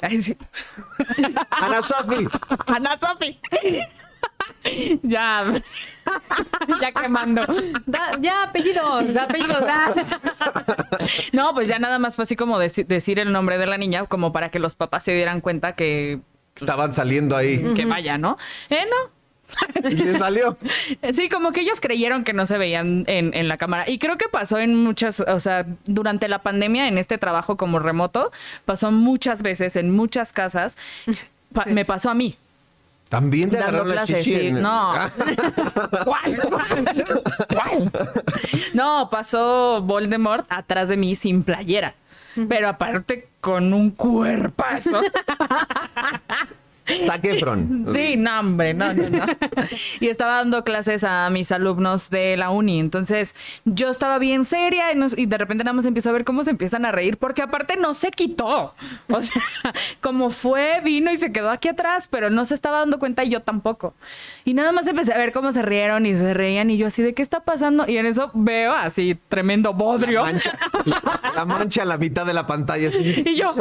Ana 1.51 1.83
Sofi. 1.83 2.27
Ana 2.67 2.99
Sofi. 2.99 3.39
ya, 5.03 5.45
ya 6.81 6.93
quemando. 6.93 7.43
Da- 7.87 8.19
ya, 8.21 8.45
apellidos, 8.45 9.13
da 9.15 9.25
apellidos, 9.25 9.61
da. 9.61 9.95
No, 11.33 11.53
pues 11.55 11.69
ya 11.69 11.79
nada 11.79 11.99
más 11.99 12.17
fue 12.17 12.23
así 12.25 12.37
como 12.37 12.59
deci- 12.61 12.87
decir 12.87 13.19
el 13.19 13.33
nombre 13.33 13.59
de 13.59 13.67
la 13.67 13.77
niña 13.79 14.05
como 14.07 14.33
para 14.33 14.51
que 14.51 14.59
los 14.59 14.75
papás 14.75 15.05
se 15.05 15.13
dieran 15.15 15.41
cuenta 15.41 15.75
que, 15.75 16.21
Estaban 16.55 16.93
saliendo 16.93 17.37
ahí. 17.37 17.63
que 17.75 17.85
vaya, 17.87 18.19
¿no? 18.19 18.37
Eh, 18.71 18.85
no. 18.89 19.11
Y 19.91 19.95
les 19.95 20.19
valió. 20.19 20.57
Sí, 21.15 21.29
como 21.29 21.53
que 21.53 21.61
ellos 21.63 21.81
creyeron 21.81 22.25
que 22.25 22.33
no 22.33 22.47
se 22.47 22.57
veían 22.59 23.05
en, 23.07 23.35
en 23.35 23.49
la 23.49 23.57
cámara. 23.57 23.89
Y 23.89 23.99
creo 23.99 24.17
que 24.19 24.29
pasó 24.29 24.59
en 24.59 24.75
muchas, 24.77 25.21
o 25.21 25.41
sea, 25.41 25.67
durante 25.87 26.29
la 26.29 26.41
pandemia, 26.43 26.89
en 26.89 26.99
este 26.99 27.19
trabajo 27.19 27.57
como 27.57 27.79
remoto, 27.79 28.31
pasó 28.65 28.93
muchas 28.93 29.43
veces 29.43 29.77
en 29.77 29.91
muchas 29.91 30.33
casas. 30.33 30.77
Pa- 31.53 31.65
Me 31.67 31.85
pasó 31.85 32.11
a 32.11 32.15
mí. 32.15 32.37
También 33.13 33.51
te 33.51 33.59
Dando 33.59 33.85
clases, 33.85 34.25
sí. 34.25 34.35
en- 34.47 34.63
No. 34.63 34.95
¿Cuál? 36.05 36.41
¿Cuál? 37.53 37.93
No, 38.73 39.11
pasó 39.11 39.83
Voldemort 39.83 40.47
atrás 40.51 40.89
de 40.89 40.97
mí 40.97 41.15
sin 41.15 41.43
playera. 41.43 41.93
Pero 42.49 42.71
aparte 42.71 43.29
con 43.43 43.75
un 43.75 43.91
cuerpazo. 43.91 45.03
Zac 47.07 47.25
Efron. 47.25 47.87
Sí, 47.95 48.17
no, 48.17 48.41
hombre, 48.41 48.75
no, 48.75 48.93
no, 48.93 49.09
no. 49.09 49.25
Y 50.01 50.09
estaba 50.09 50.37
dando 50.37 50.65
clases 50.65 51.05
a 51.05 51.29
mis 51.31 51.51
alumnos 51.53 52.11
de 52.11 52.37
la 52.37 52.51
uni. 52.51 52.81
Entonces, 52.81 53.35
yo 53.65 53.89
estaba 53.91 54.19
bien 54.19 54.45
seria 54.45 54.93
y, 54.93 54.97
nos- 54.97 55.17
y 55.17 55.27
de 55.27 55.39
repente 55.39 55.65
nada 55.65 55.75
más 55.75 55.87
empiezo 55.87 56.11
a 56.11 56.13
ver 56.13 56.25
cómo 56.25 56.45
se 56.45 56.51
empiezan 56.51 56.85
a 56.85 56.93
reír, 56.93 57.17
porque 57.17 57.43
aparte 57.43 57.77
no 57.77 57.95
se 57.95 58.11
quitó. 58.11 58.75
O 59.11 59.21
sea, 59.23 59.43
como 60.01 60.31
fue, 60.31 60.81
vino 60.85 61.13
y 61.13 61.17
se 61.17 61.33
quedó 61.33 61.51
aquí 61.51 61.69
atrás, 61.69 62.09
pero 62.11 62.31
no 62.31 62.45
se 62.45 62.55
estaba 62.55 62.79
dando 62.81 62.99
cuenta 62.99 63.25
y 63.25 63.31
yo 63.31 63.41
tampoco. 63.41 63.95
Y 64.45 64.55
nada 64.55 64.73
más 64.73 64.87
empecé 64.87 65.13
a 65.13 65.19
ver 65.19 65.33
cómo 65.33 65.53
se 65.53 65.63
rieron 65.63 66.07
y 66.07 66.17
se 66.17 66.35
reían 66.35 66.71
y 66.71 66.77
yo 66.77 66.87
así 66.89 67.03
de 67.03 67.15
qué 67.15 67.23
está 67.23 67.41
pasando. 67.41 67.85
Y 67.89 67.97
en 67.99 68.07
eso 68.07 68.31
veo 68.35 68.73
así 68.73 69.17
tremendo 69.29 69.73
bodrio. 69.73 70.23
Mancha, 70.23 70.59
la, 70.85 71.33
la 71.37 71.45
mancha 71.45 71.83
a 71.83 71.85
la 71.85 71.97
mitad 71.99 72.27
de 72.27 72.35
la 72.35 72.47
pantalla. 72.47 72.89
así. 72.89 73.23
Y 73.27 73.37
yo, 73.37 73.55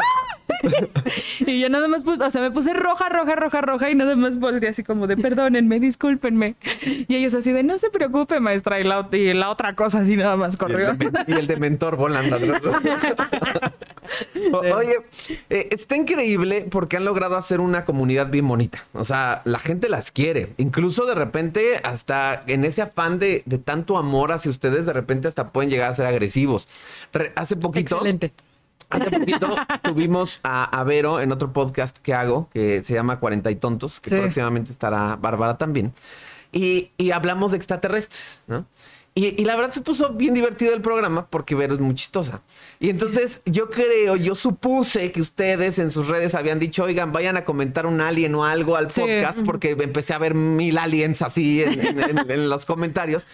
y 1.40 1.60
yo 1.60 1.70
nada 1.70 1.88
más 1.88 2.04
puse, 2.04 2.24
o 2.24 2.30
sea, 2.30 2.42
me 2.42 2.52
puse 2.52 2.74
roja, 2.74 3.10
roja, 3.10 3.21
roja, 3.26 3.62
roja 3.62 3.90
y 3.90 3.96
nada 3.96 4.16
más 4.16 4.40
volteé 4.40 4.70
así 4.70 4.84
como 4.84 5.08
de 5.08 5.18
perdónenme, 5.18 5.80
discúlpenme. 5.80 6.56
Y 7.08 7.16
ellos 7.16 7.34
así 7.34 7.52
de 7.52 7.64
no 7.64 7.78
se 7.78 7.90
preocupe, 7.90 8.40
maestra. 8.40 8.80
Y 8.80 8.84
la, 8.84 9.08
y 9.12 9.34
la 9.34 9.50
otra 9.50 9.76
cosa 9.76 10.00
así 10.00 10.16
nada 10.16 10.36
más 10.38 10.54
Y 10.54 10.56
el, 10.56 10.60
corrió. 10.60 10.94
de, 10.94 11.12
y 11.28 11.34
el 11.34 11.48
de 11.48 11.58
mentor 11.58 11.96
volando. 11.96 12.38
O- 14.52 14.58
Oye, 14.58 14.98
eh, 15.50 15.68
está 15.72 15.96
increíble 15.96 16.66
porque 16.70 16.98
han 16.98 17.06
logrado 17.06 17.38
hacer 17.38 17.60
una 17.62 17.86
comunidad 17.86 18.30
bien 18.30 18.48
bonita. 18.48 18.80
O 18.94 19.06
sea, 19.06 19.42
la 19.46 19.60
gente 19.60 19.90
las 19.90 20.12
quiere. 20.12 20.50
Incluso 20.58 21.06
de 21.06 21.16
repente, 21.16 21.80
hasta 21.84 22.44
en 22.48 22.66
ese 22.66 22.82
afán 22.82 23.20
de, 23.20 23.44
de 23.46 23.58
tanto 23.58 23.98
amor 23.98 24.32
hacia 24.32 24.52
ustedes, 24.52 24.86
de 24.86 24.94
repente 24.94 25.28
hasta 25.28 25.50
pueden 25.52 25.70
llegar 25.70 25.92
a 25.92 25.94
ser 25.94 26.08
agresivos. 26.08 26.68
Re- 27.14 27.32
hace 27.36 27.56
poquito. 27.56 27.96
Excelente. 27.96 28.32
Hace 28.92 29.10
poquito 29.12 29.56
tuvimos 29.84 30.40
a, 30.44 30.64
a 30.80 30.84
Vero 30.84 31.20
en 31.20 31.32
otro 31.32 31.52
podcast 31.54 31.98
que 32.00 32.14
hago, 32.14 32.50
que 32.54 32.84
se 32.84 32.94
llama 32.94 33.20
Cuarenta 33.20 33.50
y 33.52 33.56
Tontos, 33.56 34.00
que 34.00 34.10
Sí. 34.10 34.18
próximamente 34.18 34.72
estará 34.72 35.16
Bárbara 35.16 35.58
también. 35.58 35.94
Y, 36.52 36.92
y 36.98 37.12
hablamos 37.12 37.52
de 37.52 37.58
extraterrestres, 37.58 38.42
¿no? 38.48 38.66
Y, 39.14 39.42
y 39.42 39.44
la 39.44 39.58
verdad 39.58 39.72
se 39.72 39.82
puso 39.82 40.14
bien 40.14 40.34
divertido 40.34 40.74
el 40.74 40.80
programa 40.82 41.28
porque 41.30 41.54
Vero 41.54 41.74
es 41.74 41.82
muy 41.82 41.96
chistosa. 41.96 42.42
Y 42.80 42.90
entonces 42.90 43.42
yo 43.46 43.70
creo, 43.70 44.16
yo 44.16 44.36
supuse 44.36 45.12
que 45.12 45.20
ustedes 45.20 45.80
en 45.80 45.92
sus 45.92 46.08
redes 46.08 46.34
habían 46.34 46.60
dicho, 46.60 46.86
oigan, 46.86 47.12
vayan 47.12 47.36
a 47.36 47.44
comentar 47.44 47.86
un 47.86 48.00
alien 48.00 48.34
o 48.36 48.46
algo 48.46 48.78
al 48.78 48.90
Sí. 48.90 49.02
podcast 49.02 49.40
porque 49.46 49.72
empecé 49.78 50.14
a 50.14 50.18
ver 50.18 50.34
mil 50.34 50.78
aliens 50.78 51.22
así 51.22 51.62
en, 51.62 51.86
en- 51.86 52.00
en- 52.20 52.32
en 52.32 52.50
los 52.50 52.66
comentarios. 52.66 53.28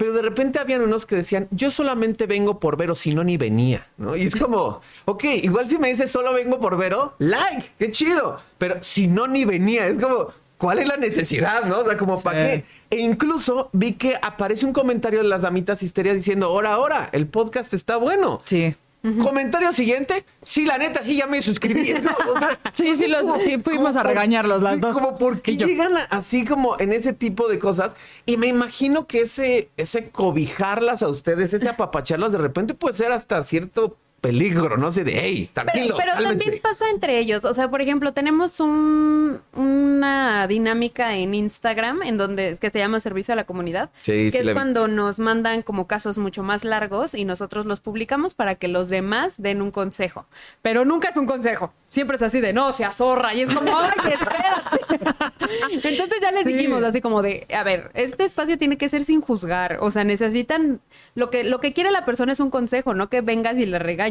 Pero 0.00 0.14
de 0.14 0.22
repente 0.22 0.58
habían 0.58 0.80
unos 0.80 1.04
que 1.04 1.14
decían, 1.14 1.46
yo 1.50 1.70
solamente 1.70 2.24
vengo 2.24 2.58
por 2.58 2.78
Vero, 2.78 2.94
si 2.94 3.14
no 3.14 3.22
ni 3.22 3.36
venía, 3.36 3.86
¿no? 3.98 4.16
Y 4.16 4.22
es 4.22 4.34
como, 4.34 4.80
ok, 5.04 5.24
igual 5.42 5.68
si 5.68 5.76
me 5.76 5.88
dices 5.88 6.10
solo 6.10 6.32
vengo 6.32 6.58
por 6.58 6.78
Vero, 6.78 7.16
like, 7.18 7.66
qué 7.78 7.90
chido. 7.90 8.40
Pero 8.56 8.82
si 8.82 9.08
no 9.08 9.26
ni 9.26 9.44
venía, 9.44 9.86
es 9.88 9.98
como, 10.02 10.28
¿cuál 10.56 10.78
es 10.78 10.88
la 10.88 10.96
necesidad, 10.96 11.64
no? 11.64 11.80
O 11.80 11.84
sea, 11.84 11.98
como, 11.98 12.18
¿para 12.22 12.54
Sí. 12.54 12.62
qué? 12.88 12.96
E 12.96 13.00
incluso 13.00 13.68
vi 13.74 13.92
que 13.92 14.16
aparece 14.22 14.64
un 14.64 14.72
comentario 14.72 15.18
de 15.22 15.28
las 15.28 15.42
damitas 15.42 15.82
histerias 15.82 16.14
diciendo, 16.16 16.46
ahora, 16.46 16.72
ahora, 16.72 17.10
el 17.12 17.26
podcast 17.26 17.74
está 17.74 17.98
bueno. 17.98 18.38
Sí. 18.46 18.74
Comentario 19.02 19.72
siguiente, 19.72 20.26
sí, 20.42 20.66
la 20.66 20.76
neta, 20.76 21.02
sí, 21.02 21.16
ya 21.16 21.26
me 21.26 21.40
suscribí. 21.40 21.92
¿no? 21.94 22.10
O 22.34 22.38
sea, 22.38 22.58
Sí, 22.74 22.94
sí, 22.96 23.06
los- 23.08 23.42
sí, 23.42 23.58
fuimos 23.58 23.96
a 23.96 24.02
regañarlos 24.02 24.60
las 24.62 24.74
sí, 24.74 24.80
dos. 24.80 24.94
Como 24.98 25.16
porque 25.16 25.56
llegan 25.56 25.96
a- 25.96 26.02
así 26.10 26.44
como 26.44 26.78
en 26.78 26.92
ese 26.92 27.12
tipo 27.14 27.48
de 27.48 27.58
cosas. 27.58 27.94
Y 28.26 28.36
me 28.36 28.46
imagino 28.48 29.06
que 29.06 29.22
ese, 29.22 29.70
ese 29.78 30.10
cobijarlas 30.10 31.02
a 31.02 31.08
ustedes, 31.08 31.54
ese 31.54 31.68
apapacharlas, 31.68 32.32
de 32.32 32.38
repente 32.38 32.74
puede 32.74 32.94
ser 32.94 33.10
hasta 33.12 33.42
cierto 33.44 33.96
peligro, 34.20 34.76
¿no? 34.76 34.92
sé 34.92 35.04
de, 35.04 35.18
hey, 35.18 35.50
tranquilo, 35.52 35.96
Pero, 35.96 36.12
pero 36.14 36.28
también 36.28 36.60
pasa 36.62 36.90
entre 36.90 37.18
ellos. 37.18 37.44
O 37.44 37.54
sea, 37.54 37.68
por 37.68 37.80
ejemplo, 37.80 38.12
tenemos 38.12 38.60
un, 38.60 39.40
una 39.54 40.46
dinámica 40.46 41.16
en 41.16 41.34
Instagram 41.34 42.02
en 42.02 42.18
donde 42.18 42.56
que 42.60 42.70
se 42.70 42.78
llama 42.78 43.00
Servicio 43.00 43.32
a 43.32 43.36
la 43.36 43.44
Comunidad. 43.44 43.90
Sí, 44.02 44.30
que 44.30 44.30
sí 44.30 44.38
es 44.38 44.52
cuando 44.52 44.88
nos 44.88 45.18
mandan 45.18 45.62
como 45.62 45.86
casos 45.86 46.18
mucho 46.18 46.42
más 46.42 46.64
largos 46.64 47.14
y 47.14 47.24
nosotros 47.24 47.66
los 47.66 47.80
publicamos 47.80 48.34
para 48.34 48.56
que 48.56 48.68
los 48.68 48.88
demás 48.88 49.34
den 49.38 49.62
un 49.62 49.70
consejo. 49.70 50.26
Pero 50.62 50.84
nunca 50.84 51.08
es 51.08 51.16
un 51.16 51.26
consejo. 51.26 51.72
Siempre 51.88 52.16
es 52.16 52.22
así 52.22 52.40
de 52.40 52.52
no, 52.52 52.72
se 52.72 52.84
azorra. 52.84 53.34
Y 53.34 53.42
es 53.42 53.52
como, 53.52 53.76
ay, 53.76 54.12
espérate. 54.12 55.00
Entonces 55.88 56.20
ya 56.20 56.30
les 56.30 56.44
dijimos 56.44 56.84
así 56.84 57.00
como 57.00 57.22
de, 57.22 57.46
a 57.52 57.64
ver, 57.64 57.90
este 57.94 58.24
espacio 58.24 58.58
tiene 58.58 58.78
que 58.78 58.88
ser 58.88 59.04
sin 59.04 59.20
juzgar. 59.20 59.78
O 59.80 59.90
sea, 59.90 60.04
necesitan, 60.04 60.80
lo 61.14 61.30
que, 61.30 61.42
lo 61.42 61.58
que 61.58 61.72
quiere 61.72 61.90
la 61.90 62.04
persona 62.04 62.32
es 62.32 62.40
un 62.40 62.50
consejo, 62.50 62.94
no 62.94 63.08
que 63.08 63.22
vengas 63.22 63.56
y 63.58 63.66
le 63.66 63.78
regañes. 63.78 64.09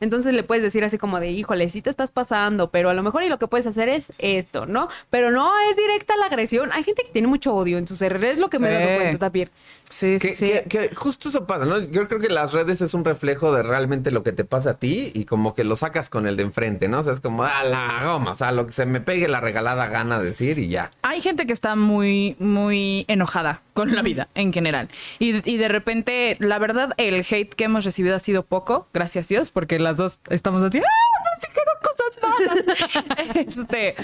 Entonces 0.00 0.32
le 0.34 0.42
puedes 0.42 0.62
decir 0.62 0.84
así 0.84 0.98
como 0.98 1.20
de, 1.20 1.30
híjole, 1.30 1.68
sí 1.68 1.82
te 1.82 1.90
estás 1.90 2.10
pasando, 2.10 2.70
pero 2.70 2.90
a 2.90 2.94
lo 2.94 3.02
mejor 3.02 3.22
y 3.22 3.28
lo 3.28 3.38
que 3.38 3.46
puedes 3.46 3.66
hacer 3.66 3.88
es 3.88 4.12
esto, 4.18 4.66
¿no? 4.66 4.88
Pero 5.10 5.30
no 5.30 5.52
es 5.70 5.76
directa 5.76 6.16
la 6.16 6.26
agresión. 6.26 6.70
Hay 6.72 6.82
gente 6.84 7.02
que 7.04 7.10
tiene 7.10 7.28
mucho 7.28 7.54
odio 7.54 7.78
en 7.78 7.86
sus 7.86 8.00
redes, 8.00 8.32
es 8.34 8.38
lo 8.38 8.50
que 8.50 8.58
me 8.58 8.68
he 8.68 8.72
dado 8.74 8.88
Sí. 8.88 8.96
cuenta 8.96 9.18
también. 9.26 9.50
Sí, 9.88 10.18
sí, 10.18 10.28
Que, 10.28 10.34
sí. 10.34 10.46
que- 10.68 10.88
que 10.88 10.94
justo 10.94 11.28
eso 11.28 11.46
pasa, 11.46 11.64
¿no? 11.66 11.78
Yo 11.78 12.08
creo 12.08 12.18
que 12.20 12.28
las 12.28 12.52
redes 12.52 12.80
es 12.80 12.94
un 12.94 13.04
reflejo 13.04 13.54
de 13.54 13.62
realmente 13.62 14.10
lo 14.10 14.22
que 14.22 14.32
te 14.32 14.44
pasa 14.44 14.70
a 14.70 14.74
ti 14.78 15.12
y 15.14 15.24
como 15.24 15.54
que 15.54 15.62
lo 15.64 15.76
sacas 15.76 16.08
con 16.08 16.26
el 16.26 16.36
de 16.36 16.42
enfrente, 16.44 16.88
¿no? 16.88 17.00
O 17.00 17.02
sea, 17.02 17.12
es 17.12 17.20
como, 17.20 17.44
a 17.44 17.62
la 17.64 18.00
goma, 18.02 18.32
o 18.32 18.36
sea, 18.36 18.50
lo 18.52 18.66
que 18.66 18.72
se 18.72 18.86
me 18.86 19.00
pegue 19.00 19.28
la 19.28 19.40
regalada 19.40 19.86
gana 19.88 20.18
de 20.18 20.26
decir 20.26 20.58
y 20.58 20.68
ya. 20.68 20.90
Hay 21.02 21.20
gente 21.20 21.46
que 21.46 21.52
está 21.52 21.76
muy, 21.76 22.34
muy 22.38 23.04
enojada 23.08 23.60
con 23.74 23.94
la 23.94 24.02
vida 24.02 24.28
en 24.34 24.52
general. 24.52 24.88
Y, 25.18 25.48
y 25.48 25.56
de 25.58 25.68
repente, 25.68 26.36
la 26.38 26.58
verdad, 26.58 26.92
el 26.96 27.26
hate 27.28 27.52
que 27.54 27.64
hemos 27.64 27.84
recibido 27.84 28.16
ha 28.16 28.20
sido 28.20 28.44
poco, 28.44 28.88
gracias 28.94 29.26
a 29.26 29.28
Dios, 29.28 29.50
porque 29.50 29.78
las 29.78 29.96
dos 29.96 30.20
estamos 30.30 30.62
así, 30.62 30.78
¡ah! 30.78 30.82
No. 30.82 31.93
este, 33.34 33.94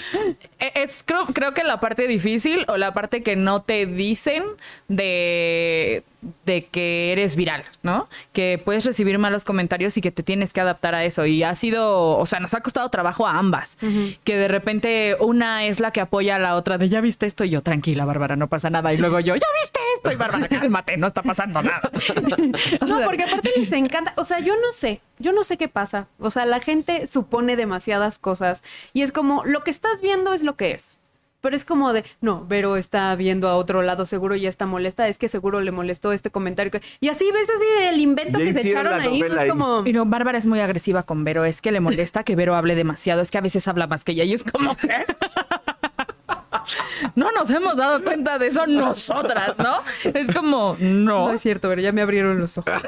e- 0.59 0.71
es 0.75 1.03
creo, 1.05 1.25
creo 1.27 1.53
que 1.53 1.63
la 1.63 1.79
parte 1.79 2.07
difícil 2.07 2.65
o 2.67 2.77
la 2.77 2.93
parte 2.93 3.23
que 3.23 3.35
no 3.35 3.61
te 3.61 3.85
dicen 3.85 4.43
de, 4.87 6.03
de 6.45 6.65
que 6.65 7.11
eres 7.11 7.35
viral, 7.35 7.63
¿no? 7.83 8.07
Que 8.33 8.61
puedes 8.63 8.85
recibir 8.85 9.17
malos 9.17 9.43
comentarios 9.43 9.97
y 9.97 10.01
que 10.01 10.11
te 10.11 10.23
tienes 10.23 10.53
que 10.53 10.61
adaptar 10.61 10.93
a 10.95 11.03
eso. 11.03 11.25
Y 11.25 11.43
ha 11.43 11.55
sido, 11.55 12.17
o 12.17 12.25
sea, 12.25 12.39
nos 12.39 12.53
ha 12.53 12.61
costado 12.61 12.89
trabajo 12.89 13.25
a 13.25 13.37
ambas. 13.37 13.77
Que 14.23 14.35
de 14.37 14.47
repente 14.47 15.15
una 15.19 15.65
es 15.65 15.79
la 15.79 15.91
que 15.91 16.01
apoya 16.01 16.35
a 16.35 16.39
la 16.39 16.55
otra 16.55 16.77
de 16.77 16.89
ya 16.89 17.01
viste 17.01 17.25
esto 17.25 17.43
y 17.43 17.49
yo, 17.49 17.61
tranquila, 17.61 18.05
Bárbara, 18.05 18.35
no 18.35 18.47
pasa 18.47 18.69
nada. 18.69 18.93
Y 18.93 18.97
luego 18.97 19.19
yo, 19.19 19.35
ya 19.35 19.47
viste 19.61 19.79
esto 19.95 20.11
y 20.11 20.15
Bárbara, 20.15 20.47
cálmate, 20.47 20.97
no 20.97 21.07
está 21.07 21.21
pasando 21.23 21.61
nada. 21.61 21.89
No, 22.87 23.01
porque 23.05 23.23
aparte 23.23 23.51
les 23.55 23.71
encanta, 23.71 24.13
o 24.17 24.25
sea, 24.25 24.39
yo 24.39 24.53
no 24.55 24.71
sé, 24.73 24.99
yo 25.19 25.31
no 25.31 25.43
sé 25.43 25.57
qué 25.57 25.67
pasa. 25.67 26.07
O 26.19 26.29
sea, 26.31 26.45
la 26.45 26.59
gente 26.59 27.07
supone 27.07 27.55
demasiadas 27.55 28.10
cosas 28.19 28.63
y 28.93 29.01
es 29.01 29.11
como, 29.11 29.43
lo 29.45 29.63
que 29.63 29.71
estás 29.71 30.01
viendo 30.01 30.33
es 30.33 30.43
lo 30.43 30.55
que 30.55 30.71
es. 30.71 30.97
Pero 31.41 31.55
es 31.55 31.65
como 31.65 31.91
de, 31.91 32.05
no, 32.21 32.45
Vero 32.47 32.77
está 32.77 33.15
viendo 33.15 33.49
a 33.49 33.55
otro 33.55 33.81
lado, 33.81 34.05
seguro 34.05 34.35
ya 34.35 34.47
está 34.47 34.67
molesta, 34.67 35.07
es 35.07 35.17
que 35.17 35.27
seguro 35.27 35.59
le 35.59 35.71
molestó 35.71 36.11
este 36.11 36.29
comentario. 36.29 36.71
que- 36.71 36.83
Y 36.99 37.09
así 37.09 37.31
ves 37.31 37.49
así 37.49 37.65
el 37.95 37.99
invento 37.99 38.37
Ya 38.37 38.45
que 38.45 38.53
se 38.61 38.69
echaron 38.69 38.93
ahí, 39.01 39.17
novela 39.19 39.35
es 39.35 39.41
ahí. 39.41 39.49
como... 39.49 39.83
Pero 39.83 40.05
Bárbara 40.05 40.37
es 40.37 40.45
muy 40.45 40.59
agresiva 40.59 41.01
con 41.01 41.23
Vero, 41.23 41.43
es 41.43 41.59
que 41.59 41.71
le 41.71 41.79
molesta 41.79 42.23
que 42.23 42.35
Vero 42.35 42.53
hable 42.55 42.75
demasiado, 42.75 43.21
es 43.21 43.31
que 43.31 43.39
a 43.39 43.41
veces 43.41 43.67
habla 43.67 43.87
más 43.87 44.03
que 44.03 44.11
ella 44.11 44.23
y 44.23 44.33
es 44.33 44.43
como. 44.43 44.75
No 47.15 47.31
nos 47.31 47.49
hemos 47.49 47.75
dado 47.75 48.01
cuenta 48.03 48.37
de 48.39 48.47
eso 48.47 48.65
nosotras, 48.67 49.53
¿no? 49.57 49.79
Es 50.13 50.33
como, 50.35 50.75
no. 50.79 51.27
No 51.27 51.31
es 51.33 51.41
cierto, 51.41 51.69
pero 51.69 51.81
ya 51.81 51.91
me 51.91 52.01
abrieron 52.01 52.39
los 52.39 52.57
ojos. 52.57 52.73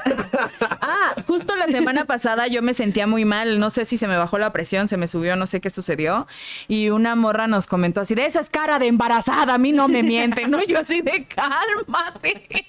Ah, 0.85 1.15
justo 1.27 1.55
la 1.55 1.67
semana 1.67 2.05
pasada 2.05 2.47
yo 2.47 2.61
me 2.61 2.73
sentía 2.73 3.07
muy 3.07 3.23
mal, 3.25 3.59
no 3.59 3.69
sé 3.69 3.85
si 3.85 3.97
se 3.97 4.07
me 4.07 4.17
bajó 4.17 4.37
la 4.37 4.51
presión, 4.51 4.87
se 4.87 4.97
me 4.97 5.07
subió, 5.07 5.35
no 5.35 5.45
sé 5.47 5.61
qué 5.61 5.69
sucedió, 5.69 6.27
y 6.67 6.89
una 6.89 7.15
morra 7.15 7.47
nos 7.47 7.67
comentó 7.67 8.01
así, 8.01 8.15
de 8.15 8.25
esa 8.25 8.39
es 8.39 8.49
cara 8.49 8.79
de 8.79 8.87
embarazada, 8.87 9.53
a 9.53 9.57
mí 9.57 9.71
no 9.71 9.87
me 9.87 10.03
mienten, 10.03 10.51
¿no? 10.51 10.61
Yo 10.63 10.79
así 10.79 11.01
de 11.01 11.25
cálmate. 11.25 12.65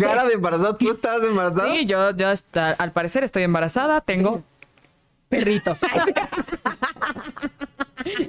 Cara 0.00 0.24
de 0.26 0.34
embarazada, 0.34 0.76
¿tú 0.78 0.90
estabas 0.90 1.26
embarazada? 1.26 1.70
Sí, 1.72 1.84
yo, 1.84 2.10
yo 2.16 2.28
hasta- 2.28 2.72
al 2.72 2.92
parecer 2.92 3.24
estoy 3.24 3.42
embarazada, 3.42 4.00
tengo 4.00 4.42
perritos. 5.28 5.80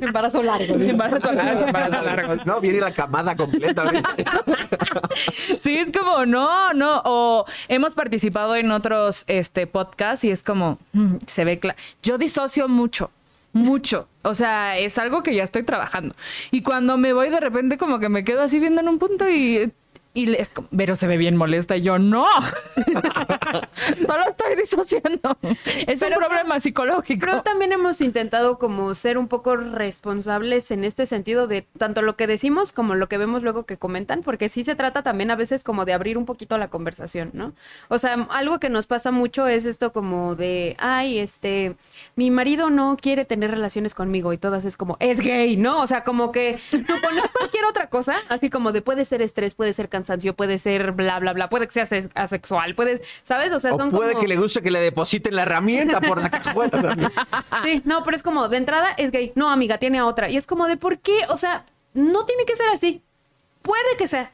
Embarazo 0.02 0.44
largo. 0.44 0.76
Embarazo 0.76 1.32
largo, 1.32 1.62
embarazo 1.68 2.04
largo. 2.04 2.36
No, 2.46 2.60
viene 2.60 2.82
la 2.82 2.92
camada 2.92 3.36
completa. 3.36 3.84
Sí, 5.60 5.78
es 5.78 5.92
como, 5.92 6.26
no, 6.26 6.74
no. 6.74 7.02
O 7.06 7.46
hemos 7.68 7.94
participado 7.94 8.56
en 8.56 8.72
otros 8.72 9.24
este, 9.28 9.68
podcasts 9.68 10.24
y 10.24 10.32
es 10.32 10.44
como, 10.44 10.80
mm, 10.94 11.16
se 11.26 11.44
ve 11.46 11.60
claro. 11.60 11.78
Yo 12.02 12.18
disocio 12.18 12.68
mucho, 12.68 13.12
mucho. 13.54 14.08
O 14.22 14.34
sea, 14.34 14.78
es 14.78 14.98
algo 14.98 15.24
que 15.24 15.36
ya 15.36 15.44
estoy 15.44 15.64
trabajando. 15.64 16.16
Y 16.52 16.62
cuando 16.62 16.98
me 16.98 17.14
voy 17.14 17.30
de 17.30 17.40
repente 17.40 17.78
como 17.78 18.00
que 18.00 18.10
me 18.10 18.24
quedo 18.24 18.42
así 18.42 18.60
viendo 18.60 18.82
en 18.82 18.90
un 18.90 19.00
punto 19.00 19.30
y... 19.30 19.72
Y 20.14 20.34
es 20.36 20.50
como, 20.50 20.68
pero 20.76 20.96
se 20.96 21.08
ve 21.08 21.18
bien 21.18 21.38
molesta. 21.38 21.78
Y 21.78 21.82
yo, 21.82 22.00
no. 22.00 22.26
Solo 24.06 24.24
estoy 24.28 24.56
disociando. 24.56 25.38
Es 25.88 26.00
Pero- 26.00 26.18
un 26.18 26.24
problema 26.24 26.60
psicológico. 26.60 27.26
Creo 27.26 27.42
también 27.42 27.72
hemos 27.72 28.02
intentado 28.02 28.58
como 28.58 28.96
ser 28.96 29.18
un 29.18 29.28
poco 29.28 29.56
responsables 29.56 30.72
en 30.72 30.84
este 30.84 31.06
sentido 31.06 31.48
de 31.48 31.62
tanto 31.78 32.02
lo 32.02 32.16
que 32.16 32.28
decimos 32.28 32.72
como 32.72 32.96
lo 32.96 33.08
que 33.08 33.18
vemos 33.18 33.44
luego 33.44 33.66
que 33.66 33.78
comentan, 33.78 34.22
porque 34.22 34.50
sí 34.50 34.64
se 34.64 34.76
trata 34.76 35.04
también 35.04 35.32
a 35.32 35.36
veces 35.36 35.64
como 35.64 35.86
de 35.86 35.94
abrir 35.94 36.18
un 36.18 36.26
poquito 36.26 36.58
la 36.58 36.70
conversación, 36.70 37.32
¿no? 37.34 37.54
O 37.88 37.98
sea, 38.00 38.14
algo 38.32 38.60
que 38.60 38.70
nos 38.70 38.88
pasa 38.88 39.12
mucho 39.12 39.48
es 39.48 39.66
esto 39.66 39.92
como 39.92 40.36
de, 40.36 40.76
ay, 40.80 41.20
este, 41.20 41.76
mi 42.16 42.32
marido 42.32 42.70
no 42.70 42.98
quiere 43.00 43.26
tener 43.26 43.52
relaciones 43.52 43.94
conmigo 43.96 44.34
y 44.34 44.38
todas 44.38 44.66
es 44.66 44.76
como, 44.78 44.98
es 45.00 45.20
gay, 45.20 45.58
¿no? 45.58 45.82
O 45.82 45.88
sea, 45.88 46.04
como 46.04 46.32
que 46.32 46.58
suponer 46.72 47.30
cualquier 47.38 47.66
otra 47.66 47.90
cosa, 47.90 48.16
así 48.30 48.50
como 48.50 48.72
de 48.72 48.82
puede 48.82 49.06
ser 49.06 49.22
estrés, 49.22 49.54
puede 49.56 49.74
ser 49.74 49.90
cansancio, 50.00 50.34
puede 50.36 50.58
ser 50.58 50.92
bla, 50.94 51.20
bla, 51.20 51.34
bla, 51.34 51.50
puede 51.50 51.68
que 51.68 51.74
sea 51.74 51.84
ase- 51.84 52.10
asexual, 52.16 52.74
puede, 52.76 53.02
¿sabes? 53.24 53.52
O 53.54 53.60
sea, 53.60 53.74
O 53.74 53.78
son 53.78 53.92
puede 53.92 54.12
como... 54.14 54.22
que 54.22 54.28
le 54.28 54.38
guste 54.38 54.62
que 54.62 54.72
le 54.72 54.80
depositen 54.80 55.36
la 55.36 55.44
herramienta 55.44 56.02
por 56.02 56.22
la 56.22 56.30
cajuela. 56.30 56.70
también. 56.82 57.12
Sí, 57.64 57.82
no, 57.86 58.04
pero 58.04 58.16
es 58.16 58.24
como, 58.24 58.48
de 58.50 58.58
entrada 58.58 58.90
es 58.98 59.12
gay. 59.12 59.32
No, 59.36 59.50
amiga, 59.50 59.78
tiene 59.78 60.00
a 60.00 60.06
otra. 60.06 60.30
Y 60.30 60.38
es 60.38 60.46
como 60.48 60.68
de, 60.68 60.78
¿por 60.78 61.00
qué? 61.00 61.20
O 61.30 61.38
sea, 61.38 61.66
no 61.94 62.26
tiene 62.26 62.46
que 62.46 62.56
ser 62.56 62.68
así. 62.70 63.02
Puede 63.62 63.98
que 63.98 64.08
sea. 64.08 64.32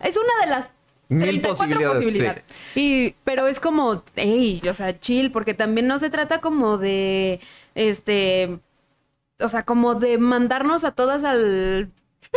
Es 0.00 0.16
una 0.16 0.44
de 0.44 0.50
las 0.50 0.70
Mil 1.08 1.40
34 1.40 1.92
posibilidades, 1.94 2.42
Y, 2.74 3.14
pero 3.22 3.46
es 3.46 3.60
como, 3.60 4.02
hey, 4.16 4.60
o 4.68 4.74
sea, 4.74 4.98
chill, 4.98 5.30
porque 5.30 5.54
también 5.54 5.86
no 5.86 5.98
se 6.00 6.10
trata 6.10 6.40
como 6.40 6.78
de, 6.78 7.38
este, 7.76 8.58
o 9.38 9.48
sea, 9.48 9.62
como 9.62 9.94
de 9.94 10.18
mandarnos 10.18 10.82
a 10.82 10.90
todas 10.90 11.22
al 11.22 11.90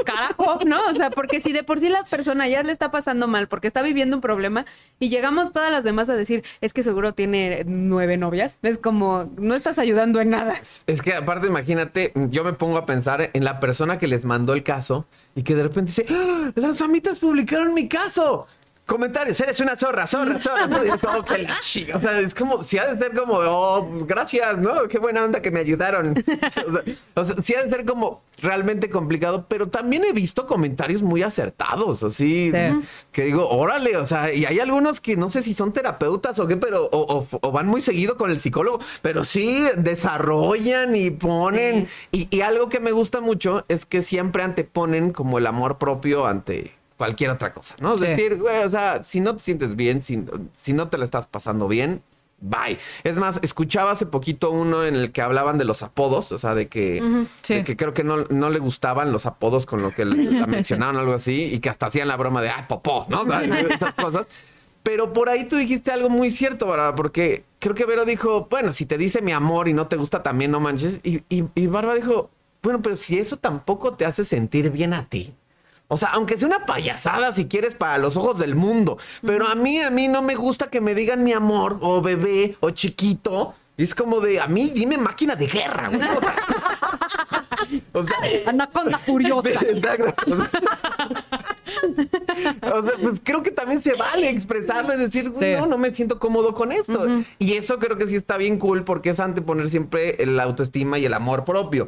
carajo, 0.06 0.60
¿no? 0.66 0.80
O 0.90 0.94
sea, 0.94 1.10
porque 1.10 1.40
si 1.40 1.52
de 1.52 1.64
por 1.64 1.80
sí 1.80 1.90
la 1.90 2.04
persona 2.04 2.48
ya 2.48 2.64
le 2.64 2.72
está 2.72 2.92
pasando 2.92 3.28
mal 3.28 3.48
porque 3.48 3.68
está 3.68 3.82
viviendo 3.82 4.16
un 4.16 4.22
problema 4.22 4.66
y 5.00 5.10
llegamos 5.10 5.52
todas 5.52 5.72
las 5.72 5.84
demás 5.84 6.10
a 6.10 6.16
decir, 6.16 6.44
es 6.62 6.74
que 6.74 6.84
seguro 6.84 7.14
tiene 7.14 7.64
nueve 7.66 8.18
novias, 8.18 8.58
es 8.62 8.78
como, 8.78 9.30
no 9.38 9.56
estás 9.56 9.80
ayudando 9.80 10.22
en 10.22 10.30
nada. 10.30 10.56
Es 10.88 11.02
que 11.02 11.14
aparte, 11.14 11.48
imagínate, 11.48 12.12
yo 12.30 12.44
me 12.44 12.54
pongo 12.54 12.78
a 12.78 12.86
pensar 12.86 13.30
en 13.34 13.44
la 13.44 13.60
persona 13.60 13.98
que 13.98 14.08
les 14.08 14.26
mandó 14.26 14.54
el 14.54 14.64
caso 14.64 15.06
y 15.36 15.44
que 15.44 15.56
de 15.56 15.64
repente 15.64 15.92
dice, 15.92 16.06
¡Ah! 16.10 16.52
las 16.56 16.82
amitas 16.82 17.20
publicaron 17.20 17.74
mi 17.74 17.88
caso. 17.88 18.48
Comentarios, 18.90 19.40
eres 19.40 19.60
una 19.60 19.76
zorra, 19.76 20.08
zorra, 20.08 20.40
zorra. 20.40 20.68
es 20.96 21.02
como 21.04 21.24
que 21.24 21.38
la 21.38 21.58
O 21.60 22.02
sea, 22.02 22.20
es 22.20 22.34
como, 22.34 22.64
si 22.64 22.80
ha 22.80 22.92
de 22.92 22.98
ser 22.98 23.16
como, 23.16 23.34
oh, 23.36 23.88
gracias, 24.08 24.58
¿no? 24.58 24.88
Qué 24.90 24.98
buena 24.98 25.24
onda 25.24 25.42
que 25.44 25.52
me 25.52 25.60
ayudaron. 25.60 26.16
O 26.66 26.72
sea, 26.72 26.84
o 27.16 27.24
sea, 27.24 27.36
sí 27.44 27.54
ha 27.54 27.64
de 27.64 27.70
ser 27.70 27.86
como 27.86 28.24
realmente 28.42 28.90
complicado, 28.90 29.46
pero 29.48 29.68
también 29.70 30.04
he 30.06 30.12
visto 30.14 30.48
comentarios 30.48 31.02
muy 31.04 31.22
acertados, 31.24 32.02
así, 32.04 32.52
Sí. 32.52 32.88
que 33.12 33.24
digo, 33.26 33.48
órale, 33.50 33.98
o 33.98 34.06
sea, 34.06 34.34
y 34.34 34.46
hay 34.46 34.60
algunos 34.60 35.02
que 35.02 35.16
no 35.18 35.30
sé 35.30 35.42
si 35.44 35.54
son 35.54 35.72
terapeutas 35.74 36.40
o 36.40 36.48
qué, 36.48 36.58
pero, 36.58 36.86
o, 36.86 36.98
o- 37.20 37.28
o 37.42 37.52
van 37.52 37.68
muy 37.68 37.82
seguido 37.82 38.18
con 38.18 38.32
el 38.32 38.40
psicólogo, 38.40 38.80
pero 39.02 39.24
sí 39.24 39.64
desarrollan 39.78 40.96
y 40.96 41.12
ponen, 41.12 41.88
y, 42.12 42.28
y 42.36 42.42
algo 42.42 42.70
que 42.70 42.80
me 42.80 42.92
gusta 42.92 43.22
mucho 43.22 43.66
es 43.68 43.86
que 43.86 44.02
siempre 44.02 44.42
anteponen 44.44 45.12
como 45.12 45.38
el 45.38 45.46
amor 45.48 45.78
propio 45.78 46.26
ante 46.26 46.74
cualquier 47.00 47.32
otra 47.32 47.52
cosa, 47.54 47.76
¿no? 47.80 47.94
Es 47.96 48.02
Sí. 48.02 48.08
decir, 48.08 48.36
güey, 48.38 48.62
o 48.64 48.70
sea, 48.70 49.02
si 49.04 49.22
no 49.22 49.34
te 49.36 49.40
sientes 49.42 49.76
bien, 49.76 50.02
si, 50.02 50.22
si 50.54 50.74
no 50.74 50.90
te 50.90 50.98
la 50.98 51.06
estás 51.06 51.26
pasando 51.28 51.70
bien, 51.70 52.04
bye. 52.42 52.78
Es 53.06 53.16
más, 53.16 53.40
escuchaba 53.42 53.92
hace 53.92 54.06
poquito 54.06 54.52
uno 54.52 54.86
en 54.86 54.96
el 54.96 55.12
que 55.14 55.22
hablaban 55.22 55.58
de 55.58 55.64
los 55.64 55.82
apodos, 55.82 56.32
o 56.34 56.38
sea, 56.38 56.56
de 56.56 56.68
que, 56.68 57.02
Sí. 57.42 57.56
de 57.56 57.64
que 57.64 57.78
creo 57.78 57.94
que 57.94 58.04
no, 58.04 58.26
no 58.30 58.50
le 58.50 58.60
gustaban 58.60 59.14
los 59.14 59.26
apodos 59.26 59.66
con 59.66 59.82
lo 59.82 59.96
que 59.96 60.04
la 60.04 60.46
mencionaron, 60.48 60.98
algo 60.98 61.14
así, 61.14 61.46
y 61.46 61.60
que 61.60 61.70
hasta 61.70 61.86
hacían 61.86 62.10
la 62.10 62.18
broma 62.18 62.42
de, 62.42 62.50
ah, 62.50 62.66
popó, 62.68 63.06
¿no? 63.10 63.24
Esas 63.74 63.96
cosas. 63.96 64.28
Pero 64.84 65.14
por 65.14 65.30
ahí 65.30 65.46
tú 65.46 65.56
dijiste 65.56 65.92
algo 65.92 66.10
muy 66.10 66.32
cierto, 66.32 66.68
Bárbara, 66.68 66.96
porque 66.96 67.46
creo 67.60 67.76
que 67.76 67.86
Vero 67.86 68.04
dijo, 68.06 68.48
bueno, 68.50 68.74
si 68.74 68.86
te 68.86 68.98
dice 68.98 69.22
mi 69.22 69.32
amor 69.32 69.68
y 69.70 69.74
no 69.74 69.88
te 69.88 69.96
gusta 69.96 70.22
también, 70.22 70.52
no 70.52 70.60
manches. 70.60 71.00
Y, 71.04 71.24
y, 71.30 71.46
y 71.56 71.68
Bárbara 71.68 71.96
dijo, 71.98 72.30
bueno, 72.62 72.82
pero 72.82 72.98
si 72.98 73.18
eso 73.20 73.38
tampoco 73.38 73.94
te 73.94 74.06
hace 74.06 74.24
sentir 74.26 74.70
bien 74.70 74.94
a 74.94 75.06
ti, 75.08 75.34
O 75.92 75.98
sea, 75.98 76.10
aunque 76.10 76.38
sea 76.38 76.48
una 76.48 76.66
payasada 76.66 77.32
si 77.34 77.48
quieres 77.48 77.74
para 77.74 77.98
los 77.98 78.16
ojos 78.16 78.38
del 78.40 78.56
mundo. 78.56 78.98
Pero 79.26 79.48
a 79.48 79.56
mí, 79.56 79.80
a 79.82 79.90
mí 79.90 80.08
no 80.08 80.22
me 80.22 80.36
gusta 80.36 80.70
que 80.70 80.82
me 80.82 80.94
digan 80.96 81.24
mi 81.24 81.34
amor 81.34 81.80
o 81.82 82.02
bebé 82.02 82.56
o 82.60 82.70
chiquito. 82.70 83.56
Es 83.76 83.96
como 83.96 84.20
de, 84.20 84.40
a 84.40 84.48
mí 84.48 84.72
dime 84.76 84.98
máquina 84.98 85.36
de 85.36 85.48
guerra, 85.48 85.90
güey. 85.90 86.02
O 87.92 88.04
sea, 88.04 88.16
Anaconda 88.48 88.98
furiosa. 89.00 89.50
o 92.62 92.82
sea, 92.84 92.92
pues 93.02 93.22
creo 93.24 93.44
que 93.44 93.52
también 93.52 93.82
se 93.84 93.94
vale 93.96 94.30
expresarlo, 94.30 94.94
es 94.94 95.00
decir, 95.00 95.32
Sí. 95.40 95.46
no, 95.58 95.66
no 95.66 95.78
me 95.78 95.94
siento 95.94 96.20
cómodo 96.20 96.54
con 96.54 96.72
esto. 96.72 97.06
Y 97.38 97.54
eso 97.54 97.80
creo 97.80 97.98
que 97.98 98.08
sí 98.08 98.16
está 98.16 98.38
bien 98.38 98.58
cool 98.60 98.84
porque 98.84 99.10
es 99.12 99.20
anteponer 99.20 99.70
siempre 99.70 100.18
la 100.26 100.44
autoestima 100.44 100.98
y 101.00 101.06
el 101.06 101.14
amor 101.14 101.44
propio. 101.44 101.88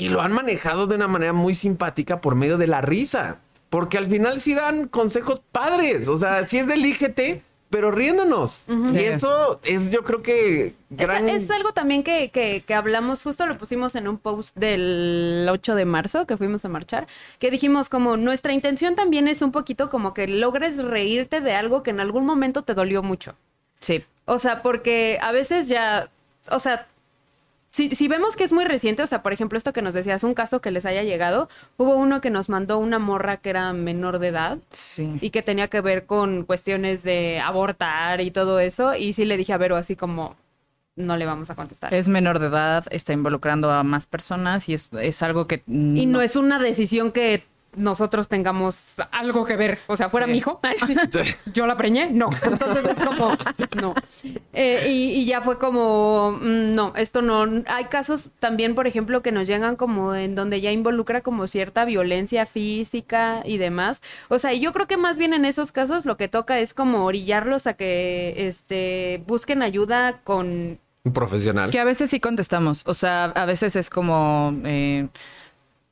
Y 0.00 0.08
lo 0.08 0.20
han 0.22 0.32
manejado 0.32 0.86
de 0.86 0.94
una 0.96 1.08
manera 1.08 1.32
muy 1.32 1.54
simpática 1.54 2.20
por 2.20 2.34
medio 2.34 2.58
de 2.58 2.66
la 2.66 2.80
risa. 2.80 3.38
Porque 3.68 3.98
al 3.98 4.06
final 4.08 4.40
sí 4.40 4.54
dan 4.54 4.88
consejos 4.88 5.42
padres. 5.52 6.08
O 6.08 6.18
sea, 6.18 6.46
sí 6.46 6.58
es 6.58 6.66
del 6.66 6.84
IGT, 6.84 7.42
pero 7.70 7.92
riéndonos. 7.92 8.64
Y 8.68 8.88
Sí. 8.88 9.04
eso 9.04 9.60
es, 9.62 9.90
yo 9.92 10.02
creo 10.02 10.22
que 10.22 10.74
gran. 10.90 11.28
Es, 11.28 11.44
es 11.44 11.50
algo 11.52 11.72
también 11.72 12.02
que, 12.02 12.30
que- 12.30 12.64
que 12.66 12.74
hablamos, 12.74 13.22
justo 13.22 13.46
lo 13.46 13.56
pusimos 13.58 13.94
en 13.94 14.08
un 14.08 14.18
post 14.18 14.56
del 14.56 15.46
8 15.48 15.76
de 15.76 15.84
marzo 15.84 16.26
que 16.26 16.36
fuimos 16.36 16.64
a 16.64 16.68
marchar, 16.68 17.06
que 17.38 17.52
dijimos 17.52 17.88
como 17.88 18.16
nuestra 18.16 18.52
intención 18.52 18.96
también 18.96 19.28
es 19.28 19.40
un 19.42 19.52
poquito 19.52 19.88
como 19.88 20.14
que 20.14 20.26
logres 20.26 20.78
reírte 20.82 21.40
de 21.40 21.54
algo 21.54 21.84
que 21.84 21.90
en 21.90 22.00
algún 22.00 22.26
momento 22.26 22.62
te 22.62 22.74
dolió 22.74 23.04
mucho. 23.04 23.36
Sí. 23.78 24.04
O 24.24 24.38
sea, 24.40 24.62
porque 24.62 25.18
a 25.22 25.30
veces 25.30 25.68
ya, 25.68 26.10
o 26.50 26.58
sea, 26.58 26.88
si, 27.72 27.94
si 27.94 28.08
vemos 28.08 28.36
que 28.36 28.44
es 28.44 28.52
muy 28.52 28.64
reciente, 28.64 29.02
o 29.02 29.06
sea, 29.06 29.22
por 29.22 29.32
ejemplo, 29.32 29.56
esto 29.56 29.72
que 29.72 29.82
nos 29.82 29.94
decías, 29.94 30.24
un 30.24 30.34
caso 30.34 30.60
que 30.60 30.70
les 30.70 30.84
haya 30.86 31.02
llegado, 31.02 31.48
hubo 31.76 31.94
uno 31.96 32.20
que 32.20 32.30
nos 32.30 32.48
mandó 32.48 32.78
una 32.78 32.98
morra 32.98 33.36
que 33.38 33.50
era 33.50 33.72
menor 33.72 34.18
de 34.18 34.28
edad 34.28 34.58
Sí. 34.70 35.18
y 35.20 35.30
que 35.30 35.42
tenía 35.42 35.68
que 35.68 35.80
ver 35.80 36.06
con 36.06 36.44
cuestiones 36.44 37.02
de 37.02 37.40
abortar 37.40 38.20
y 38.20 38.30
todo 38.30 38.58
eso, 38.60 38.94
y 38.96 39.12
sí 39.12 39.24
le 39.24 39.36
dije 39.36 39.52
a 39.52 39.58
Vero 39.58 39.76
así 39.76 39.94
como, 39.96 40.36
no 40.96 41.16
le 41.16 41.24
vamos 41.26 41.48
a 41.50 41.54
contestar. 41.54 41.94
Es 41.94 42.08
menor 42.08 42.40
de 42.40 42.48
edad, 42.48 42.84
está 42.90 43.12
involucrando 43.12 43.70
a 43.70 43.82
más 43.84 44.06
personas 44.06 44.68
y 44.68 44.74
es, 44.74 44.90
es 45.00 45.22
algo 45.22 45.46
que... 45.46 45.62
Y 45.66 46.06
no 46.06 46.20
es 46.20 46.36
una 46.36 46.58
decisión 46.58 47.12
que 47.12 47.44
nosotros 47.76 48.28
tengamos 48.28 48.96
algo 49.12 49.44
que 49.44 49.56
ver. 49.56 49.78
O 49.86 49.96
sea, 49.96 50.08
fuera 50.08 50.26
Sí. 50.26 50.32
mi 50.32 50.38
hijo. 50.38 50.60
Yo 51.54 51.66
la 51.66 51.76
preñé. 51.76 52.10
No. 52.10 52.28
Entonces 52.42 52.84
es 52.96 53.04
como, 53.04 53.30
no. 53.80 53.94
Eh, 54.52 54.88
y, 54.88 55.20
y 55.20 55.24
ya 55.26 55.40
fue 55.40 55.58
como, 55.58 56.32
mm, 56.40 56.74
no, 56.74 56.92
esto 56.96 57.22
no. 57.22 57.46
Hay 57.66 57.84
casos 57.86 58.30
también, 58.38 58.74
por 58.74 58.86
ejemplo, 58.86 59.22
que 59.22 59.32
nos 59.32 59.46
llegan 59.46 59.76
como 59.76 60.14
en 60.14 60.34
donde 60.34 60.60
ya 60.60 60.72
involucra 60.72 61.20
como 61.20 61.46
cierta 61.46 61.84
violencia 61.84 62.46
física 62.46 63.42
y 63.44 63.58
demás. 63.58 64.00
O 64.28 64.38
sea, 64.38 64.52
y 64.52 64.60
yo 64.60 64.72
creo 64.72 64.86
que 64.86 64.96
más 64.96 65.18
bien 65.18 65.32
en 65.34 65.44
esos 65.44 65.72
casos 65.72 66.04
lo 66.06 66.16
que 66.16 66.28
toca 66.28 66.58
es 66.58 66.74
como 66.74 67.04
orillarlos 67.04 67.66
a 67.66 67.74
que 67.74 68.34
este 68.46 69.22
busquen 69.26 69.62
ayuda 69.62 70.20
con 70.24 70.78
Un 71.04 71.12
profesional. 71.12 71.70
Que 71.70 71.78
a 71.80 71.84
veces 71.84 72.10
sí 72.10 72.20
contestamos. 72.20 72.82
O 72.86 72.94
sea, 72.94 73.24
a 73.24 73.44
veces 73.46 73.76
es 73.76 73.90
como... 73.90 74.52
eh, 74.64 75.08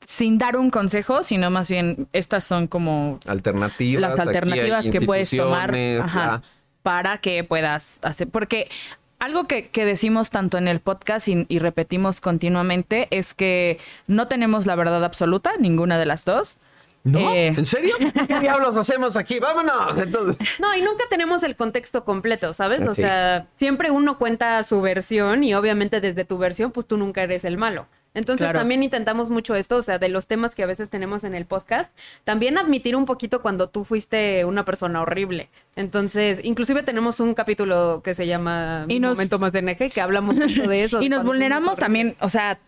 sin 0.09 0.39
dar 0.39 0.57
un 0.57 0.71
consejo, 0.71 1.23
sino 1.23 1.51
más 1.51 1.69
bien 1.69 2.09
estas 2.15 2.43
son 2.43 2.67
como 2.67 3.21
Alternativas. 3.27 4.01
las 4.01 4.19
alternativas 4.19 4.87
que 4.89 5.03
puedes 5.03 5.29
tomar 5.29 5.75
ajá, 5.75 6.41
para 6.83 7.19
que 7.19 7.45
puedas 7.45 7.99
hacer. 8.01 8.27
Porque 8.31 8.71
algo 9.19 9.47
que, 9.47 9.69
que 9.69 9.85
decimos 9.85 10.31
tanto 10.31 10.57
en 10.57 10.67
el 10.67 10.81
podcast 10.81 11.29
y, 11.29 11.45
y 11.51 11.59
repetimos 11.59 12.23
continuamente 12.23 13.07
es 13.11 13.35
que 13.35 13.79
no 14.07 14.29
tenemos 14.29 14.65
la 14.65 14.77
verdad 14.77 15.05
absoluta, 15.05 15.53
ninguna 15.61 15.99
de 15.99 16.07
las 16.07 16.25
dos. 16.25 16.57
¿No? 17.05 17.19
Eh, 17.35 17.49
¿En 17.49 17.67
serio? 17.67 17.95
¿Qué 18.29 18.41
diablos 18.41 18.75
hacemos 18.79 19.15
aquí? 19.15 19.39
¡Vámonos! 19.41 19.99
Entonces, 19.99 20.37
No, 20.59 20.75
y 20.75 20.81
nunca 20.81 21.05
tenemos 21.11 21.43
el 21.43 21.55
contexto 21.55 22.05
completo, 22.07 22.55
¿sabes? 22.55 22.81
O 22.81 22.95
Sí. 22.95 23.03
sea, 23.03 23.47
siempre 23.59 23.91
uno 23.91 24.17
cuenta 24.17 24.63
su 24.63 24.81
versión 24.81 25.45
y 25.45 25.53
obviamente 25.55 26.01
desde 26.01 26.25
tu 26.25 26.39
versión, 26.39 26.73
pues 26.73 26.87
tú 26.87 26.97
nunca 26.97 27.23
eres 27.23 27.45
el 27.45 27.59
malo. 27.59 27.87
Entonces 28.19 28.45
Claro. 28.47 28.59
también 28.59 28.83
intentamos 28.83 29.31
mucho 29.31 29.55
esto, 29.55 29.77
o 29.77 29.83
sea, 29.83 29.99
de 29.99 30.09
los 30.11 30.27
temas 30.27 30.55
que 30.55 30.63
a 30.63 30.67
veces 30.67 30.91
tenemos 30.91 31.25
en 31.25 31.35
el 31.35 31.47
podcast, 31.47 31.91
también 32.25 32.59
admitir 32.59 32.95
un 32.97 33.07
poquito 33.07 33.41
cuando 33.41 33.69
tú 33.69 33.85
fuiste 33.85 34.45
una 34.45 34.65
persona 34.65 35.01
horrible. 35.01 35.49
Entonces, 35.77 36.41
inclusive 36.43 36.83
tenemos 36.83 37.21
un 37.21 37.35
capítulo 37.35 38.03
que 38.05 38.13
se 38.15 38.27
llama 38.27 38.85
Y 38.89 38.95
Mi 38.95 39.01
nos- 39.01 39.17
momento 39.17 39.39
más 39.39 39.53
de 39.53 39.63
NG, 39.63 39.91
que 39.91 40.01
hablamos 40.01 40.35
mucho 40.35 40.63
de 40.67 40.85
eso. 40.85 41.01
Y 41.03 41.09
nos 41.09 41.25
vulneramos 41.25 41.79
también, 41.79 42.15
o 42.21 42.29
sea, 42.29 42.59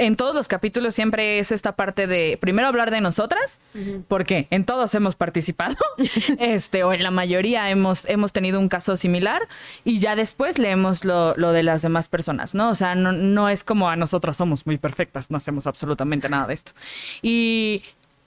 en 0.00 0.16
todos 0.16 0.34
los 0.34 0.48
capítulos 0.48 0.94
siempre 0.94 1.38
es 1.38 1.52
esta 1.52 1.72
parte 1.72 2.06
de 2.06 2.38
primero 2.40 2.66
hablar 2.68 2.90
de 2.90 3.02
nosotras, 3.02 3.60
porque 4.08 4.46
en 4.50 4.64
todos 4.64 4.94
hemos 4.94 5.14
participado, 5.14 5.76
este, 6.38 6.84
o 6.84 6.92
en 6.92 7.02
la 7.02 7.10
mayoría 7.10 7.70
hemos, 7.70 8.08
hemos 8.08 8.32
tenido 8.32 8.58
un 8.58 8.68
caso 8.68 8.96
similar, 8.96 9.46
y 9.84 9.98
ya 9.98 10.16
después 10.16 10.58
leemos 10.58 11.04
lo, 11.04 11.36
lo 11.36 11.52
de 11.52 11.62
las 11.62 11.82
demás 11.82 12.08
personas, 12.08 12.54
¿no? 12.54 12.70
O 12.70 12.74
sea, 12.74 12.94
no, 12.94 13.12
no 13.12 13.50
es 13.50 13.62
como 13.62 13.90
a 13.90 13.96
nosotras 13.96 14.38
somos 14.38 14.66
muy 14.66 14.78
perfectas, 14.78 15.30
no 15.30 15.36
hacemos 15.36 15.66
absolutamente 15.66 16.30
nada 16.30 16.46
de 16.46 16.54
esto. 16.54 16.72
Y 17.20 17.82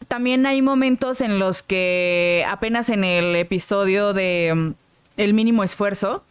también 0.08 0.46
hay 0.46 0.62
momentos 0.62 1.22
en 1.22 1.40
los 1.40 1.64
que 1.64 2.46
apenas 2.48 2.90
en 2.90 3.04
el 3.04 3.36
episodio 3.36 4.14
de 4.14 4.54
mm, 4.56 4.72
El 5.18 5.34
mínimo 5.34 5.64
esfuerzo, 5.64 6.24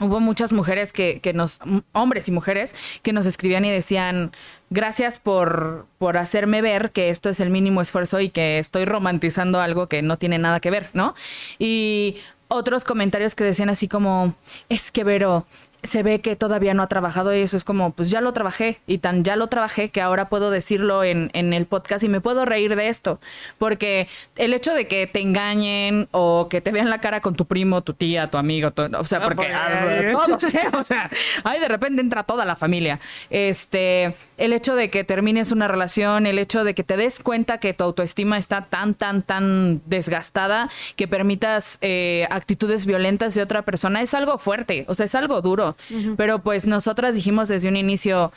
hubo 0.00 0.20
muchas 0.20 0.52
mujeres 0.52 0.92
que, 0.92 1.20
que 1.20 1.32
nos, 1.32 1.58
hombres 1.92 2.28
y 2.28 2.32
mujeres, 2.32 2.74
que 3.02 3.12
nos 3.12 3.26
escribían 3.26 3.64
y 3.64 3.70
decían, 3.70 4.32
gracias 4.70 5.18
por, 5.18 5.86
por 5.98 6.18
hacerme 6.18 6.62
ver 6.62 6.90
que 6.90 7.10
esto 7.10 7.28
es 7.28 7.40
el 7.40 7.50
mínimo 7.50 7.80
esfuerzo 7.80 8.20
y 8.20 8.30
que 8.30 8.58
estoy 8.58 8.84
romantizando 8.84 9.60
algo 9.60 9.86
que 9.86 10.02
no 10.02 10.18
tiene 10.18 10.38
nada 10.38 10.60
que 10.60 10.70
ver, 10.70 10.88
¿no? 10.94 11.14
Y 11.58 12.16
otros 12.48 12.84
comentarios 12.84 13.34
que 13.34 13.44
decían 13.44 13.70
así 13.70 13.86
como, 13.86 14.34
es 14.68 14.90
que 14.90 15.04
Vero, 15.04 15.46
se 15.82 16.02
ve 16.02 16.20
que 16.20 16.36
todavía 16.36 16.74
no 16.74 16.82
ha 16.82 16.88
trabajado 16.88 17.34
y 17.34 17.40
eso 17.40 17.56
es 17.56 17.64
como, 17.64 17.92
pues 17.92 18.10
ya 18.10 18.20
lo 18.20 18.32
trabajé 18.32 18.80
y 18.86 18.98
tan 18.98 19.24
ya 19.24 19.36
lo 19.36 19.46
trabajé 19.48 19.88
que 19.90 20.00
ahora 20.00 20.28
puedo 20.28 20.50
decirlo 20.50 21.04
en, 21.04 21.30
en 21.32 21.52
el 21.52 21.66
podcast 21.66 22.04
y 22.04 22.08
me 22.08 22.20
puedo 22.20 22.44
reír 22.44 22.76
de 22.76 22.88
esto. 22.88 23.20
Porque 23.58 24.08
el 24.36 24.52
hecho 24.54 24.74
de 24.74 24.86
que 24.86 25.06
te 25.06 25.20
engañen 25.20 26.08
o 26.10 26.48
que 26.48 26.60
te 26.60 26.70
vean 26.70 26.90
la 26.90 26.98
cara 27.00 27.20
con 27.20 27.34
tu 27.34 27.46
primo, 27.46 27.82
tu 27.82 27.94
tía, 27.94 28.28
tu 28.30 28.38
amigo, 28.38 28.70
tu- 28.70 28.82
o 28.96 29.04
sea, 29.04 29.18
Ah, 29.18 29.22
porque 29.24 29.36
porque- 29.36 29.52
ah, 29.54 30.12
todos, 30.12 30.44
¿eh? 30.54 30.60
o 30.72 30.82
sea, 30.82 31.10
ahí 31.44 31.60
de 31.60 31.68
repente 31.68 32.00
entra 32.02 32.22
toda 32.24 32.44
la 32.44 32.56
familia. 32.56 33.00
Este, 33.30 34.14
el 34.36 34.52
hecho 34.52 34.74
de 34.74 34.90
que 34.90 35.02
termines 35.04 35.50
una 35.52 35.66
relación, 35.68 36.26
el 36.26 36.38
hecho 36.38 36.62
de 36.64 36.74
que 36.74 36.84
te 36.84 36.96
des 36.96 37.20
cuenta 37.20 37.58
que 37.58 37.72
tu 37.74 37.84
autoestima 37.84 38.38
está 38.38 38.66
tan, 38.66 38.94
tan, 38.94 39.22
tan 39.22 39.80
desgastada 39.86 40.68
que 40.96 41.08
permitas 41.08 41.78
eh, 41.80 42.26
actitudes 42.30 42.86
violentas 42.86 43.34
de 43.34 43.42
otra 43.42 43.62
persona 43.62 44.02
es 44.02 44.14
algo 44.14 44.38
fuerte, 44.38 44.84
o 44.88 44.94
sea, 44.94 45.06
es 45.06 45.14
algo 45.14 45.40
duro. 45.42 45.69
Pero 46.16 46.40
pues 46.40 46.66
nosotras 46.66 47.14
dijimos 47.14 47.48
desde 47.48 47.68
un 47.68 47.76
inicio, 47.76 48.32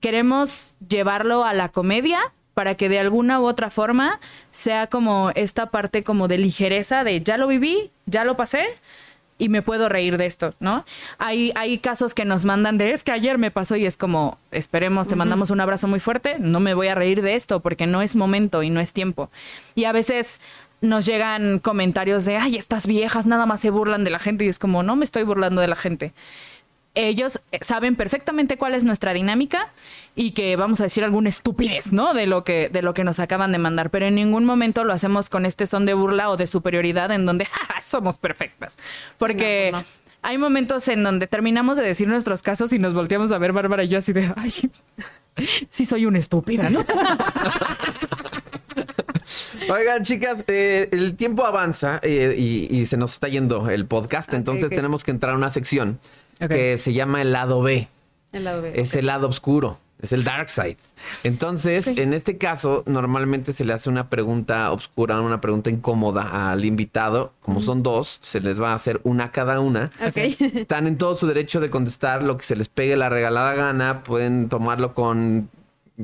queremos 0.00 0.74
llevarlo 0.88 1.44
a 1.44 1.54
la 1.54 1.68
comedia 1.68 2.18
para 2.54 2.74
que 2.74 2.88
de 2.88 2.98
alguna 2.98 3.40
u 3.40 3.46
otra 3.46 3.70
forma 3.70 4.18
sea 4.50 4.88
como 4.88 5.30
esta 5.34 5.66
parte 5.66 6.02
como 6.02 6.26
de 6.26 6.38
ligereza 6.38 7.04
de 7.04 7.20
ya 7.20 7.38
lo 7.38 7.46
viví, 7.46 7.90
ya 8.06 8.24
lo 8.24 8.36
pasé 8.36 8.66
y 9.38 9.48
me 9.48 9.62
puedo 9.62 9.88
reír 9.88 10.18
de 10.18 10.26
esto, 10.26 10.52
¿no? 10.58 10.84
Hay, 11.18 11.52
hay 11.54 11.78
casos 11.78 12.12
que 12.12 12.24
nos 12.24 12.44
mandan 12.44 12.76
de 12.76 12.90
es 12.90 13.04
que 13.04 13.12
ayer 13.12 13.38
me 13.38 13.52
pasó 13.52 13.76
y 13.76 13.86
es 13.86 13.96
como, 13.96 14.38
esperemos, 14.50 15.06
te 15.06 15.14
mandamos 15.14 15.50
un 15.50 15.60
abrazo 15.60 15.86
muy 15.86 16.00
fuerte, 16.00 16.36
no 16.40 16.58
me 16.58 16.74
voy 16.74 16.88
a 16.88 16.96
reír 16.96 17.22
de 17.22 17.36
esto 17.36 17.60
porque 17.60 17.86
no 17.86 18.02
es 18.02 18.16
momento 18.16 18.64
y 18.64 18.70
no 18.70 18.80
es 18.80 18.92
tiempo. 18.92 19.30
Y 19.76 19.84
a 19.84 19.92
veces 19.92 20.40
nos 20.80 21.06
llegan 21.06 21.58
comentarios 21.58 22.24
de, 22.24 22.36
ay, 22.36 22.56
estas 22.56 22.86
viejas 22.86 23.26
nada 23.26 23.46
más 23.46 23.60
se 23.60 23.70
burlan 23.70 24.04
de 24.04 24.10
la 24.10 24.18
gente 24.18 24.44
y 24.44 24.48
es 24.48 24.58
como, 24.58 24.82
no 24.82 24.96
me 24.96 25.04
estoy 25.04 25.22
burlando 25.24 25.60
de 25.60 25.68
la 25.68 25.76
gente 25.76 26.12
ellos 26.94 27.40
eh, 27.52 27.58
saben 27.60 27.94
perfectamente 27.94 28.56
cuál 28.56 28.74
es 28.74 28.82
nuestra 28.82 29.12
dinámica 29.12 29.68
y 30.16 30.32
que 30.32 30.56
vamos 30.56 30.80
a 30.80 30.84
decir 30.84 31.04
alguna 31.04 31.28
estupidez, 31.28 31.92
¿no? 31.92 32.12
De 32.12 32.26
lo 32.26 32.42
que 32.42 32.70
de 32.70 32.82
lo 32.82 32.92
que 32.92 33.04
nos 33.04 33.20
acaban 33.20 33.52
de 33.52 33.58
mandar, 33.58 33.90
pero 33.90 34.06
en 34.06 34.16
ningún 34.16 34.44
momento 34.44 34.82
lo 34.82 34.92
hacemos 34.92 35.28
con 35.28 35.46
este 35.46 35.66
son 35.66 35.86
de 35.86 35.94
burla 35.94 36.28
o 36.28 36.36
de 36.36 36.48
superioridad 36.48 37.12
en 37.12 37.24
donde 37.24 37.44
"Ja, 37.52 37.60
ja, 37.74 37.80
somos 37.80 38.18
perfectas, 38.18 38.78
porque 39.16 39.68
No, 39.70 39.78
no. 39.80 39.84
hay 40.22 40.38
momentos 40.38 40.88
en 40.88 41.04
donde 41.04 41.28
terminamos 41.28 41.76
de 41.76 41.84
decir 41.84 42.08
nuestros 42.08 42.42
casos 42.42 42.72
y 42.72 42.80
nos 42.80 42.94
volteamos 42.94 43.30
a 43.30 43.38
ver 43.38 43.52
Bárbara 43.52 43.84
y 43.84 43.88
yo 43.88 43.98
así 43.98 44.12
de, 44.12 44.32
ay, 44.36 44.52
sí 45.70 45.84
soy 45.84 46.04
una 46.06 46.18
estúpida, 46.18 46.68
¿no? 46.68 46.84
Oigan, 49.70 50.02
chicas, 50.02 50.44
eh, 50.46 50.88
el 50.92 51.16
tiempo 51.16 51.44
avanza 51.44 52.00
eh, 52.02 52.34
y, 52.36 52.68
y 52.74 52.86
se 52.86 52.96
nos 52.96 53.12
está 53.12 53.28
yendo 53.28 53.68
el 53.70 53.86
podcast, 53.86 54.32
entonces 54.34 54.68
tenemos 54.70 55.04
que 55.04 55.10
entrar 55.10 55.32
a 55.32 55.36
una 55.36 55.50
sección 55.50 55.98
que 56.38 56.78
se 56.78 56.92
llama 56.92 57.22
el 57.22 57.32
lado 57.32 57.62
B. 57.62 57.88
El 58.32 58.44
lado 58.44 58.62
B, 58.62 58.72
Es 58.74 58.94
el 58.94 59.06
lado 59.06 59.26
oscuro, 59.28 59.78
es 60.00 60.12
el 60.12 60.22
dark 60.22 60.50
side. 60.50 60.76
Entonces, 61.24 61.86
en 61.86 62.12
este 62.12 62.36
caso, 62.38 62.82
normalmente 62.86 63.52
se 63.52 63.64
le 63.64 63.72
hace 63.72 63.88
una 63.88 64.10
pregunta 64.10 64.70
oscura, 64.72 65.20
una 65.20 65.40
pregunta 65.40 65.70
incómoda 65.70 66.52
al 66.52 66.64
invitado. 66.64 67.32
Como 67.40 67.60
son 67.60 67.82
dos, 67.82 68.18
se 68.22 68.40
les 68.40 68.60
va 68.60 68.72
a 68.72 68.74
hacer 68.74 69.00
una 69.04 69.24
a 69.24 69.32
cada 69.32 69.60
una. 69.60 69.90
Ok. 70.06 70.16
Están 70.54 70.86
en 70.86 70.98
todo 70.98 71.14
su 71.16 71.26
derecho 71.26 71.60
de 71.60 71.70
contestar 71.70 72.22
lo 72.22 72.36
que 72.36 72.44
se 72.44 72.54
les 72.56 72.68
pegue 72.68 72.96
la 72.96 73.08
regalada 73.08 73.54
gana. 73.54 74.04
Pueden 74.04 74.48
tomarlo 74.48 74.94
con 74.94 75.48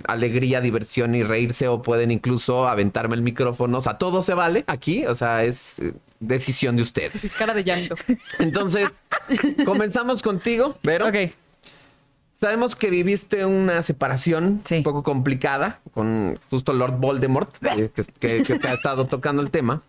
alegría, 0.09 0.61
diversión 0.61 1.15
y 1.15 1.23
reírse 1.23 1.69
o 1.69 1.83
pueden 1.83 2.11
incluso 2.11 2.67
aventarme 2.69 3.15
el 3.15 3.23
micrófono. 3.23 3.79
O 3.79 3.81
sea, 3.83 3.99
todo 3.99 4.23
se 4.23 4.35
vale 4.35 4.65
aquí. 4.67 5.07
O 5.07 5.15
sea, 5.15 5.45
es 5.45 5.79
eh, 5.81 5.93
decisión 6.21 6.77
de 6.77 6.83
ustedes. 6.83 7.29
Cara 7.39 7.55
de 7.55 7.65
llanto. 7.65 7.95
Entonces, 8.39 8.89
comenzamos 9.65 10.23
contigo, 10.23 10.77
Vero. 10.83 11.09
Ok. 11.09 11.17
Sabemos 12.31 12.75
que 12.75 12.91
viviste 12.91 13.45
una 13.47 13.83
separación 13.83 14.61
Sí. 14.65 14.77
un 14.79 14.83
poco 14.83 15.03
complicada 15.05 15.81
con 15.93 16.39
justo 16.51 16.73
Lord 16.73 16.99
Voldemort, 16.99 17.55
eh, 17.65 17.91
que, 17.95 18.05
que- 18.19 18.43
que 18.43 18.59
te 18.59 18.69
ha 18.69 18.75
estado 18.75 19.07
tocando 19.07 19.41
el 19.41 19.51
tema. 19.51 19.83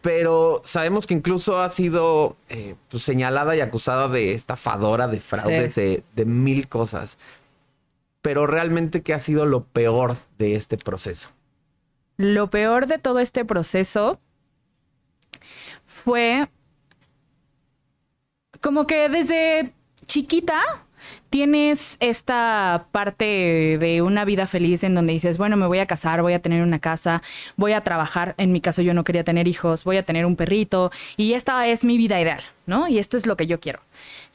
Pero 0.00 0.62
sabemos 0.64 1.06
que 1.06 1.14
incluso 1.14 1.60
ha 1.60 1.68
sido 1.68 2.36
eh, 2.48 2.76
pues, 2.90 3.02
señalada 3.02 3.56
y 3.56 3.60
acusada 3.60 4.08
de 4.08 4.32
estafadora, 4.34 5.06
de 5.08 5.20
fraudes, 5.20 5.74
Sí. 5.74 5.80
de, 5.80 6.02
de 6.14 6.24
mil 6.24 6.68
cosas. 6.68 7.18
Pero 8.26 8.48
realmente, 8.48 9.02
¿qué 9.02 9.14
ha 9.14 9.20
sido 9.20 9.46
lo 9.46 9.66
peor 9.66 10.16
de 10.36 10.56
este 10.56 10.76
proceso? 10.76 11.30
Lo 12.16 12.50
peor 12.50 12.88
de 12.88 12.98
todo 12.98 13.20
este 13.20 13.44
proceso 13.44 14.18
fue 15.84 16.48
como 18.60 18.84
que 18.88 19.08
desde 19.08 19.70
chiquita 20.06 20.60
tienes 21.30 21.96
esta 22.00 22.88
parte 22.90 23.78
de 23.78 24.02
una 24.02 24.24
vida 24.24 24.48
feliz 24.48 24.82
en 24.82 24.96
donde 24.96 25.12
dices, 25.12 25.38
bueno, 25.38 25.56
me 25.56 25.68
voy 25.68 25.78
a 25.78 25.86
casar, 25.86 26.20
voy 26.20 26.32
a 26.32 26.42
tener 26.42 26.64
una 26.64 26.80
casa, 26.80 27.22
voy 27.54 27.74
a 27.74 27.82
trabajar. 27.82 28.34
En 28.38 28.50
mi 28.50 28.60
caso 28.60 28.82
yo 28.82 28.92
no 28.92 29.04
quería 29.04 29.22
tener 29.22 29.46
hijos, 29.46 29.84
voy 29.84 29.98
a 29.98 30.02
tener 30.02 30.26
un 30.26 30.34
perrito 30.34 30.90
y 31.16 31.34
esta 31.34 31.64
es 31.68 31.84
mi 31.84 31.96
vida 31.96 32.20
ideal, 32.20 32.42
¿no? 32.66 32.88
Y 32.88 32.98
esto 32.98 33.16
es 33.16 33.24
lo 33.24 33.36
que 33.36 33.46
yo 33.46 33.60
quiero. 33.60 33.78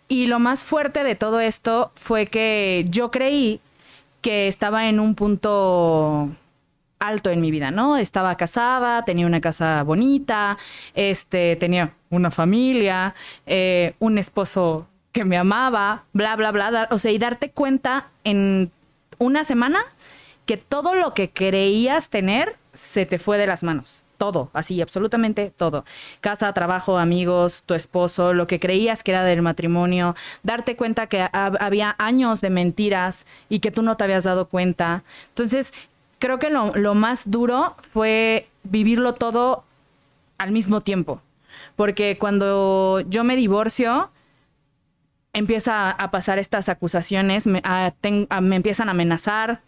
Y 0.08 0.28
lo 0.28 0.40
más 0.40 0.64
fuerte 0.64 1.04
de 1.04 1.16
todo 1.16 1.42
esto 1.42 1.92
fue 1.96 2.28
que 2.28 2.86
yo 2.90 3.12
creí 3.12 3.60
que 4.22 4.48
estaba 4.48 4.88
en 4.88 5.00
un 5.00 5.16
punto 5.16 6.30
alto 7.00 7.32
en 7.32 7.42
mi 7.42 7.50
vida, 7.52 7.72
¿no? 7.72 7.98
Estaba 7.98 8.36
casada, 8.38 9.04
tenía 9.06 9.26
una 9.26 9.42
casa 9.42 9.82
bonita, 9.84 10.58
este, 10.94 11.56
tenía 11.56 11.94
una 12.12 12.30
familia, 12.30 13.16
eh, 13.48 13.96
un 14.00 14.18
esposo 14.20 14.88
que 15.12 15.26
me 15.26 15.38
amaba, 15.38 16.06
bla, 16.14 16.36
bla, 16.36 16.52
bla. 16.52 16.72
dar- 16.72 16.88
o 16.92 16.98
sea, 17.00 17.12
y 17.12 17.18
darte 17.18 17.50
cuenta 17.52 18.10
en 18.24 18.72
una 19.18 19.44
semana 19.44 19.80
que 20.46 20.58
todo 20.58 20.94
lo 20.96 21.14
que 21.14 21.32
creías 21.32 22.10
tener 22.10 22.56
se 22.74 23.06
te 23.06 23.20
fue 23.20 23.38
de 23.38 23.48
las 23.48 23.64
manos. 23.64 24.04
Todo, 24.22 24.52
así, 24.54 24.80
absolutamente 24.84 25.50
todo. 25.50 25.84
Casa, 26.20 26.54
trabajo, 26.54 27.00
amigos, 27.00 27.64
tu 27.66 27.74
esposo, 27.74 28.36
lo 28.36 28.46
que 28.46 28.60
creías 28.60 29.02
que 29.02 29.10
era 29.10 29.24
del 29.24 29.42
matrimonio, 29.42 30.14
darte 30.44 30.76
cuenta 30.76 31.08
que 31.08 31.22
hab- 31.24 31.58
había 31.60 31.96
años 31.98 32.40
de 32.40 32.52
mentiras 32.52 33.26
y 33.50 33.62
que 33.62 33.72
tú 33.72 33.82
no 33.82 33.98
te 33.98 34.04
habías 34.04 34.24
dado 34.24 34.48
cuenta. 34.48 35.04
Entonces, 35.30 35.74
creo 36.20 36.38
que 36.38 36.52
lo, 36.52 36.72
lo 36.76 36.94
más 36.94 37.32
duro 37.32 37.76
fue 37.94 38.48
vivirlo 38.62 39.16
todo 39.16 39.64
al 40.38 40.52
mismo 40.52 40.82
tiempo. 40.82 41.20
Porque 41.76 42.20
cuando 42.20 43.00
yo 43.10 43.24
me 43.24 43.36
divorcio, 43.36 44.12
empieza 45.34 45.90
a 45.90 46.12
pasar 46.12 46.38
estas 46.38 46.70
acusaciones, 46.70 47.48
me, 47.48 47.62
a- 47.64 47.92
me 48.40 48.56
empiezan 48.56 48.88
a 48.88 48.92
amenazar. 48.92 49.62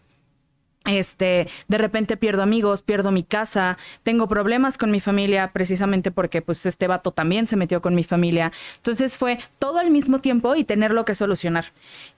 Este, 0.84 1.48
de 1.66 1.78
repente 1.78 2.18
pierdo 2.18 2.42
amigos, 2.42 2.82
pierdo 2.82 3.10
mi 3.10 3.22
casa, 3.22 3.78
tengo 4.02 4.28
problemas 4.28 4.76
con 4.76 4.90
mi 4.90 5.00
familia 5.00 5.50
precisamente 5.52 6.10
porque 6.10 6.42
pues 6.42 6.66
este 6.66 6.86
vato 6.86 7.10
también 7.10 7.46
se 7.46 7.56
metió 7.56 7.80
con 7.80 7.94
mi 7.94 8.04
familia. 8.04 8.52
Entonces 8.76 9.16
fue 9.16 9.38
todo 9.58 9.78
al 9.78 9.90
mismo 9.90 10.18
tiempo 10.18 10.54
y 10.54 10.64
tenerlo 10.64 11.06
que 11.06 11.14
solucionar. 11.14 11.66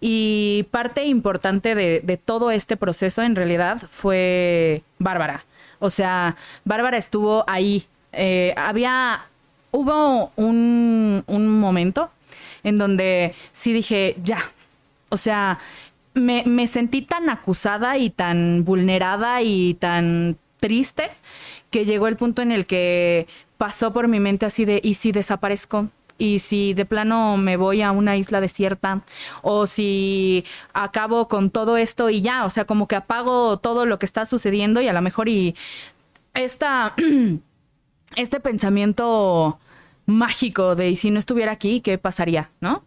Y 0.00 0.66
parte 0.72 1.04
importante 1.04 1.74
de, 1.74 2.20
todo 2.24 2.50
este 2.50 2.76
proceso 2.76 3.22
en 3.22 3.36
realidad 3.36 3.80
fue 3.88 4.82
Bárbara. 4.98 5.44
O 5.78 5.90
sea, 5.90 6.36
Bárbara 6.64 6.96
estuvo 6.96 7.44
ahí. 7.46 7.86
Eh, 8.12 8.52
había, 8.56 9.26
hubo 9.70 10.32
un, 10.34 11.22
un 11.26 11.60
momento 11.60 12.10
en 12.64 12.78
donde 12.78 13.34
sí 13.52 13.72
dije, 13.72 14.16
ya, 14.24 14.38
o 15.08 15.16
sea, 15.16 15.58
me, 16.16 16.66
sentí 16.66 17.02
tan 17.02 17.28
acusada 17.28 17.98
y 17.98 18.10
tan 18.10 18.64
vulnerada 18.64 19.42
y 19.42 19.74
tan 19.74 20.38
triste 20.58 21.10
que 21.70 21.84
llegó 21.84 22.08
el 22.08 22.16
punto 22.16 22.42
en 22.42 22.52
el 22.52 22.66
que 22.66 23.26
pasó 23.58 23.92
por 23.92 24.08
mi 24.08 24.18
mente 24.20 24.46
así 24.46 24.64
de, 24.64 24.80
¿y 24.82 24.94
si 24.94 25.12
desaparezco? 25.12 25.88
¿Y 26.18 26.38
si 26.38 26.72
de 26.72 26.86
plano 26.86 27.36
me 27.36 27.58
voy 27.58 27.82
a 27.82 27.92
una 27.92 28.16
isla 28.16 28.40
desierta? 28.40 29.02
¿O 29.42 29.66
si 29.66 30.44
acabo 30.72 31.28
con 31.28 31.50
todo 31.50 31.76
esto 31.76 32.08
y 32.08 32.22
ya? 32.22 32.46
O 32.46 32.50
sea, 32.50 32.64
como 32.64 32.88
que 32.88 32.96
apago 32.96 33.58
todo 33.58 33.84
lo 33.84 33.98
que 33.98 34.06
está 34.06 34.24
sucediendo 34.24 34.80
y 34.80 34.88
a 34.88 34.94
lo 34.94 35.02
mejor 35.02 35.28
y 35.28 35.54
esta, 36.32 36.94
este 38.16 38.40
pensamiento 38.40 39.58
mágico 40.06 40.74
de, 40.74 40.90
¿y 40.90 40.96
si 40.96 41.10
no 41.10 41.18
estuviera 41.18 41.52
aquí, 41.52 41.80
qué 41.80 41.98
pasaría? 41.98 42.50
¿No? 42.60 42.84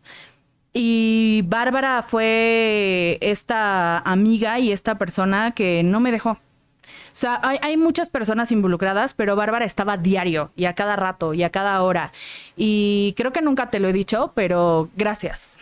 Y 0.74 1.44
Bárbara 1.46 2.04
fue 2.04 3.18
esta 3.22 4.00
amiga 4.00 4.60
y 4.60 4.72
esta 4.72 4.98
persona 4.98 5.52
que 5.52 5.84
no 5.84 6.00
me 6.00 6.12
dejó. 6.12 6.32
O 6.32 7.20
sea, 7.20 7.40
hay, 7.44 7.58
hay 7.62 7.76
muchas 7.76 8.10
personas 8.10 8.52
involucradas, 8.52 9.14
pero 9.14 9.36
Bárbara 9.36 9.66
estaba 9.66 9.98
diario 9.98 10.52
y 10.56 10.66
a 10.66 10.76
cada 10.76 10.96
rato 10.96 11.34
y 11.34 11.44
a 11.44 11.50
cada 11.50 11.82
hora. 11.82 12.14
Y 12.56 13.14
creo 13.18 13.34
que 13.34 13.42
nunca 13.42 13.70
te 13.70 13.80
lo 13.80 13.90
he 13.90 13.94
dicho, 13.94 14.32
pero 14.36 14.90
gracias. 14.96 15.60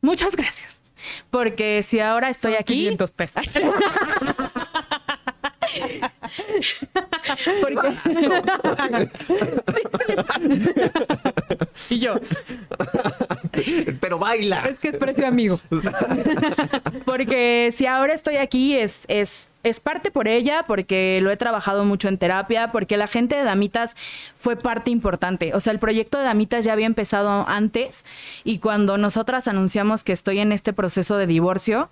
Muchas 0.00 0.36
gracias. 0.36 0.80
Porque 1.30 1.82
si 1.82 2.00
ahora 2.00 2.28
estoy 2.28 2.54
aquí... 2.54 2.74
500 2.74 3.12
pesos. 3.12 3.42
Porque, 7.62 7.96
Y 11.90 11.98
yo, 11.98 12.14
Pero 14.00 14.18
baila. 14.18 14.62
es 14.68 14.78
que 14.78 14.88
es 14.88 14.96
precio 14.96 15.26
amigo. 15.26 15.60
Porque 17.04 17.70
si 17.72 17.86
ahora 17.86 18.12
estoy 18.14 18.36
aquí 18.36 18.76
es, 18.76 19.04
es, 19.08 19.48
es 19.62 19.80
parte 19.80 20.10
por 20.10 20.28
ella, 20.28 20.64
porque 20.66 21.20
lo 21.22 21.30
he 21.30 21.36
trabajado 21.36 21.84
mucho 21.84 22.08
en 22.08 22.18
terapia, 22.18 22.70
porque 22.70 22.96
la 22.96 23.06
gente 23.06 23.36
de 23.36 23.44
Damitas 23.44 23.96
fue 24.36 24.56
parte 24.56 24.90
importante. 24.90 25.54
O 25.54 25.60
sea, 25.60 25.72
el 25.72 25.78
proyecto 25.78 26.18
de 26.18 26.24
Damitas 26.24 26.64
ya 26.64 26.72
había 26.72 26.86
empezado 26.86 27.46
antes 27.48 28.04
y 28.44 28.58
cuando 28.58 28.98
nosotras 28.98 29.48
anunciamos 29.48 30.04
que 30.04 30.12
estoy 30.12 30.40
en 30.40 30.52
este 30.52 30.72
proceso 30.72 31.16
de 31.16 31.26
divorcio, 31.26 31.90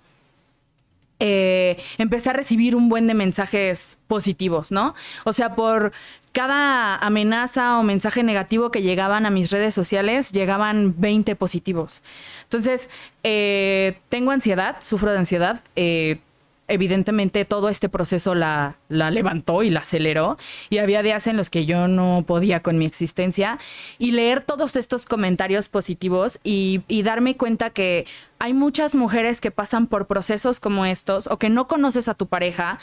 eh, 1.19 1.77
empecé 1.97 2.29
a 2.29 2.33
recibir 2.33 2.75
un 2.75 2.89
buen 2.89 3.07
de 3.07 3.13
mensajes 3.13 3.97
positivos, 4.07 4.71
¿no? 4.71 4.95
O 5.23 5.33
sea, 5.33 5.55
por 5.55 5.91
cada 6.31 6.97
amenaza 6.97 7.79
o 7.79 7.83
mensaje 7.83 8.21
negativo 8.21 8.69
que 8.69 8.83
llegaban 8.83 9.25
a 9.25 9.31
mis 9.31 9.49
redes 9.51 9.73
sociales, 9.73 10.31
llegaban 10.31 10.93
20 10.97 11.35
positivos. 11.35 12.03
Entonces, 12.43 12.89
eh, 13.23 13.97
tengo 14.09 14.31
ansiedad, 14.31 14.77
sufro 14.79 15.11
de 15.11 15.17
ansiedad. 15.17 15.63
eh, 15.75 16.19
evidentemente 16.67 17.45
todo 17.45 17.69
este 17.69 17.89
proceso 17.89 18.35
la, 18.35 18.75
la 18.89 19.09
levantó 19.11 19.63
y 19.63 19.69
la 19.69 19.81
aceleró. 19.81 20.37
Y 20.69 20.79
había 20.79 21.01
días 21.01 21.27
en 21.27 21.37
los 21.37 21.49
que 21.49 21.65
yo 21.65 21.87
no 21.87 22.23
podía 22.27 22.59
con 22.59 22.77
mi 22.77 22.85
existencia. 22.85 23.57
Y 23.97 24.11
leer 24.11 24.41
todos 24.41 24.75
estos 24.75 25.05
comentarios 25.05 25.69
positivos 25.69 26.39
y, 26.43 26.81
darme 27.03 27.37
cuenta 27.37 27.69
que 27.69 28.05
hay 28.39 28.53
muchas 28.53 28.93
mujeres 28.93 29.39
que 29.39 29.51
pasan 29.51 29.87
por 29.87 30.07
procesos 30.07 30.59
como 30.59 30.85
estos 30.85 31.27
o 31.27 31.37
que 31.37 31.49
no 31.49 31.67
conoces 31.67 32.09
a 32.09 32.13
tu 32.13 32.27
pareja. 32.27 32.79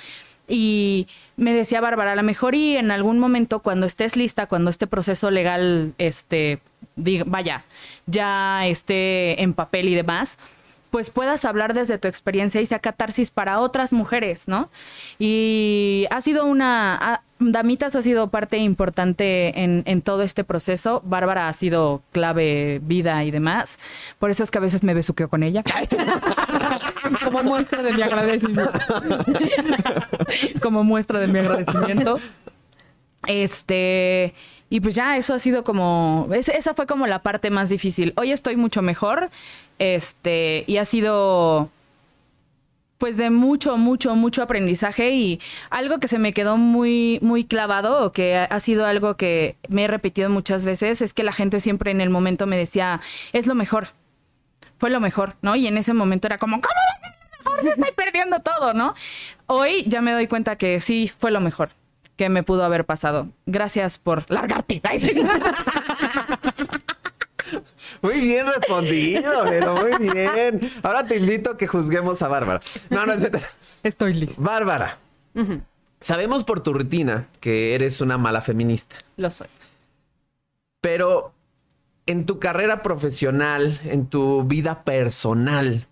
Y 0.49 1.07
me 1.37 1.53
decía 1.53 1.81
Bárbara, 1.81 2.13
a 2.13 2.17
lo 2.17 2.23
mejor 2.23 2.55
y 2.55 2.77
en 2.77 2.91
algún 2.91 3.19
momento 3.19 3.61
cuando 3.61 3.87
estés 3.87 4.17
lista, 4.17 4.47
cuando 4.47 4.71
este 4.71 4.87
proceso 4.87 5.31
legal, 5.31 5.95
este, 5.99 6.61
vaya, 6.97 7.65
ya 8.07 8.67
esté 8.67 9.43
en 9.43 9.55
papel 9.55 9.89
y 9.89 9.95
demás, 9.95 10.39
pues 10.95 11.11
puedas 11.11 11.45
hablar 11.45 11.75
desde 11.75 11.99
tu 11.99 12.07
experiencia 12.07 12.61
y 12.61 12.67
sea 12.67 12.79
catarsis 12.79 13.33
para 13.33 13.59
otras 13.59 13.93
mujeres, 13.93 14.47
¿no? 14.47 14.71
Y 15.19 16.07
ha 16.13 16.21
sido 16.21 16.45
una... 16.47 17.21
Damitas 17.41 17.97
ha 17.97 18.03
sido 18.03 18.29
parte 18.29 18.59
importante 18.59 19.65
en, 19.65 19.83
en 19.87 20.03
todo 20.03 20.23
este 20.23 20.45
proceso. 20.45 21.03
Bárbara 21.05 21.49
ha 21.49 21.53
sido 21.53 22.05
clave, 22.13 22.81
vida 22.85 23.25
y 23.25 23.33
demás. 23.33 23.77
Por 24.21 24.31
eso 24.31 24.45
es 24.45 24.53
que 24.53 24.59
a 24.59 24.61
veces 24.61 24.85
me 24.85 24.95
besuqueo 24.95 25.29
con 25.29 25.43
ella. 25.43 25.65
Como 27.25 27.43
muestra 27.43 27.83
de 27.83 27.93
mi 27.93 28.03
agradecimiento. 28.03 28.79
como 30.63 30.85
muestra 30.85 31.19
de 31.19 31.27
mi 31.27 31.41
agradecimiento. 31.41 32.21
Este, 33.27 34.33
y 34.75 34.81
pues 34.81 34.97
ya 34.97 35.17
eso 35.17 35.35
ha 35.35 35.39
sido 35.39 35.63
como, 35.63 36.27
es- 36.35 36.49
esa 36.49 36.75
fue 36.75 36.85
como 36.87 37.07
la 37.07 37.21
parte 37.23 37.49
más 37.49 37.69
difícil. 37.69 38.13
Hoy 38.17 38.33
estoy 38.33 38.57
mucho 38.57 38.83
mejor, 38.83 39.31
este, 39.79 40.65
y 40.67 40.79
ha 40.79 40.85
sido 40.85 41.71
pues 42.99 43.17
de 43.17 43.31
mucho, 43.31 43.77
mucho, 43.77 44.17
mucho 44.17 44.43
aprendizaje 44.43 45.11
y 45.13 45.41
algo 45.71 46.01
que 46.01 46.09
se 46.09 46.19
me 46.19 46.33
quedó 46.33 46.57
muy, 46.57 47.21
muy 47.23 47.45
clavado 47.45 48.05
o 48.05 48.11
que 48.11 48.35
ha- 48.37 48.59
sido 48.61 48.85
algo 48.85 49.17
que 49.17 49.55
me 49.69 49.85
he 49.85 49.87
repetido 49.87 50.29
muchas 50.29 50.65
veces 50.65 51.03
es 51.03 51.13
que 51.15 51.23
la 51.23 51.33
gente 51.33 51.61
siempre 51.61 51.93
en 51.93 52.01
el 52.01 52.11
momento 52.11 52.47
me 52.49 52.57
decía, 52.57 53.01
es 53.33 53.47
lo 53.47 53.55
mejor, 53.55 53.89
fue 54.79 54.91
lo 54.91 54.99
mejor, 54.99 55.37
¿no? 55.41 55.55
Y 55.55 55.69
en 55.69 55.79
ese 55.79 55.95
momento 55.95 56.27
era 56.27 56.39
como, 56.39 56.61
¿cómo 56.61 56.75
lo 57.45 57.51
Ahora 57.51 57.63
se 57.63 57.71
estoy 57.71 57.93
perdiendo 57.95 58.41
todo, 58.41 58.75
¿no? 58.75 58.95
Hoy 59.47 59.85
ya 59.87 60.01
me 60.01 60.11
doy 60.13 60.27
cuenta 60.27 60.57
que 60.57 60.81
sí 60.81 61.13
fue 61.17 61.31
lo 61.31 61.41
mejor 61.41 61.71
que 62.17 62.29
me 62.29 62.43
pudo 62.43 62.65
haber 62.65 62.85
pasado. 62.85 63.29
Gracias 63.47 63.99
por 63.99 64.25
largarte. 64.31 64.81
Muy 68.03 68.21
bien 68.21 68.47
respondido, 68.47 69.33
pero 69.45 69.77
muy 69.77 69.93
bien. 70.13 70.61
Ahora 70.83 71.07
te 71.07 71.17
invito 71.17 71.51
a 71.51 71.57
que 71.57 71.67
juzguemos 71.67 72.23
a 72.23 72.29
Bárbara. 72.29 72.61
No, 72.91 73.07
no, 73.07 73.15
Estoy 73.83 74.15
listo. 74.15 74.35
Bárbara, 74.39 74.99
sabemos 76.01 76.45
por 76.45 76.61
tu 76.61 76.73
rutina 76.73 77.29
que 77.41 77.75
eres 77.75 78.01
una 78.01 78.17
mala 78.19 78.41
feminista, 78.41 78.97
Lo 79.17 79.31
soy. 79.31 79.49
pero 80.81 81.33
en 82.07 82.27
tu 82.27 82.39
carrera 82.39 82.83
profesional, 82.83 83.79
en 83.85 84.07
tu 84.07 84.45
vida 84.45 84.85
personal, 84.85 85.87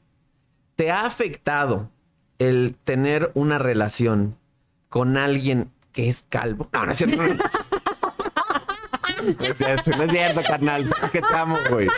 ¿te 0.77 0.91
ha 0.91 1.05
afectado 1.07 1.91
el 2.39 2.77
tener 2.85 3.31
una 3.35 3.59
relación 3.59 4.37
con 4.89 5.17
alguien 5.17 5.71
que 5.93 6.09
es 6.09 6.25
calvo? 6.29 6.69
No, 6.73 6.87
no 6.87 6.93
es 6.93 6.99
cierto. 6.99 7.23
No 7.23 7.35
es 9.47 9.59
cierto, 9.59 9.91
no 9.91 10.03
es 10.03 10.11
cierto, 10.11 10.43
carnal. 10.43 10.91
Te 11.13 11.23
amo, 11.35 11.57
güey. 11.71 11.89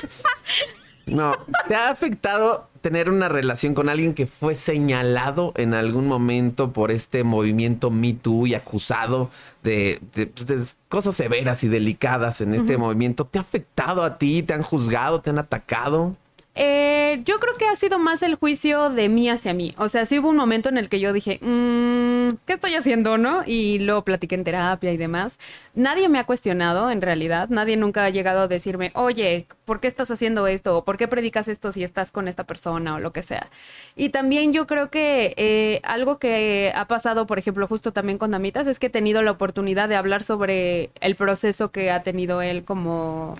No, 1.07 1.37
¿te 1.69 1.75
ha 1.75 1.91
afectado 1.91 2.69
tener 2.81 3.09
una 3.09 3.29
relación 3.29 3.75
con 3.75 3.89
alguien 3.89 4.15
que 4.15 4.27
fue 4.27 4.55
señalado 4.55 5.53
en 5.57 5.75
algún 5.75 6.07
momento 6.07 6.73
por 6.73 6.91
este 6.91 7.25
movimiento 7.25 7.91
Me 7.91 8.15
Too 8.15 8.47
y 8.47 8.55
acusado 8.55 9.31
de, 9.63 10.01
de, 10.15 10.27
pues, 10.27 10.47
de 10.47 10.63
cosas 10.89 11.17
severas 11.17 11.65
y 11.65 11.69
delicadas 11.69 12.41
en 12.41 12.55
este 12.55 12.77
movimiento? 12.77 13.27
¿Te 13.27 13.39
ha 13.39 13.43
afectado 13.43 14.03
a 14.03 14.19
ti? 14.19 14.43
¿Te 14.43 14.55
han 14.55 14.63
juzgado? 14.63 15.21
¿Te 15.21 15.31
han 15.31 15.39
atacado? 15.39 16.17
Eh, 16.57 17.21
yo 17.25 17.41
creo 17.41 17.55
que 17.57 17.67
ha 17.67 17.75
sido 17.75 17.99
más 17.99 18.23
el 18.23 18.37
juicio 18.37 18.89
de 18.91 19.09
mí 19.09 19.29
hacia 19.29 19.53
mí. 19.53 19.75
O 19.77 19.89
sea, 19.89 20.05
sí 20.07 20.21
hubo 20.21 20.29
un 20.29 20.37
momento 20.37 20.69
en 20.69 20.79
el 20.79 20.89
que 20.89 21.01
yo 21.01 21.13
dije, 21.13 21.39
"Mm, 21.43 22.29
¿qué 22.47 22.53
estoy 22.55 22.75
haciendo, 22.77 23.19
no? 23.19 23.43
Y 23.45 23.81
lo 23.81 24.05
platiqué 24.05 24.37
en 24.37 24.45
terapia 24.45 24.93
y 24.93 24.97
demás. 24.97 25.39
Nadie 25.75 26.09
me 26.09 26.21
ha 26.21 26.25
cuestionado, 26.25 26.91
en 26.93 27.03
realidad. 27.03 27.49
Nadie 27.49 27.77
nunca 27.77 28.05
ha 28.05 28.11
llegado 28.11 28.43
a 28.43 28.49
decirme, 28.49 28.93
oye, 28.95 29.47
¿por 29.65 29.81
qué 29.81 29.89
estás 29.89 30.11
haciendo 30.13 30.47
esto? 30.47 30.77
¿O 30.79 30.85
por 30.85 30.97
qué 30.97 31.09
predicas 31.09 31.49
esto 31.49 31.73
si 31.73 31.83
estás 31.83 32.13
con 32.13 32.29
esta 32.29 32.45
persona 32.45 32.95
o 32.95 33.01
lo 33.01 33.13
que 33.13 33.25
sea? 33.25 33.49
Y 33.97 34.11
también 34.11 34.53
yo 34.53 34.67
creo 34.69 34.91
que 34.91 35.35
eh, 35.37 35.81
algo 35.83 36.19
que 36.21 36.73
ha 36.75 36.87
pasado, 36.87 37.27
por 37.27 37.39
ejemplo, 37.39 37.67
justo 37.67 37.93
también 37.93 38.19
con 38.19 38.31
Damitas, 38.31 38.67
es 38.69 38.79
que 38.79 38.87
he 38.87 38.91
tenido 38.91 39.23
la 39.23 39.33
oportunidad 39.33 39.89
de 39.89 39.97
hablar 39.97 40.23
sobre 40.23 40.91
el 41.01 41.17
proceso 41.17 41.73
que 41.73 41.91
ha 41.91 42.03
tenido 42.05 42.43
él 42.43 42.65
como 42.65 43.39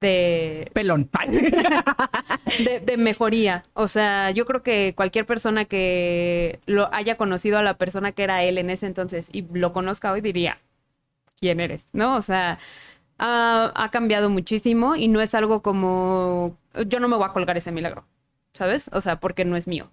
de 0.00 0.70
Pelón. 0.74 1.10
de, 2.64 2.80
de 2.80 2.96
mejoría. 2.96 3.64
O 3.74 3.88
sea, 3.88 4.30
yo 4.30 4.46
creo 4.46 4.62
que 4.62 4.94
cualquier 4.96 5.26
persona 5.26 5.64
que 5.64 6.60
lo 6.66 6.92
haya 6.94 7.16
conocido 7.16 7.58
a 7.58 7.62
la 7.62 7.78
persona 7.78 8.12
que 8.12 8.24
era 8.24 8.44
él 8.44 8.58
en 8.58 8.70
ese 8.70 8.86
entonces 8.86 9.28
y 9.32 9.42
lo 9.52 9.72
conozca 9.72 10.12
hoy 10.12 10.20
diría, 10.20 10.60
¿quién 11.40 11.60
eres? 11.60 11.86
¿No? 11.92 12.16
O 12.16 12.22
sea, 12.22 12.58
ha, 13.18 13.72
ha 13.74 13.90
cambiado 13.90 14.30
muchísimo 14.30 14.96
y 14.96 15.08
no 15.08 15.20
es 15.20 15.34
algo 15.34 15.62
como, 15.62 16.58
yo 16.86 17.00
no 17.00 17.08
me 17.08 17.16
voy 17.16 17.26
a 17.26 17.32
colgar 17.32 17.56
ese 17.56 17.72
milagro, 17.72 18.06
¿sabes? 18.54 18.90
O 18.92 19.00
sea, 19.00 19.20
porque 19.20 19.44
no 19.44 19.56
es 19.56 19.66
mío. 19.68 19.90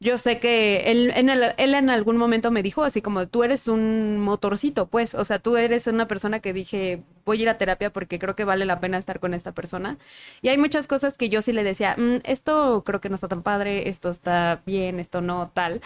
Yo 0.00 0.18
sé 0.18 0.38
que 0.40 0.90
él 0.90 1.12
en, 1.14 1.28
el- 1.30 1.54
él 1.56 1.74
en 1.74 1.90
algún 1.90 2.16
momento 2.16 2.50
me 2.50 2.62
dijo 2.62 2.84
así 2.84 3.00
como, 3.02 3.26
tú 3.28 3.44
eres 3.44 3.66
un 3.68 4.18
motorcito, 4.20 4.86
pues, 4.88 5.14
o 5.14 5.24
sea, 5.24 5.38
tú 5.38 5.56
eres 5.56 5.86
una 5.86 6.06
persona 6.08 6.40
que 6.40 6.52
dije, 6.52 7.02
voy 7.24 7.38
a 7.40 7.42
ir 7.42 7.48
a 7.48 7.58
terapia 7.58 7.90
porque 7.92 8.18
creo 8.18 8.36
que 8.36 8.44
vale 8.44 8.64
la 8.66 8.80
pena 8.80 8.98
estar 8.98 9.20
con 9.20 9.34
esta 9.34 9.52
persona. 9.52 9.98
Y 10.42 10.48
hay 10.48 10.58
muchas 10.58 10.86
cosas 10.86 11.16
que 11.16 11.28
yo 11.28 11.42
sí 11.42 11.52
le 11.52 11.64
decía, 11.64 11.94
"Mm, 11.98 12.16
esto 12.24 12.82
creo 12.84 13.00
que 13.00 13.08
no 13.08 13.14
está 13.14 13.28
tan 13.28 13.42
padre, 13.42 13.88
esto 13.88 14.10
está 14.10 14.60
bien, 14.66 15.00
esto 15.00 15.20
no, 15.22 15.50
tal. 15.54 15.80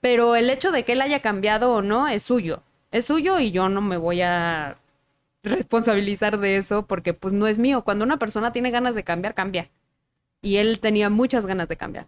Pero 0.00 0.36
el 0.36 0.50
hecho 0.50 0.70
de 0.72 0.84
que 0.84 0.92
él 0.92 1.00
haya 1.00 1.20
cambiado 1.20 1.72
o 1.74 1.82
no 1.82 2.08
es 2.08 2.22
suyo, 2.22 2.62
es 2.92 3.06
suyo 3.06 3.38
y 3.40 3.50
yo 3.50 3.68
no 3.68 3.80
me 3.80 3.96
voy 3.96 4.20
a 4.22 4.76
responsabilizar 5.44 6.38
de 6.40 6.56
eso 6.56 6.86
porque 6.86 7.14
pues 7.14 7.32
no 7.34 7.46
es 7.46 7.58
mío. 7.58 7.84
Cuando 7.84 8.04
una 8.04 8.18
persona 8.18 8.52
tiene 8.52 8.70
ganas 8.70 8.94
de 8.94 9.04
cambiar, 9.04 9.34
cambia. 9.34 9.70
Y 10.42 10.56
él 10.58 10.80
tenía 10.80 11.10
muchas 11.10 11.46
ganas 11.46 11.68
de 11.68 11.76
cambiar. 11.76 12.06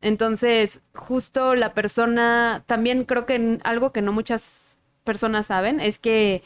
Entonces, 0.00 0.80
justo 0.94 1.54
la 1.54 1.74
persona, 1.74 2.64
también 2.66 3.04
creo 3.04 3.26
que 3.26 3.58
algo 3.64 3.92
que 3.92 4.02
no 4.02 4.12
muchas 4.12 4.78
personas 5.04 5.46
saben 5.46 5.80
es 5.80 5.98
que 5.98 6.42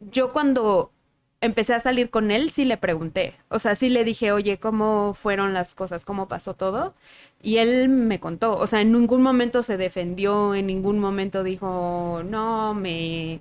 yo 0.00 0.32
cuando 0.32 0.92
empecé 1.40 1.74
a 1.74 1.80
salir 1.80 2.10
con 2.10 2.30
él, 2.30 2.50
sí 2.50 2.64
le 2.64 2.76
pregunté. 2.78 3.34
O 3.48 3.58
sea, 3.58 3.74
sí 3.74 3.88
le 3.90 4.04
dije, 4.04 4.32
oye, 4.32 4.58
¿cómo 4.58 5.14
fueron 5.14 5.54
las 5.54 5.74
cosas? 5.74 6.04
¿Cómo 6.04 6.28
pasó 6.28 6.54
todo? 6.54 6.94
Y 7.42 7.58
él 7.58 7.88
me 7.88 8.20
contó. 8.20 8.56
O 8.56 8.66
sea, 8.66 8.80
en 8.80 8.92
ningún 8.92 9.22
momento 9.22 9.62
se 9.62 9.76
defendió, 9.76 10.54
en 10.54 10.66
ningún 10.66 10.98
momento 11.00 11.42
dijo, 11.42 12.22
no, 12.24 12.74
me 12.74 13.40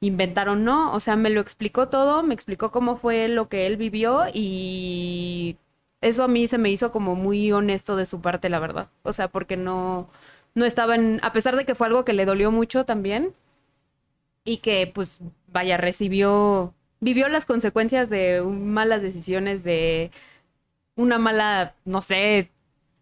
inventaron, 0.00 0.64
no. 0.64 0.92
O 0.92 1.00
sea, 1.00 1.16
me 1.16 1.30
lo 1.30 1.40
explicó 1.40 1.88
todo, 1.88 2.22
me 2.22 2.34
explicó 2.34 2.70
cómo 2.72 2.96
fue 2.96 3.28
lo 3.28 3.48
que 3.48 3.66
él 3.66 3.76
vivió 3.76 4.24
y 4.32 5.56
eso 6.00 6.24
a 6.24 6.28
mí 6.28 6.46
se 6.46 6.58
me 6.58 6.70
hizo 6.70 6.92
como 6.92 7.14
muy 7.14 7.52
honesto 7.52 7.96
de 7.96 8.06
su 8.06 8.20
parte, 8.20 8.48
la 8.48 8.58
verdad. 8.58 8.88
O 9.02 9.12
sea, 9.12 9.28
porque 9.28 9.56
no, 9.56 10.08
no 10.54 10.64
estaba 10.64 10.94
en, 10.94 11.20
a 11.22 11.32
pesar 11.32 11.56
de 11.56 11.64
que 11.64 11.74
fue 11.74 11.86
algo 11.86 12.04
que 12.04 12.12
le 12.12 12.24
dolió 12.26 12.50
mucho 12.52 12.84
también 12.84 13.34
y 14.44 14.58
que 14.58 14.90
pues 14.94 15.20
vaya, 15.48 15.76
recibió, 15.76 16.74
vivió 17.00 17.28
las 17.28 17.46
consecuencias 17.46 18.08
de 18.10 18.42
malas 18.42 19.02
decisiones, 19.02 19.64
de 19.64 20.10
una 20.94 21.18
mala, 21.18 21.74
no 21.84 22.00
sé, 22.02 22.50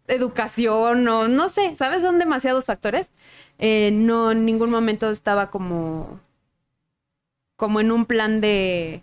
educación 0.06 1.06
o 1.08 1.28
no 1.28 1.48
sé, 1.48 1.74
¿sabes? 1.76 2.02
Son 2.02 2.18
demasiados 2.18 2.66
factores. 2.66 3.10
Eh, 3.58 3.90
no 3.92 4.32
en 4.32 4.44
ningún 4.44 4.70
momento 4.70 5.10
estaba 5.10 5.50
como, 5.50 6.20
como 7.56 7.80
en 7.80 7.92
un 7.92 8.06
plan 8.06 8.40
de 8.40 9.02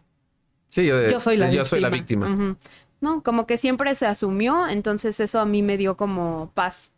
Sí, 0.69 0.85
yo, 0.85 1.07
yo 1.09 1.19
soy 1.19 1.37
la 1.37 1.45
yo 1.47 1.51
víctima. 1.51 1.65
soy 1.65 1.79
la 1.81 1.89
víctima. 1.89 2.55
No, 3.01 3.23
como 3.23 3.47
que 3.47 3.57
siempre 3.57 3.95
se 3.95 4.05
asumió, 4.05 4.67
entonces 4.67 5.19
eso 5.19 5.39
a 5.39 5.45
mí 5.45 5.61
me 5.63 5.77
dio 5.77 5.97
como 5.97 6.51
paz, 6.53 6.93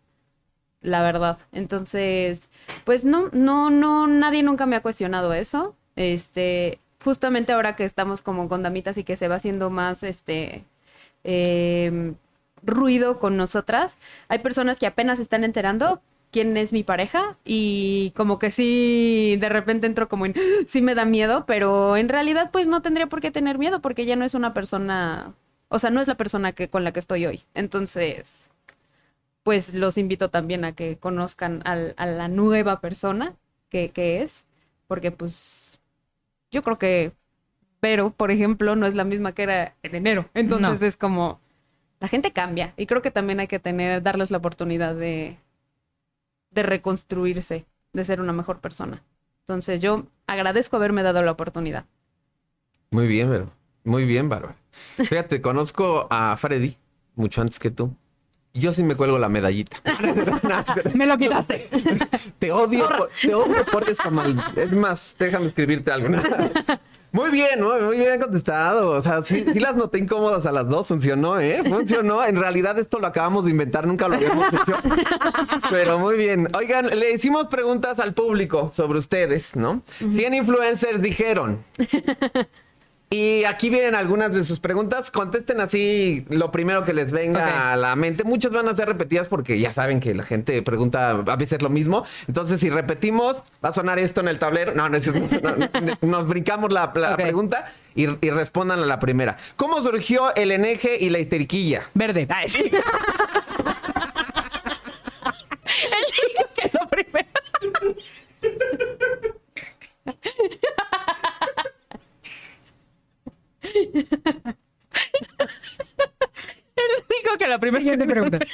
la 0.81 1.01
verdad. 1.03 1.39
Entonces, 1.53 2.49
pues 2.85 3.05
no, 3.05 3.29
no, 3.33 3.69
no, 3.69 4.07
nadie 4.07 4.43
nunca 4.43 4.65
me 4.65 4.75
ha 4.75 4.81
cuestionado 4.81 5.33
eso. 5.33 5.75
Este, 5.95 6.79
justamente 7.03 7.53
ahora 7.53 7.75
que 7.75 7.85
estamos 7.85 8.21
como 8.21 8.49
con 8.49 8.63
damitas 8.63 8.97
y 8.97 9.03
que 9.03 9.15
se 9.17 9.27
va 9.27 9.35
haciendo 9.35 9.69
más, 9.69 10.03
este, 10.03 10.65
em, 11.23 12.15
ruido 12.63 13.19
con 13.19 13.37
nosotras, 13.37 13.97
hay 14.29 14.39
personas 14.39 14.79
que 14.79 14.87
apenas 14.87 15.19
están 15.19 15.43
enterando 15.43 16.01
quién 16.31 16.57
es 16.57 16.73
mi 16.73 16.83
pareja 16.83 17.37
y 17.45 18.11
como 18.15 18.39
que 18.39 18.51
sí, 18.51 19.37
de 19.39 19.49
repente 19.49 19.87
entro 19.87 20.09
como 20.09 20.25
en, 20.25 20.33
sí 20.67 20.81
me 20.81 20.95
da 20.95 21.05
miedo, 21.05 21.45
pero 21.45 21.95
en 21.97 22.09
realidad 22.09 22.49
pues 22.51 22.67
no 22.67 22.81
tendría 22.81 23.07
por 23.07 23.21
qué 23.21 23.31
tener 23.31 23.57
miedo 23.59 23.81
porque 23.81 24.03
ella 24.03 24.15
no 24.15 24.25
es 24.25 24.33
una 24.33 24.53
persona, 24.53 25.33
o 25.73 25.79
sea, 25.79 25.89
no 25.91 26.01
es 26.01 26.07
la 26.07 26.17
persona 26.17 26.53
que 26.53 26.69
con 26.69 26.83
la 26.85 26.93
que 26.93 26.99
estoy 27.01 27.25
hoy. 27.27 27.43
Entonces, 27.55 28.49
pues 29.43 29.73
los 29.73 29.97
invito 29.97 30.29
también 30.29 30.65
a 30.65 30.73
que 30.73 30.97
conozcan 30.97 31.61
al- 31.65 31.93
a 31.97 32.05
la 32.07 32.27
nueva 32.27 32.81
persona 32.81 33.35
que, 33.69 33.91
que 33.91 34.21
es, 34.21 34.45
porque 34.87 35.11
pues 35.11 35.79
yo 36.51 36.63
creo 36.63 36.79
que 36.79 37.13
Vero, 37.81 38.11
por 38.11 38.31
ejemplo, 38.31 38.75
no 38.75 38.87
es 38.87 38.95
la 38.95 39.05
misma 39.05 39.33
que 39.33 39.43
era 39.43 39.75
en 39.83 39.95
enero. 39.95 40.29
Entonces 40.35 40.81
No. 40.81 40.83
es 40.83 40.97
como, 40.97 41.39
la 41.99 42.07
gente 42.09 42.33
cambia 42.33 42.73
y 42.77 42.87
creo 42.87 43.01
que 43.03 43.11
también 43.11 43.39
hay 43.41 43.47
que 43.47 43.59
tener, 43.59 44.03
darles 44.03 44.31
la 44.31 44.39
oportunidad 44.39 44.95
de, 44.95 45.37
de 46.51 46.63
reconstruirse, 46.63 47.65
de 47.91 48.03
ser 48.05 48.21
una 48.21 48.31
mejor 48.31 48.61
persona. 48.61 49.03
Entonces 49.41 49.81
yo 49.81 50.07
agradezco 50.25 50.77
haberme 50.77 51.03
dado 51.03 51.21
la 51.21 51.31
oportunidad. 51.31 51.85
Muy 52.91 53.07
bien, 53.07 53.29
pero 53.29 53.51
muy 53.83 54.05
bien, 54.05 54.29
Bárbara. 54.29 54.55
Fíjate, 54.97 55.41
conozco 55.41 56.07
a 56.09 56.35
Freddy 56.37 56.77
mucho 57.15 57.41
antes 57.41 57.59
que 57.59 57.71
tú. 57.71 57.95
Yo 58.55 58.71
sí 58.71 58.83
me 58.83 58.95
cuelgo 58.95 59.17
la 59.17 59.29
medallita. 59.29 59.77
Me 60.93 61.07
lo 61.07 61.17
quitaste. 61.17 61.67
Te 62.37 62.51
odio, 62.51 62.87
por, 62.87 63.09
te 63.19 63.33
odio 63.33 63.65
por 63.65 63.89
esa 63.89 64.11
mal. 64.11 64.39
Es 64.55 64.71
más, 64.71 65.15
déjame 65.17 65.47
escribirte 65.47 65.91
algo. 65.91 66.09
Muy 67.13 67.29
bien, 67.29 67.61
muy, 67.61 67.79
muy 67.79 67.97
bien 67.97 68.19
contestado. 68.19 68.89
O 68.89 69.03
sea, 69.03 69.21
sí, 69.21 69.45
sí 69.53 69.59
las 69.59 69.75
noté 69.75 69.99
incómodas 69.99 70.47
a 70.47 70.51
las 70.51 70.67
dos. 70.67 70.87
Funcionó, 70.87 71.39
¿eh? 71.39 71.61
Funcionó. 71.63 72.25
En 72.25 72.35
realidad 72.37 72.79
esto 72.79 72.97
lo 72.97 73.05
acabamos 73.05 73.45
de 73.45 73.51
inventar, 73.51 73.85
nunca 73.85 74.07
lo 74.07 74.15
habíamos 74.15 74.47
hecho. 74.47 74.73
Pero 75.69 75.99
muy 75.99 76.17
bien. 76.17 76.49
Oigan, 76.57 76.87
le 76.87 77.11
hicimos 77.11 77.45
preguntas 77.49 77.99
al 77.99 78.15
público 78.15 78.71
sobre 78.73 78.97
ustedes, 78.97 79.55
¿no? 79.55 79.83
100 79.99 80.33
influencers 80.33 81.03
dijeron. 81.03 81.63
Y 83.13 83.43
aquí 83.45 83.69
vienen 83.69 83.93
algunas 83.93 84.33
de 84.33 84.43
sus 84.43 84.59
preguntas. 84.59 85.11
Contesten 85.11 85.61
así 85.61 86.25
lo 86.29 86.51
primero 86.51 86.83
que 86.83 86.93
les 86.93 87.11
venga 87.11 87.71
a 87.71 87.75
la 87.75 87.95
mente. 87.95 88.23
Muchas 88.23 88.51
van 88.51 88.67
a 88.67 88.75
ser 88.75 88.87
repetidas 88.87 89.27
porque 89.27 89.59
ya 89.59 89.71
saben 89.71 89.99
que 89.99 90.15
la 90.15 90.23
gente 90.23 90.59
pregunta 90.63 91.11
a 91.11 91.35
veces 91.35 91.61
lo 91.61 91.69
mismo. 91.69 92.05
Entonces, 92.27 92.59
si 92.59 92.71
repetimos, 92.71 93.37
va 93.63 93.69
a 93.69 93.73
sonar 93.73 93.99
esto 93.99 94.21
en 94.21 94.29
el 94.29 94.39
tablero. 94.39 94.73
No, 94.73 94.89
no, 94.89 94.97
es- 94.97 95.13
no, 95.13 95.27
no, 95.55 95.97
nos 96.01 96.27
brincamos 96.27 96.73
la, 96.73 96.91
pregunta 96.91 97.71
y, 97.93 98.07
y 98.25 98.29
respondan 98.31 98.79
a 98.79 98.85
la 98.87 98.97
primera. 98.99 99.37
¿Cómo 99.57 99.83
surgió 99.83 100.33
el 100.33 100.51
eneje 100.51 100.97
y 100.99 101.11
la 101.11 101.19
histeriquilla? 101.19 101.83
Verde. 101.93 102.25
Ay, 102.29 102.49
sí. 102.49 102.71
Él 113.93 114.03
dijo 117.09 117.37
que 117.37 117.47
la 117.47 117.59
primera. 117.59 117.81
Siguiente 117.81 118.05
pregunta. 118.05 118.37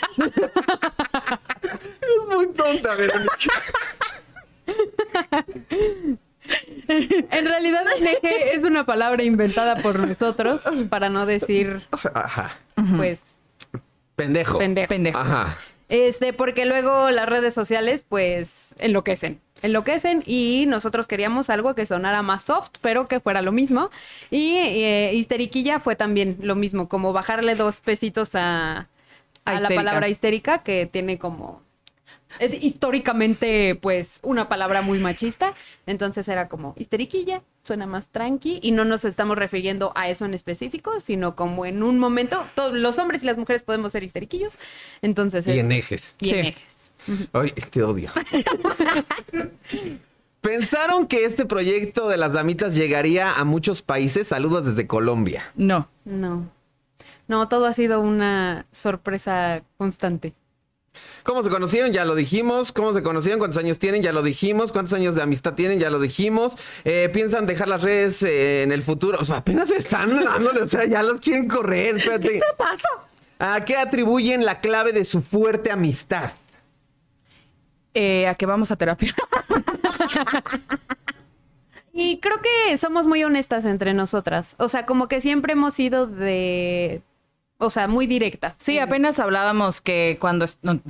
Eres 2.01 2.27
muy 2.27 2.47
tonta, 2.53 2.95
Verónica. 2.95 3.33
en 6.87 7.45
realidad, 7.45 7.83
neje 8.01 8.55
es 8.55 8.63
una 8.63 8.85
palabra 8.85 9.23
inventada 9.23 9.81
por 9.81 9.99
nosotros 9.99 10.63
para 10.89 11.09
no 11.09 11.25
decir. 11.25 11.87
Ajá. 12.13 12.57
Pues. 12.97 13.23
Pendejo. 14.15 14.57
Pendejo. 14.57 14.89
Pendejo. 14.89 15.17
Ajá. 15.19 15.57
Este, 15.89 16.33
porque 16.33 16.65
luego 16.65 17.09
las 17.09 17.27
redes 17.27 17.53
sociales, 17.53 18.05
pues, 18.07 18.75
enloquecen. 18.77 19.41
Enloquecen 19.61 20.23
y 20.25 20.65
nosotros 20.67 21.07
queríamos 21.07 21.49
algo 21.49 21.75
que 21.75 21.85
sonara 21.85 22.21
más 22.21 22.43
soft, 22.43 22.71
pero 22.81 23.07
que 23.07 23.19
fuera 23.19 23.41
lo 23.41 23.51
mismo. 23.51 23.89
Y 24.31 24.53
eh, 24.55 25.11
histeriquilla 25.13 25.79
fue 25.79 25.95
también 25.95 26.37
lo 26.41 26.55
mismo, 26.55 26.87
como 26.87 27.13
bajarle 27.13 27.55
dos 27.55 27.81
pesitos 27.81 28.35
a, 28.35 28.87
A 29.45 29.51
a 29.51 29.59
la 29.59 29.69
palabra 29.69 30.07
histérica, 30.09 30.59
que 30.63 30.85
tiene 30.85 31.17
como. 31.17 31.61
Es 32.37 32.53
históricamente, 32.53 33.73
pues, 33.75 34.19
una 34.21 34.47
palabra 34.47 34.81
muy 34.83 34.99
machista. 34.99 35.55
Entonces 35.87 36.27
era 36.27 36.47
como 36.47 36.75
histeriquilla, 36.77 37.41
suena 37.63 37.87
más 37.87 38.07
tranqui. 38.07 38.59
Y 38.61 38.71
no 38.71 38.85
nos 38.85 39.03
estamos 39.03 39.35
refiriendo 39.37 39.91
a 39.95 40.09
eso 40.09 40.25
en 40.25 40.35
específico, 40.35 40.99
sino 40.99 41.35
como 41.35 41.65
en 41.65 41.81
un 41.81 41.97
momento. 41.97 42.45
Todos 42.55 42.73
los 42.75 42.99
hombres 42.99 43.23
y 43.23 43.25
las 43.25 43.37
mujeres 43.37 43.63
podemos 43.63 43.91
ser 43.93 44.03
histeriquillos. 44.03 44.53
Entonces. 45.01 45.47
Y 45.47 45.57
en 45.57 45.71
ejes. 45.71 46.15
y 46.19 46.29
en 46.29 46.35
Sí. 46.35 46.49
ejes. 46.49 46.78
Ay, 47.33 47.51
te 47.51 47.83
odio. 47.83 48.09
¿Pensaron 50.41 51.05
que 51.07 51.25
este 51.25 51.45
proyecto 51.45 52.07
de 52.07 52.17
las 52.17 52.33
damitas 52.33 52.75
llegaría 52.75 53.33
a 53.33 53.43
muchos 53.43 53.81
países? 53.81 54.27
Saludos 54.27 54.65
desde 54.65 54.87
Colombia. 54.87 55.51
No. 55.55 55.89
No. 56.05 56.49
No, 57.27 57.47
todo 57.47 57.65
ha 57.65 57.73
sido 57.73 57.99
una 57.99 58.65
sorpresa 58.71 59.63
constante. 59.77 60.33
¿Cómo 61.23 61.43
se 61.43 61.49
conocieron? 61.49 61.91
Ya 61.91 62.05
lo 62.05 62.15
dijimos. 62.15 62.71
¿Cómo 62.71 62.93
se 62.93 63.03
conocieron? 63.03 63.39
¿Cuántos 63.39 63.61
años 63.61 63.77
tienen? 63.77 64.01
Ya 64.01 64.11
lo 64.11 64.23
dijimos. 64.23 64.71
¿Cuántos 64.71 64.93
años 64.93 65.15
de 65.15 65.21
amistad 65.21 65.53
tienen? 65.53 65.79
Ya 65.79 65.89
lo 65.89 65.99
dijimos. 65.99 66.55
Eh, 66.85 67.09
¿Piensan 67.13 67.45
dejar 67.45 67.67
las 67.67 67.83
redes 67.83 68.23
eh, 68.23 68.63
en 68.63 68.71
el 68.71 68.81
futuro? 68.81 69.19
O 69.21 69.25
sea, 69.25 69.37
apenas 69.37 69.69
están 69.71 70.23
dándole, 70.23 70.61
o 70.61 70.67
sea, 70.67 70.85
ya 70.85 71.03
las 71.03 71.19
quieren 71.21 71.47
correr. 71.47 71.97
Espérate. 71.97 72.29
¿Qué 72.29 72.41
pasó? 72.57 72.87
¿A 73.37 73.63
qué 73.63 73.77
atribuyen 73.77 74.43
la 74.43 74.59
clave 74.59 74.91
de 74.91 75.05
su 75.05 75.21
fuerte 75.21 75.71
amistad? 75.71 76.31
Eh, 77.93 78.27
a 78.27 78.35
que 78.35 78.45
vamos 78.45 78.71
a 78.71 78.75
terapia. 78.75 79.13
Y 81.99 82.19
creo 82.19 82.37
que 82.41 82.77
somos 82.77 83.07
muy 83.07 83.23
honestas 83.25 83.65
entre 83.65 83.93
nosotras. 83.93 84.55
O 84.57 84.69
sea, 84.69 84.85
como 84.85 85.09
que 85.09 85.19
siempre 85.19 85.51
hemos 85.51 85.73
sido 85.73 86.07
de... 86.07 87.01
O 87.57 87.69
sea, 87.69 87.89
muy 87.89 88.07
directas. 88.07 88.55
Sí, 88.57 88.79
apenas 88.79 89.19
hablábamos 89.19 89.81
que 89.81 90.17
cuando 90.21 90.45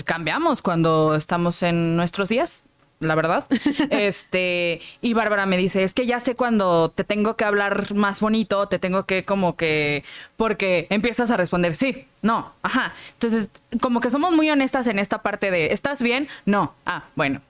cambiamos, 0.05 0.61
cuando 0.61 1.15
estamos 1.15 1.63
en 1.63 1.95
nuestros 1.95 2.29
días, 2.29 2.63
la 2.99 3.15
verdad. 3.15 3.45
Este, 3.89 4.81
y 5.01 5.13
Bárbara 5.13 5.45
me 5.45 5.57
dice, 5.57 5.83
es 5.83 5.93
que 5.93 6.05
ya 6.05 6.19
sé 6.19 6.35
cuando 6.35 6.89
te 6.89 7.03
tengo 7.03 7.35
que 7.35 7.45
hablar 7.45 7.93
más 7.93 8.19
bonito, 8.19 8.67
te 8.67 8.79
tengo 8.79 9.05
que 9.05 9.25
como 9.25 9.55
que, 9.55 10.03
porque 10.37 10.87
empiezas 10.89 11.31
a 11.31 11.37
responder, 11.37 11.75
sí, 11.75 12.05
no, 12.21 12.53
ajá. 12.61 12.93
Entonces, 13.13 13.49
como 13.81 13.99
que 13.99 14.09
somos 14.09 14.33
muy 14.33 14.49
honestas 14.49 14.87
en 14.87 14.99
esta 14.99 15.21
parte 15.21 15.51
de, 15.51 15.73
¿estás 15.73 16.01
bien? 16.01 16.27
No, 16.45 16.73
ah, 16.85 17.05
bueno. 17.15 17.41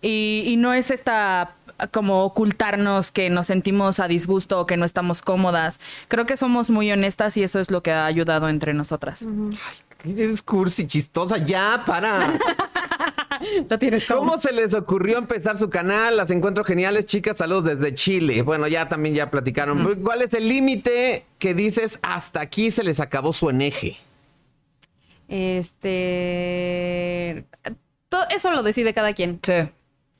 Y, 0.00 0.44
y 0.46 0.56
no 0.56 0.74
es 0.74 0.90
esta 0.90 1.54
como 1.92 2.24
ocultarnos 2.24 3.12
que 3.12 3.30
nos 3.30 3.46
sentimos 3.46 4.00
a 4.00 4.08
disgusto 4.08 4.60
o 4.60 4.66
que 4.66 4.76
no 4.76 4.84
estamos 4.84 5.22
cómodas. 5.22 5.78
Creo 6.08 6.26
que 6.26 6.36
somos 6.36 6.70
muy 6.70 6.90
honestas 6.90 7.36
y 7.36 7.42
eso 7.42 7.60
es 7.60 7.70
lo 7.70 7.82
que 7.82 7.92
ha 7.92 8.06
ayudado 8.06 8.48
entre 8.48 8.74
nosotras. 8.74 9.24
Eres 10.04 10.42
cursi, 10.42 10.86
chistosa. 10.86 11.38
Ya, 11.38 11.82
para. 11.86 12.38
Lo 13.68 13.78
tienes 13.78 14.06
todo. 14.06 14.18
¿Cómo 14.18 14.38
se 14.38 14.52
les 14.52 14.74
ocurrió 14.74 15.18
empezar 15.18 15.56
su 15.58 15.70
canal? 15.70 16.16
Las 16.16 16.30
encuentro 16.30 16.64
geniales, 16.64 17.06
chicas. 17.06 17.36
Saludos 17.36 17.64
desde 17.64 17.94
Chile. 17.94 18.42
Bueno, 18.42 18.66
ya 18.68 18.88
también 18.88 19.14
ya 19.14 19.30
platicaron. 19.30 20.02
¿Cuál 20.02 20.22
es 20.22 20.34
el 20.34 20.48
límite 20.48 21.24
que 21.38 21.54
dices 21.54 21.98
hasta 22.02 22.40
aquí 22.40 22.70
se 22.70 22.84
les 22.84 23.00
acabó 23.00 23.32
su 23.32 23.50
eneje? 23.50 23.96
Este... 25.28 26.44
Todo 28.08 28.24
eso 28.30 28.50
lo 28.50 28.62
decide 28.62 28.94
cada 28.94 29.12
quien. 29.12 29.40
Sí. 29.42 29.52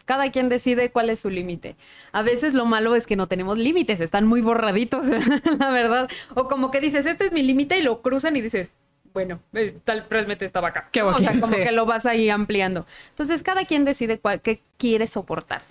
Cada 0.05 0.31
quien 0.31 0.49
decide 0.49 0.91
cuál 0.91 1.11
es 1.11 1.21
su 1.21 1.29
límite. 1.31 1.77
A 2.13 2.23
veces 2.23 2.55
lo 2.55 2.65
malo 2.65 2.95
es 2.95 3.07
que 3.07 3.17
no 3.17 3.29
tenemos 3.29 3.59
límites, 3.59 4.01
están 4.01 4.27
muy 4.27 4.41
borraditos, 4.41 5.05
la 5.59 5.71
verdad. 5.71 6.09
O 6.35 6.49
como 6.49 6.71
que 6.71 6.81
dices, 6.81 7.05
este 7.05 7.27
es 7.27 7.33
mi 7.33 7.43
límite 7.43 7.79
y 7.79 7.83
lo 7.83 8.01
cruzan 8.01 8.35
y 8.37 8.41
dices, 8.41 8.73
bueno, 9.13 9.41
eh, 9.53 9.79
tal 9.85 10.07
realmente 10.09 10.45
estaba 10.45 10.69
acá. 10.69 10.89
Qué. 10.93 11.03
O 11.03 11.17
sea, 11.19 11.39
como 11.41 11.55
Sí. 11.57 11.63
que 11.65 11.73
lo 11.73 11.87
vas 11.87 12.07
ahí 12.07 12.31
ampliando. 12.31 12.87
Entonces, 13.11 13.43
cada 13.43 13.65
quien 13.65 13.85
decide 13.85 14.19
cuál, 14.19 14.41
qué 14.41 14.61
quiere 14.77 15.07
soportar. 15.07 15.63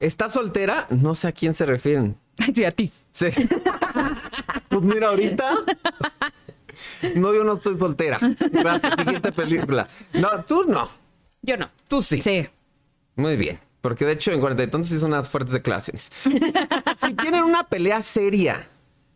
¿Está 0.00 0.28
soltera? 0.30 0.86
No 0.90 1.14
sé 1.14 1.28
a 1.28 1.32
quién 1.32 1.54
se 1.54 1.66
refieren. 1.66 2.16
Sí, 2.54 2.64
a 2.64 2.70
ti. 2.70 2.90
Sí. 3.10 3.26
pues 4.68 4.82
mira, 4.82 5.08
ahorita. 5.08 5.54
No, 7.14 7.34
yo 7.34 7.44
no 7.44 7.54
estoy 7.54 7.78
soltera. 7.78 8.18
Gracias. 8.50 8.94
Siguiente 8.98 9.32
película. 9.32 9.86
No, 10.14 10.44
tú 10.44 10.64
no. 10.66 10.88
Yo 11.42 11.56
no. 11.56 11.70
Tú 11.88 12.02
sí. 12.02 12.20
Sí. 12.22 12.48
Muy 13.16 13.36
bien. 13.36 13.60
Porque 13.82 14.04
de 14.06 14.12
hecho 14.12 14.32
en 14.32 14.40
40 14.40 14.62
entonces 14.62 14.96
hizo 14.96 15.06
unas 15.06 15.28
fuertes 15.28 15.52
declaraciones. 15.52 16.10
si 17.00 17.14
tienen 17.14 17.44
una 17.44 17.64
pelea 17.64 18.00
seria, 18.00 18.66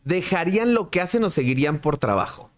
¿dejarían 0.04 0.74
lo 0.74 0.90
que 0.90 1.00
hacen 1.00 1.24
o 1.24 1.30
seguirían 1.30 1.78
por 1.78 1.96
trabajo? 1.98 2.50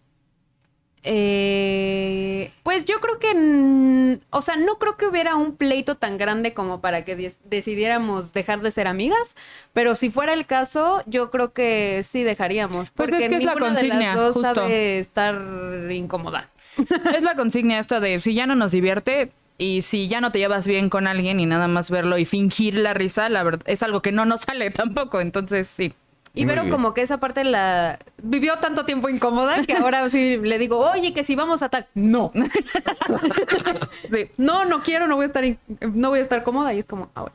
Eh, 1.03 2.51
pues 2.63 2.85
yo 2.85 2.99
creo 2.99 3.19
que, 3.19 3.33
mm, 3.33 4.19
o 4.31 4.41
sea, 4.41 4.55
no 4.57 4.77
creo 4.77 4.97
que 4.97 5.07
hubiera 5.07 5.35
un 5.35 5.55
pleito 5.55 5.95
tan 5.95 6.17
grande 6.17 6.53
como 6.53 6.81
para 6.81 7.05
que 7.05 7.31
decidiéramos 7.45 8.33
dejar 8.33 8.61
de 8.61 8.71
ser 8.71 8.87
amigas, 8.87 9.35
pero 9.73 9.95
si 9.95 10.09
fuera 10.09 10.33
el 10.33 10.45
caso, 10.45 11.01
yo 11.05 11.31
creo 11.31 11.53
que 11.53 12.03
sí 12.03 12.23
dejaríamos. 12.23 12.91
Pues 12.91 13.09
porque 13.09 13.25
es 13.25 13.29
que 13.29 13.35
es 13.37 13.43
la 13.43 13.53
ninguna 13.53 13.69
de 13.69 13.75
consigna, 13.75 14.05
las 14.07 14.15
dos 14.15 14.33
justo. 14.33 14.55
sabe 14.55 14.99
estar 14.99 15.91
incómoda. 15.91 16.49
Es 17.15 17.23
la 17.23 17.35
consigna 17.35 17.79
esta 17.79 17.99
de 17.99 18.19
si 18.21 18.33
ya 18.33 18.45
no 18.45 18.55
nos 18.55 18.71
divierte 18.71 19.31
y 19.57 19.81
si 19.81 20.07
ya 20.07 20.21
no 20.21 20.31
te 20.31 20.39
llevas 20.39 20.65
bien 20.65 20.89
con 20.89 21.07
alguien 21.07 21.39
y 21.39 21.45
nada 21.45 21.67
más 21.67 21.91
verlo 21.91 22.17
y 22.17 22.25
fingir 22.25 22.75
la 22.75 22.93
risa, 22.93 23.27
la 23.27 23.43
verdad 23.43 23.61
es 23.65 23.83
algo 23.83 24.01
que 24.01 24.11
no 24.11 24.25
nos 24.25 24.41
sale 24.41 24.69
tampoco. 24.71 25.19
Entonces, 25.21 25.67
sí. 25.67 25.93
Y 26.35 26.45
bien. 26.63 26.71
como 26.71 26.93
que 26.93 27.01
esa 27.01 27.19
parte 27.19 27.43
la 27.43 27.99
vivió 28.21 28.57
tanto 28.59 28.85
tiempo 28.85 29.09
incómoda 29.09 29.61
que 29.65 29.73
ahora 29.73 30.09
sí 30.09 30.37
le 30.37 30.57
digo, 30.59 30.77
oye, 30.79 31.13
que 31.13 31.23
si 31.23 31.35
vamos 31.35 31.61
a 31.63 31.69
tal, 31.69 31.87
no, 31.95 32.31
Sí. 34.11 34.29
no, 34.37 34.65
no 34.65 34.81
quiero, 34.83 35.07
no 35.07 35.15
voy 35.15 35.23
a 35.23 35.27
estar, 35.27 35.43
in- 35.43 35.59
no 35.81 36.09
voy 36.09 36.19
a 36.19 36.21
estar 36.21 36.43
cómoda 36.43 36.73
y 36.73 36.79
es 36.79 36.85
como, 36.85 37.09
ahora. 37.15 37.33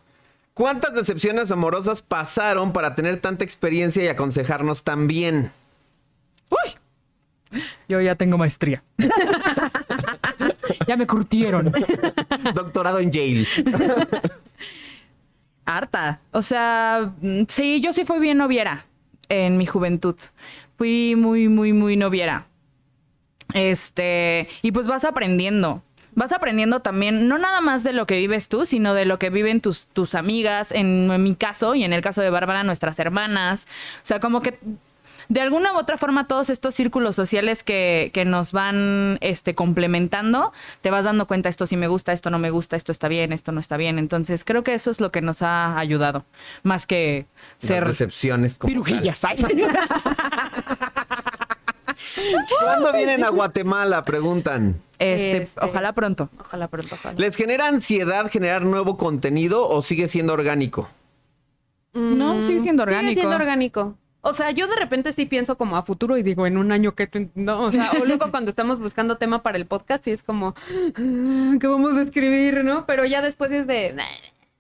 ¿Cuántas 0.55 0.95
decepciones 0.95 1.51
amorosas 1.51 2.01
pasaron 2.03 2.72
para 2.72 2.95
tener 2.95 3.20
tanta 3.20 3.42
experiencia 3.45 4.05
y 4.05 4.09
aconsejarnos 4.09 4.84
tan 4.84 5.07
bien? 5.09 5.51
Yo 7.88 8.01
ya 8.01 8.14
tengo 8.14 8.36
maestría. 8.38 8.82
ya 10.88 10.97
me 10.97 11.07
curtieron. 11.07 11.70
Doctorado 12.55 12.99
en 13.01 13.11
Yale. 13.12 13.47
Harta. 15.67 16.21
O 16.33 16.43
sea, 16.43 17.12
mm, 17.21 17.43
sí, 17.49 17.81
yo 17.81 17.93
sí 17.93 18.05
fui 18.05 18.19
bien 18.19 18.39
noviera 18.39 18.87
en 19.29 19.57
mi 19.57 19.67
juventud. 19.67 20.17
Fui 20.77 21.15
muy, 21.17 21.49
muy, 21.49 21.73
muy 21.73 21.97
noviera. 21.97 22.47
Este, 23.53 24.49
y 24.62 24.73
pues 24.73 24.87
vas 24.87 25.05
aprendiendo. 25.05 25.83
Vas 26.17 26.33
aprendiendo 26.33 26.81
también, 26.81 27.27
no 27.27 27.39
nada 27.39 27.61
más 27.61 27.83
de 27.83 27.93
lo 27.93 28.07
que 28.07 28.19
vives 28.19 28.49
tú, 28.49 28.67
sino 28.67 28.95
de 28.95 29.05
lo 29.05 29.19
que 29.19 29.31
viven 29.31 29.61
tus, 29.61 29.87
tus 29.87 30.15
amigas, 30.15 30.71
en, 30.71 31.11
en 31.11 31.23
mi 31.23 31.35
caso 31.35 31.75
y 31.75 31.83
en 31.83 31.93
el 31.93 32.03
caso 32.03 32.21
de 32.21 32.31
Bárbara, 32.31 32.62
nuestras 32.62 32.99
hermanas. 33.01 33.67
O 33.97 34.07
sea, 34.07 34.21
como 34.21 34.41
que 34.41 34.57
de 35.29 35.41
alguna 35.41 35.72
u 35.72 35.77
otra 35.79 35.97
forma 35.97 36.27
todos 36.27 36.51
estos 36.51 36.75
círculos 36.75 37.14
sociales 37.16 37.62
que, 37.64 38.11
que 38.12 38.25
nos 38.25 38.53
van 38.53 39.18
este, 39.20 39.55
complementando, 39.55 40.53
te 40.83 40.91
vas 40.91 41.05
dando 41.05 41.27
cuenta, 41.27 41.49
esto 41.49 41.66
sí 41.66 41.77
me 41.77 41.89
gusta, 41.89 42.12
esto 42.12 42.31
no 42.31 42.39
me 42.39 42.51
gusta, 42.51 42.77
esto 42.77 42.93
está 42.93 43.09
bien, 43.09 43.33
esto 43.33 43.53
no 43.53 43.61
está 43.61 43.77
bien. 43.77 43.99
Entonces 43.99 44.45
creo 44.45 44.62
que 44.64 44.75
eso 44.75 44.91
es 44.91 45.01
lo 45.01 45.11
que 45.12 45.20
nos 45.22 45.43
ha 45.43 45.79
ayudado, 45.79 46.25
más 46.62 46.87
que 46.87 47.27
ser 47.59 47.83
Las 47.83 47.91
decepciones. 47.99 48.59
como 48.59 48.68
pirujillas. 48.68 49.22
¿Cuándo 52.62 52.93
vienen 52.93 53.25
a 53.25 53.29
Guatemala? 53.31 54.05
Preguntan. 54.05 54.81
Este, 54.99 55.39
Este- 55.39 55.61
ojalá 55.64 55.93
pronto. 55.93 56.29
Ojalá 56.41 56.68
pronto, 56.68 56.95
ojalá. 56.95 57.18
¿Les 57.18 57.37
genera 57.37 57.66
ansiedad 57.68 58.31
generar 58.31 58.62
nuevo 58.62 58.97
contenido 58.97 59.68
o 59.68 59.83
sigue 59.83 60.09
siendo 60.09 60.33
orgánico? 60.33 60.89
No, 61.93 62.43
sigue 62.43 62.61
siendo 62.61 62.85
Sigue 62.85 62.97
orgánico. 62.97 63.20
siendo 63.20 63.37
orgánico. 63.37 63.95
O 64.27 64.33
sea, 64.33 64.51
yo 64.53 64.66
de 64.66 64.77
repente 64.77 65.12
sí 65.12 65.27
pienso 65.27 65.57
como 65.59 65.77
a 65.77 65.83
futuro 65.83 66.16
y 66.16 66.22
digo, 66.22 66.47
en 66.47 66.57
un 66.57 66.72
año 66.72 66.95
que... 66.95 67.07
te- 67.07 67.31
No, 67.35 67.62
o 67.62 67.70
sea, 67.70 67.93
o 68.01 68.05
luego 68.05 68.27
cuando 68.31 68.49
estamos 68.51 68.81
buscando 68.81 69.16
tema 69.18 69.43
para 69.43 69.59
el 69.59 69.66
podcast 69.66 70.07
y 70.09 70.12
es 70.12 70.22
como, 70.22 70.55
"Ah, 70.97 71.55
¿qué 71.61 71.66
vamos 71.66 71.97
a 71.97 72.03
escribir, 72.03 72.64
no? 72.64 72.87
Pero 72.87 73.05
ya 73.05 73.20
después 73.22 73.51
es 73.53 73.66
de... 73.66 73.93
"Nah, 73.93 74.05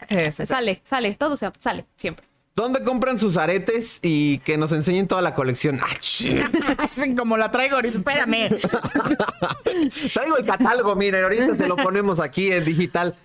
Sí, 0.08 0.16
sí, 0.16 0.30
sí. 0.32 0.46
Sale, 0.46 0.82
sale, 0.84 1.14
todo 1.14 1.36
se, 1.36 1.50
sale, 1.60 1.86
siempre. 1.96 2.26
¿Dónde 2.56 2.84
compran 2.84 3.18
sus 3.18 3.36
aretes 3.36 3.98
y 4.00 4.38
que 4.38 4.56
nos 4.56 4.70
enseñen 4.70 5.08
toda 5.08 5.20
la 5.22 5.34
colección? 5.34 5.80
Ah, 5.82 6.88
Como 7.18 7.36
la 7.36 7.50
traigo 7.50 7.74
ahorita, 7.74 7.98
espérame. 7.98 8.48
Traigo 10.14 10.36
el 10.36 10.46
catálogo, 10.46 10.94
miren, 10.94 11.24
ahorita 11.24 11.56
se 11.56 11.66
lo 11.66 11.74
ponemos 11.74 12.20
aquí 12.20 12.52
en 12.52 12.64
digital. 12.64 13.16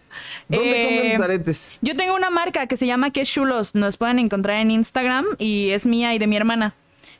¿Dónde 0.47 0.71
Eh, 0.71 0.85
compran 0.87 1.11
sus 1.15 1.23
aretes? 1.25 1.69
Yo 1.81 1.95
tengo 1.95 2.15
una 2.15 2.31
marca 2.31 2.65
que 2.65 2.75
se 2.75 2.87
llama 2.87 3.11
Que 3.11 3.23
Chulos. 3.23 3.75
Nos 3.75 3.97
pueden 3.97 4.17
encontrar 4.17 4.57
en 4.61 4.71
Instagram 4.71 5.25
y 5.37 5.69
es 5.69 5.85
mía 5.85 6.15
y 6.15 6.17
de 6.17 6.25
mi 6.25 6.35
hermana. 6.35 6.73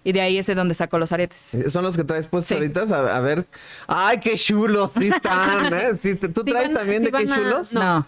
Y 0.03 0.11
de 0.11 0.21
ahí 0.21 0.39
es 0.39 0.47
de 0.47 0.55
donde 0.55 0.73
saco 0.73 0.97
los 0.97 1.11
aretes. 1.11 1.51
¿Son 1.69 1.83
los 1.83 1.95
que 1.95 2.03
traes 2.05 2.25
puestos 2.25 2.47
Sí. 2.47 2.55
ahorita? 2.55 2.85
A, 2.89 3.17
a 3.17 3.19
ver. 3.19 3.45
¡Ay, 3.85 4.17
qué 4.19 4.35
chulos! 4.35 4.89
Sí 4.97 5.09
están, 5.09 5.71
¿eh? 5.75 5.89
¿Tú 5.93 6.41
Sí 6.43 6.51
traes 6.51 6.67
van 6.69 6.73
también 6.73 7.03
de 7.03 7.11
qué 7.11 7.17
a- 7.17 7.35
chulos? 7.35 7.73
No. 7.73 8.07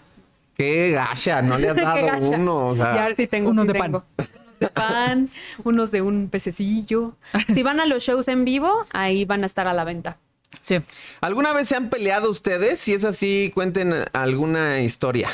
¡Qué 0.56 0.90
gacha! 0.92 1.42
No 1.42 1.58
le 1.58 1.70
has 1.70 1.76
dado 1.76 2.30
uno. 2.30 2.68
O 2.68 2.76
sea, 2.76 2.94
Ya 3.08 3.16
sí 3.16 3.26
tengo, 3.26 3.50
unos 3.50 3.66
sí 3.66 3.72
de 3.72 3.78
pan. 3.78 3.92
tengo. 3.92 4.04
Unos 4.18 4.60
de 4.60 4.68
pan, 4.68 5.30
unos 5.64 5.90
de 5.90 6.02
un 6.02 6.28
pececillo. 6.28 7.16
Si 7.52 7.62
van 7.62 7.80
a 7.80 7.86
los 7.86 8.02
shows 8.02 8.28
en 8.28 8.44
vivo, 8.44 8.86
ahí 8.92 9.24
van 9.24 9.42
a 9.42 9.46
estar 9.46 9.66
a 9.66 9.72
la 9.72 9.84
venta. 9.84 10.18
Sí. 10.60 10.78
¿Alguna 11.20 11.52
vez 11.52 11.68
se 11.68 11.76
han 11.76 11.88
peleado 11.90 12.30
ustedes? 12.30 12.78
Si 12.78 12.92
es 12.92 13.04
así, 13.04 13.50
cuenten 13.54 14.04
alguna 14.12 14.80
historia. 14.80 15.30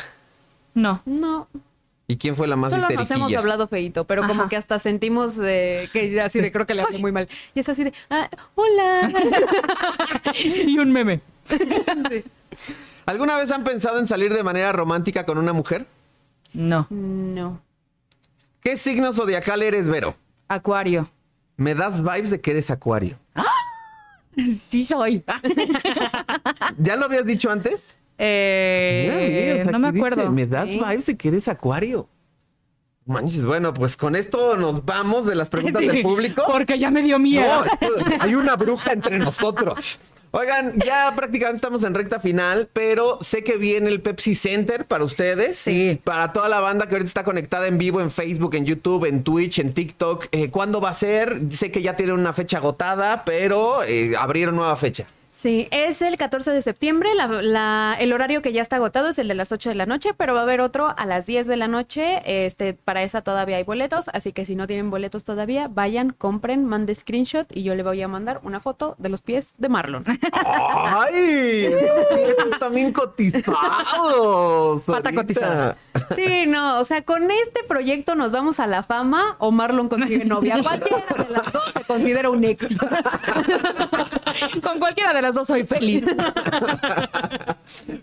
No. 0.75 1.03
No, 1.05 1.49
¿Y 2.11 2.17
quién 2.17 2.37
fue 2.37 2.49
la 2.49 2.57
más 2.57 2.73
solo 2.73 2.89
nos 2.89 3.11
hemos 3.11 3.35
hablado 3.35 3.69
feito, 3.69 4.07
pero 4.07 4.27
como 4.27 4.49
que 4.49 4.57
hasta 4.57 4.79
sentimos 4.79 5.37
de, 5.37 5.91
que 5.93 6.11
ya 6.11 6.25
así 6.25 6.41
de 6.41 6.51
creo 6.51 6.67
que 6.67 6.75
le 6.75 6.81
hablé 6.81 6.99
muy 6.99 7.13
mal. 7.13 7.29
Y 7.55 7.61
es 7.61 7.69
así 7.69 7.85
de, 7.85 7.93
ah, 8.09 8.31
hola. 8.55 9.13
y 10.43 10.79
un 10.79 10.91
meme. 10.91 11.21
Sí. 12.11 12.25
¿Alguna 13.09 13.39
vez 13.39 13.51
han 13.53 13.65
pensado 13.65 13.99
en 13.99 14.07
salir 14.07 14.35
de 14.35 14.43
manera 14.43 14.71
romántica 14.71 15.25
con 15.25 15.39
una 15.39 15.55
mujer? 15.55 15.87
No. 16.53 16.87
No. 16.91 17.59
¿Qué 18.61 18.77
signo 18.77 19.15
zodiacal 19.15 19.63
eres, 19.63 19.89
Vero? 19.89 20.15
Acuario. 20.47 21.09
Me 21.57 21.75
das 21.75 22.03
vibes 22.03 22.29
de 22.29 22.39
que 22.43 22.51
eres 22.51 22.71
acuario. 22.71 23.19
Sí 24.61 24.85
soy. 24.85 25.25
¿Ya 26.79 26.97
lo 26.97 27.07
habías 27.07 27.25
dicho 27.25 27.51
antes? 27.51 27.99
Eh, 28.19 29.05
Mira, 29.07 29.17
ve, 29.17 29.53
o 29.53 29.63
sea, 29.63 29.73
no 29.73 29.79
me 29.79 29.91
dice, 29.93 30.07
acuerdo. 30.07 30.31
me 30.31 30.47
das 30.47 30.69
vibes 30.69 31.07
de 31.07 31.17
que 31.17 31.29
eres 31.29 31.49
acuario. 31.49 32.11
Manches, 33.09 33.43
bueno, 33.43 33.73
pues 33.73 33.97
con 33.97 34.15
esto 34.15 34.57
nos 34.57 34.85
vamos 34.85 35.25
de 35.27 35.35
las 35.35 35.49
preguntas 35.49 35.81
Sí, 35.81 35.89
del 35.89 36.03
público. 36.03 36.45
Porque 36.47 36.79
ya 36.79 36.91
me 36.91 37.03
dio 37.03 37.19
miedo. 37.19 37.65
No, 37.65 38.21
hay 38.21 38.35
una 38.35 38.55
bruja 38.57 38.93
entre 38.93 39.19
nosotros. 39.19 39.99
Oigan, 40.31 40.75
ya 40.85 41.15
prácticamente 41.17 41.57
estamos 41.57 41.85
en 41.85 41.95
recta 41.95 42.21
final, 42.21 42.69
pero 42.75 43.19
sé 43.23 43.43
que 43.43 43.57
viene 43.57 43.89
el 43.89 44.03
Pepsi 44.03 44.35
Center 44.35 44.85
para 44.85 45.05
ustedes. 45.05 45.57
Sí. 45.57 45.99
Para 46.05 46.35
toda 46.35 46.51
la 46.51 46.61
banda 46.61 46.87
que 46.87 46.97
ahorita 46.97 47.09
está 47.09 47.25
conectada 47.25 47.67
en 47.67 47.79
vivo 47.79 48.03
en 48.03 48.11
Facebook, 48.11 48.55
en 48.55 48.67
YouTube, 48.67 49.07
en 49.07 49.25
Twitch, 49.25 49.59
en 49.59 49.73
TikTok. 49.73 50.27
Eh, 50.33 50.51
¿Cuándo 50.51 50.83
va 50.83 50.91
a 50.91 50.95
ser? 50.95 51.41
Sé 51.51 51.71
que 51.71 51.81
ya 51.81 51.97
tienen 51.97 52.15
una 52.15 52.35
fecha 52.35 52.59
agotada, 52.59 53.25
pero 53.25 53.83
eh, 53.85 54.15
abrieron 54.19 54.55
nueva 54.57 54.77
fecha. 54.77 55.07
Sí, 55.41 55.69
es 55.71 56.03
el 56.03 56.17
14 56.17 56.51
de 56.51 56.63
septiembre. 56.63 57.15
La- 57.15 57.29
la- 57.29 57.97
el 58.01 58.13
horario 58.13 58.43
que 58.43 58.53
ya 58.53 58.61
está 58.61 58.75
agotado 58.75 59.07
es 59.11 59.21
el 59.21 59.29
de 59.29 59.35
las 59.37 59.53
8 59.53 59.69
de 59.69 59.77
la 59.77 59.87
noche, 59.87 60.11
pero 60.17 60.35
va 60.35 60.41
a 60.41 60.43
haber 60.43 60.61
otro 60.61 60.93
a 60.97 61.07
las 61.07 61.27
10 61.27 61.47
de 61.47 61.57
la 61.57 61.69
noche. 61.69 62.23
Este, 62.47 62.75
para 62.75 63.05
esa 63.05 63.21
todavía 63.23 63.57
hay 63.59 63.63
boletos, 63.63 64.09
así 64.13 64.33
que 64.33 64.45
si 64.45 64.57
no 64.57 64.67
tienen 64.67 64.91
boletos 64.91 65.23
todavía, 65.23 65.69
vayan, 65.69 66.11
compren, 66.11 66.65
mande 66.65 66.93
screenshot 66.93 67.47
y 67.57 67.63
yo 67.63 67.77
le 67.77 67.85
voy 67.85 68.03
a 68.03 68.09
mandar 68.09 68.41
una 68.43 68.59
foto 68.59 68.97
de 68.99 69.11
los 69.11 69.23
pies 69.23 69.55
de 69.59 69.69
Marlon. 69.69 70.03
¡Ay! 70.33 71.67
Esos 71.71 72.59
también 72.59 72.93
cotizados. 72.93 74.83
Pata 74.83 75.13
cotizada. 75.13 75.77
Sí, 76.17 76.47
no, 76.49 76.81
o 76.81 76.85
sea, 76.85 77.03
con 77.03 77.31
este 77.31 77.63
proyecto 77.63 78.17
nos 78.17 78.33
vamos 78.33 78.59
a 78.59 78.67
la 78.67 78.83
fama 78.83 79.37
o 79.39 79.53
Marlon 79.53 79.89
consigue 79.89 80.25
novia. 80.25 80.61
Cualquiera 80.65 81.05
de 81.17 81.31
las 81.33 81.53
dos 81.53 81.73
se 81.73 81.85
considera 81.85 82.29
un 82.29 82.43
éxito. 82.43 82.85
Con 84.63 84.79
cualquiera 84.79 85.13
de 85.13 85.21
las 85.21 85.28
dos 85.35 85.47
soy 85.49 85.65
feliz. 85.65 86.05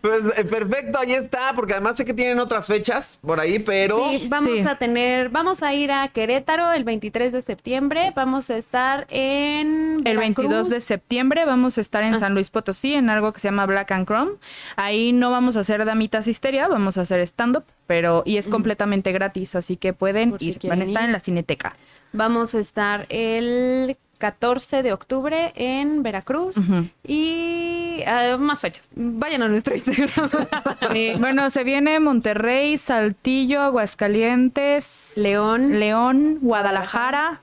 Pues 0.01 0.21
eh, 0.37 0.45
perfecto, 0.45 0.99
ahí 0.99 1.13
está, 1.13 1.51
porque 1.55 1.73
además 1.73 1.97
sé 1.97 2.05
que 2.05 2.13
tienen 2.13 2.39
otras 2.39 2.67
fechas 2.67 3.17
por 3.25 3.39
ahí, 3.39 3.57
pero 3.59 4.07
Sí, 4.09 4.27
vamos 4.29 4.51
Sí. 4.59 4.59
a 4.67 4.77
tener, 4.77 5.29
vamos 5.29 5.63
a 5.63 5.73
ir 5.73 5.91
a 5.91 6.07
Querétaro 6.09 6.71
el 6.73 6.83
23 6.83 7.31
de 7.31 7.41
septiembre, 7.41 8.13
vamos 8.15 8.49
a 8.51 8.57
estar 8.57 9.07
en 9.09 10.01
El 10.05 10.17
22 10.17 10.69
de 10.69 10.81
septiembre 10.81 11.45
vamos 11.45 11.77
a 11.79 11.81
estar 11.81 12.03
en 12.03 12.13
Ah. 12.13 12.19
San 12.19 12.33
Luis 12.35 12.51
Potosí 12.51 12.93
en 12.93 13.09
algo 13.09 13.33
que 13.33 13.39
se 13.39 13.47
llama 13.47 13.65
Black 13.65 13.91
and 13.91 14.05
Chrome. 14.07 14.31
Ahí 14.75 15.11
no 15.11 15.31
vamos 15.31 15.57
a 15.57 15.61
hacer 15.61 15.83
damitas 15.83 16.27
histeria, 16.27 16.67
vamos 16.67 16.97
a 16.99 17.01
hacer 17.01 17.19
stand-up, 17.21 17.63
pero 17.87 18.21
y 18.25 18.37
es 18.37 18.47
completamente 18.47 19.11
gratis, 19.11 19.55
así 19.55 19.77
que 19.77 19.93
pueden 19.93 20.31
Por 20.31 20.39
si 20.39 20.49
ir. 20.49 20.59
Van 20.67 20.81
a 20.81 20.83
estar 20.83 21.01
ir. 21.03 21.07
en 21.07 21.13
la 21.13 21.19
Cineteca. 21.19 21.75
Vamos 22.13 22.53
a 22.55 22.59
estar 22.59 23.07
el 23.09 23.97
14 24.17 24.83
de 24.83 24.93
octubre 24.93 25.51
en 25.55 26.03
Veracruz 26.03 26.57
y 27.03 28.01
ah, 28.07 28.37
más 28.39 28.59
fechas. 28.59 28.89
Vayan 28.95 29.43
a 29.43 29.47
nuestro 29.47 29.73
Instagram. 29.75 30.29
Sí, 30.91 31.13
bueno, 31.19 31.49
se 31.49 31.63
viene 31.63 31.99
Monterrey, 31.99 32.77
Saltillo, 32.77 33.61
Aguascalientes, 33.61 35.13
León, 35.15 35.79
León, 35.79 36.39
Guadalajara, 36.41 37.39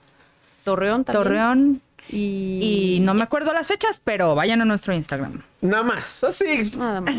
Torreón 0.64 1.04
también. 1.04 1.24
Torreón 1.24 1.80
y, 2.08 2.96
y 2.96 3.00
no 3.00 3.14
me 3.14 3.22
acuerdo 3.22 3.52
las 3.52 3.68
fechas, 3.68 4.00
pero 4.04 4.34
vayan 4.34 4.60
a 4.60 4.64
nuestro 4.64 4.92
Instagram. 4.92 5.42
nada 5.60 5.82
más, 5.82 6.22
así, 6.24 6.70
nada 6.76 7.00
más. 7.00 7.14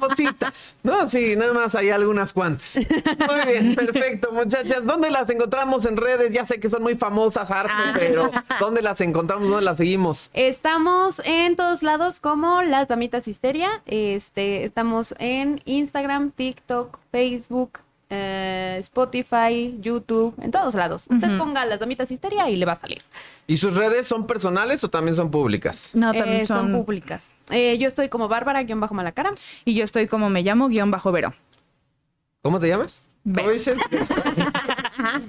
cositas. 0.00 0.76
No, 0.82 1.08
sí, 1.08 1.34
nada 1.36 1.52
más 1.52 1.74
hay 1.74 1.90
algunas 1.90 2.32
cuantas. 2.32 2.76
Muy 2.76 3.52
bien, 3.52 3.74
perfecto, 3.76 4.32
muchachas. 4.32 4.84
¿Dónde 4.86 5.10
las 5.10 5.28
encontramos 5.30 5.84
en 5.84 5.96
redes? 5.96 6.32
Ya 6.32 6.44
sé 6.44 6.60
que 6.60 6.70
son 6.70 6.82
muy 6.82 6.94
famosas, 6.96 7.50
harto, 7.50 7.72
Ah. 7.76 7.94
pero 7.98 8.30
¿dónde 8.60 8.80
las 8.82 9.00
encontramos? 9.00 9.48
¿Dónde 9.48 9.64
las 9.64 9.76
seguimos? 9.76 10.30
Estamos 10.34 11.20
en 11.24 11.56
todos 11.56 11.82
lados 11.82 12.20
como 12.20 12.62
las 12.62 12.88
damitas 12.88 13.28
histeria. 13.28 13.82
Este, 13.86 14.64
estamos 14.64 15.14
en 15.18 15.60
Instagram, 15.64 16.30
TikTok, 16.30 16.98
Facebook, 17.10 17.80
eh, 18.10 18.76
Spotify, 18.80 19.76
YouTube, 19.80 20.34
en 20.40 20.50
todos 20.50 20.74
lados. 20.74 21.06
Usted 21.10 21.36
ponga 21.38 21.64
las 21.66 21.78
damitas 21.80 22.10
histeria 22.10 22.48
y 22.48 22.56
le 22.56 22.64
va 22.64 22.72
a 22.72 22.76
salir. 22.76 23.02
¿Y 23.46 23.56
sus 23.56 23.74
redes 23.74 24.06
son 24.06 24.26
personales 24.26 24.82
o 24.84 24.88
también 24.90 25.14
son 25.14 25.30
públicas? 25.30 25.90
No, 25.94 26.12
Eh, 26.12 26.18
también 26.18 26.46
son... 26.46 26.72
son, 26.72 26.84
públicas. 26.84 27.34
Eh, 27.50 27.76
yo 27.78 27.88
estoy 27.88 28.08
como 28.08 28.28
Bárbara-Malacara. 28.28 29.32
Y 29.64 29.74
yo 29.74 29.84
estoy 29.84 30.06
como 30.06 30.30
me 30.30 30.42
llamo, 30.42 30.68
guion 30.68 30.90
bajo 30.90 31.12
Vero. 31.12 31.34
¿Cómo 32.42 32.58
te 32.58 32.68
llamas? 32.68 33.08
Vero. 33.24 33.44
¿Cómo 33.44 33.52
dices? 33.52 33.76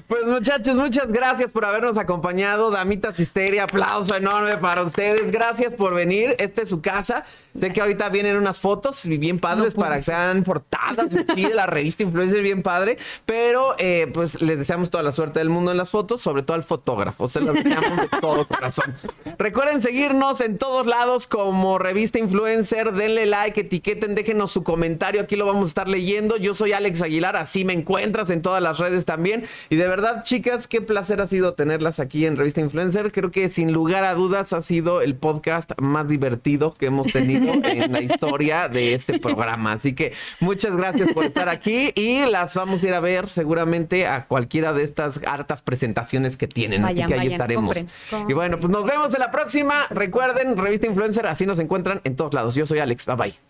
Pues 0.07 0.26
muchachos, 0.26 0.76
muchas 0.76 1.11
gracias 1.11 1.51
por 1.51 1.63
habernos 1.63 1.97
acompañado. 1.97 2.72
Damitas 2.72 3.20
Histeria, 3.20 3.63
aplauso 3.63 4.15
enorme 4.15 4.57
para 4.57 4.84
ustedes. 4.84 5.32
Gracias 5.32 5.74
por 5.74 5.93
venir. 5.93 6.36
Esta 6.39 6.63
es 6.63 6.70
su 6.70 6.82
casa. 6.82 7.24
Sé 7.57 7.72
que 7.72 7.82
ahorita 7.82 8.09
vienen 8.09 8.36
unas 8.38 8.59
fotos 8.59 9.05
bien 9.05 9.39
padres 9.39 9.76
para 9.76 9.97
que 9.97 10.03
sean 10.03 10.43
portadas 10.43 11.11
sí, 11.36 11.45
de 11.45 11.53
la 11.53 11.67
revista 11.67 12.03
Influencer, 12.03 12.41
bien 12.41 12.63
padre. 12.63 12.97
Pero 13.26 13.76
eh, 13.78 14.09
pues 14.13 14.41
les 14.41 14.57
deseamos 14.57 14.89
toda 14.89 15.03
la 15.03 15.11
suerte 15.11 15.39
del 15.39 15.49
mundo 15.49 15.72
en 15.72 15.78
las 15.78 15.89
fotos, 15.89 16.22
sobre 16.22 16.41
todo 16.41 16.55
al 16.55 16.63
fotógrafo. 16.63 17.30
Se 17.30 17.39
lo 17.39 17.53
deseamos 17.53 18.01
de 18.01 18.20
todo 18.20 18.47
corazón. 18.47 18.95
Recuerden 19.38 19.82
seguirnos 19.82 20.41
en 20.41 20.57
todos 20.57 20.88
lados 20.88 21.28
como 21.28 21.78
Revista 21.78 22.17
Influencer. 22.17 22.93
Denle 22.93 23.28
like, 23.28 23.61
etiqueten, 23.61 24.15
déjenos 24.15 24.51
su 24.51 24.63
comentario. 24.63 25.22
Aquí 25.22 25.36
lo 25.36 25.45
vamos 25.45 25.65
a 25.65 25.67
estar 25.67 25.88
leyendo. 25.88 26.38
Yo 26.38 26.55
soy 26.55 26.74
Alex 26.74 27.01
Aguilar, 27.03 27.36
así 27.36 27.65
me 27.65 27.74
encuentras 27.74 28.32
en 28.32 28.41
todas 28.41 28.63
las 28.63 28.80
redes 28.80 29.05
también. 29.05 29.45
Y 29.70 29.76
de 29.76 29.88
verdad, 29.88 30.24
chicas, 30.24 30.68
qué 30.68 30.82
placer 30.82 31.22
ha 31.22 31.28
sido 31.28 31.53
tenerlas 31.53 31.99
aquí 31.99 32.26
en 32.26 32.38
Revista 32.38 32.62
Influencer. 32.62 33.12
Creo 33.12 33.32
que 33.32 33.49
sin 33.49 33.74
lugar 33.74 34.03
a 34.03 34.14
dudas 34.14 34.53
ha 34.53 34.62
sido 34.62 35.01
el 35.01 35.16
podcast 35.16 35.72
más 35.80 36.07
divertido 36.07 36.74
que 36.74 36.88
hemos 36.88 37.07
tenido 37.07 37.53
en 37.64 37.91
la 37.91 38.01
historia 38.01 38.70
de 38.70 38.93
este 38.93 39.20
programa. 39.20 39.74
Así 39.74 39.93
que 39.93 40.14
muchas 40.39 40.76
gracias 40.76 41.12
por 41.14 41.26
estar 41.26 41.49
aquí 41.49 41.91
y 41.95 42.26
las 42.26 42.55
vamos 42.55 42.84
a 42.84 42.88
ir 42.88 42.93
a 42.93 42.99
ver 42.99 43.28
seguramente 43.28 44.07
a 44.07 44.26
cualquiera 44.26 44.74
de 44.74 44.84
estas 44.84 45.20
hartas 45.26 45.62
presentaciones 45.62 46.38
que 46.38 46.47
tienen. 46.47 46.82
Vayan, 46.82 47.05
así 47.05 47.07
que 47.07 47.14
ahí 47.14 47.20
vayan, 47.20 47.34
estaremos. 47.34 47.78
compren, 47.78 48.30
Y 48.30 48.34
bueno, 48.34 48.60
pues 48.60 48.72
nos 48.72 48.86
vemos 48.86 49.14
en 49.14 49.20
la 49.20 49.32
próxima. 49.32 49.88
Recuerden, 49.89 50.57
Revista 50.57 50.88
Influencer, 50.88 51.28
así 51.28 51.45
nos 51.45 51.60
encuentran 51.60 52.01
en 52.03 52.16
todos 52.16 52.34
lados. 52.34 52.55
Yo 52.55 52.66
soy 52.66 52.80
Alex. 52.80 53.05
Bye 53.05 53.16
bye. 53.16 53.49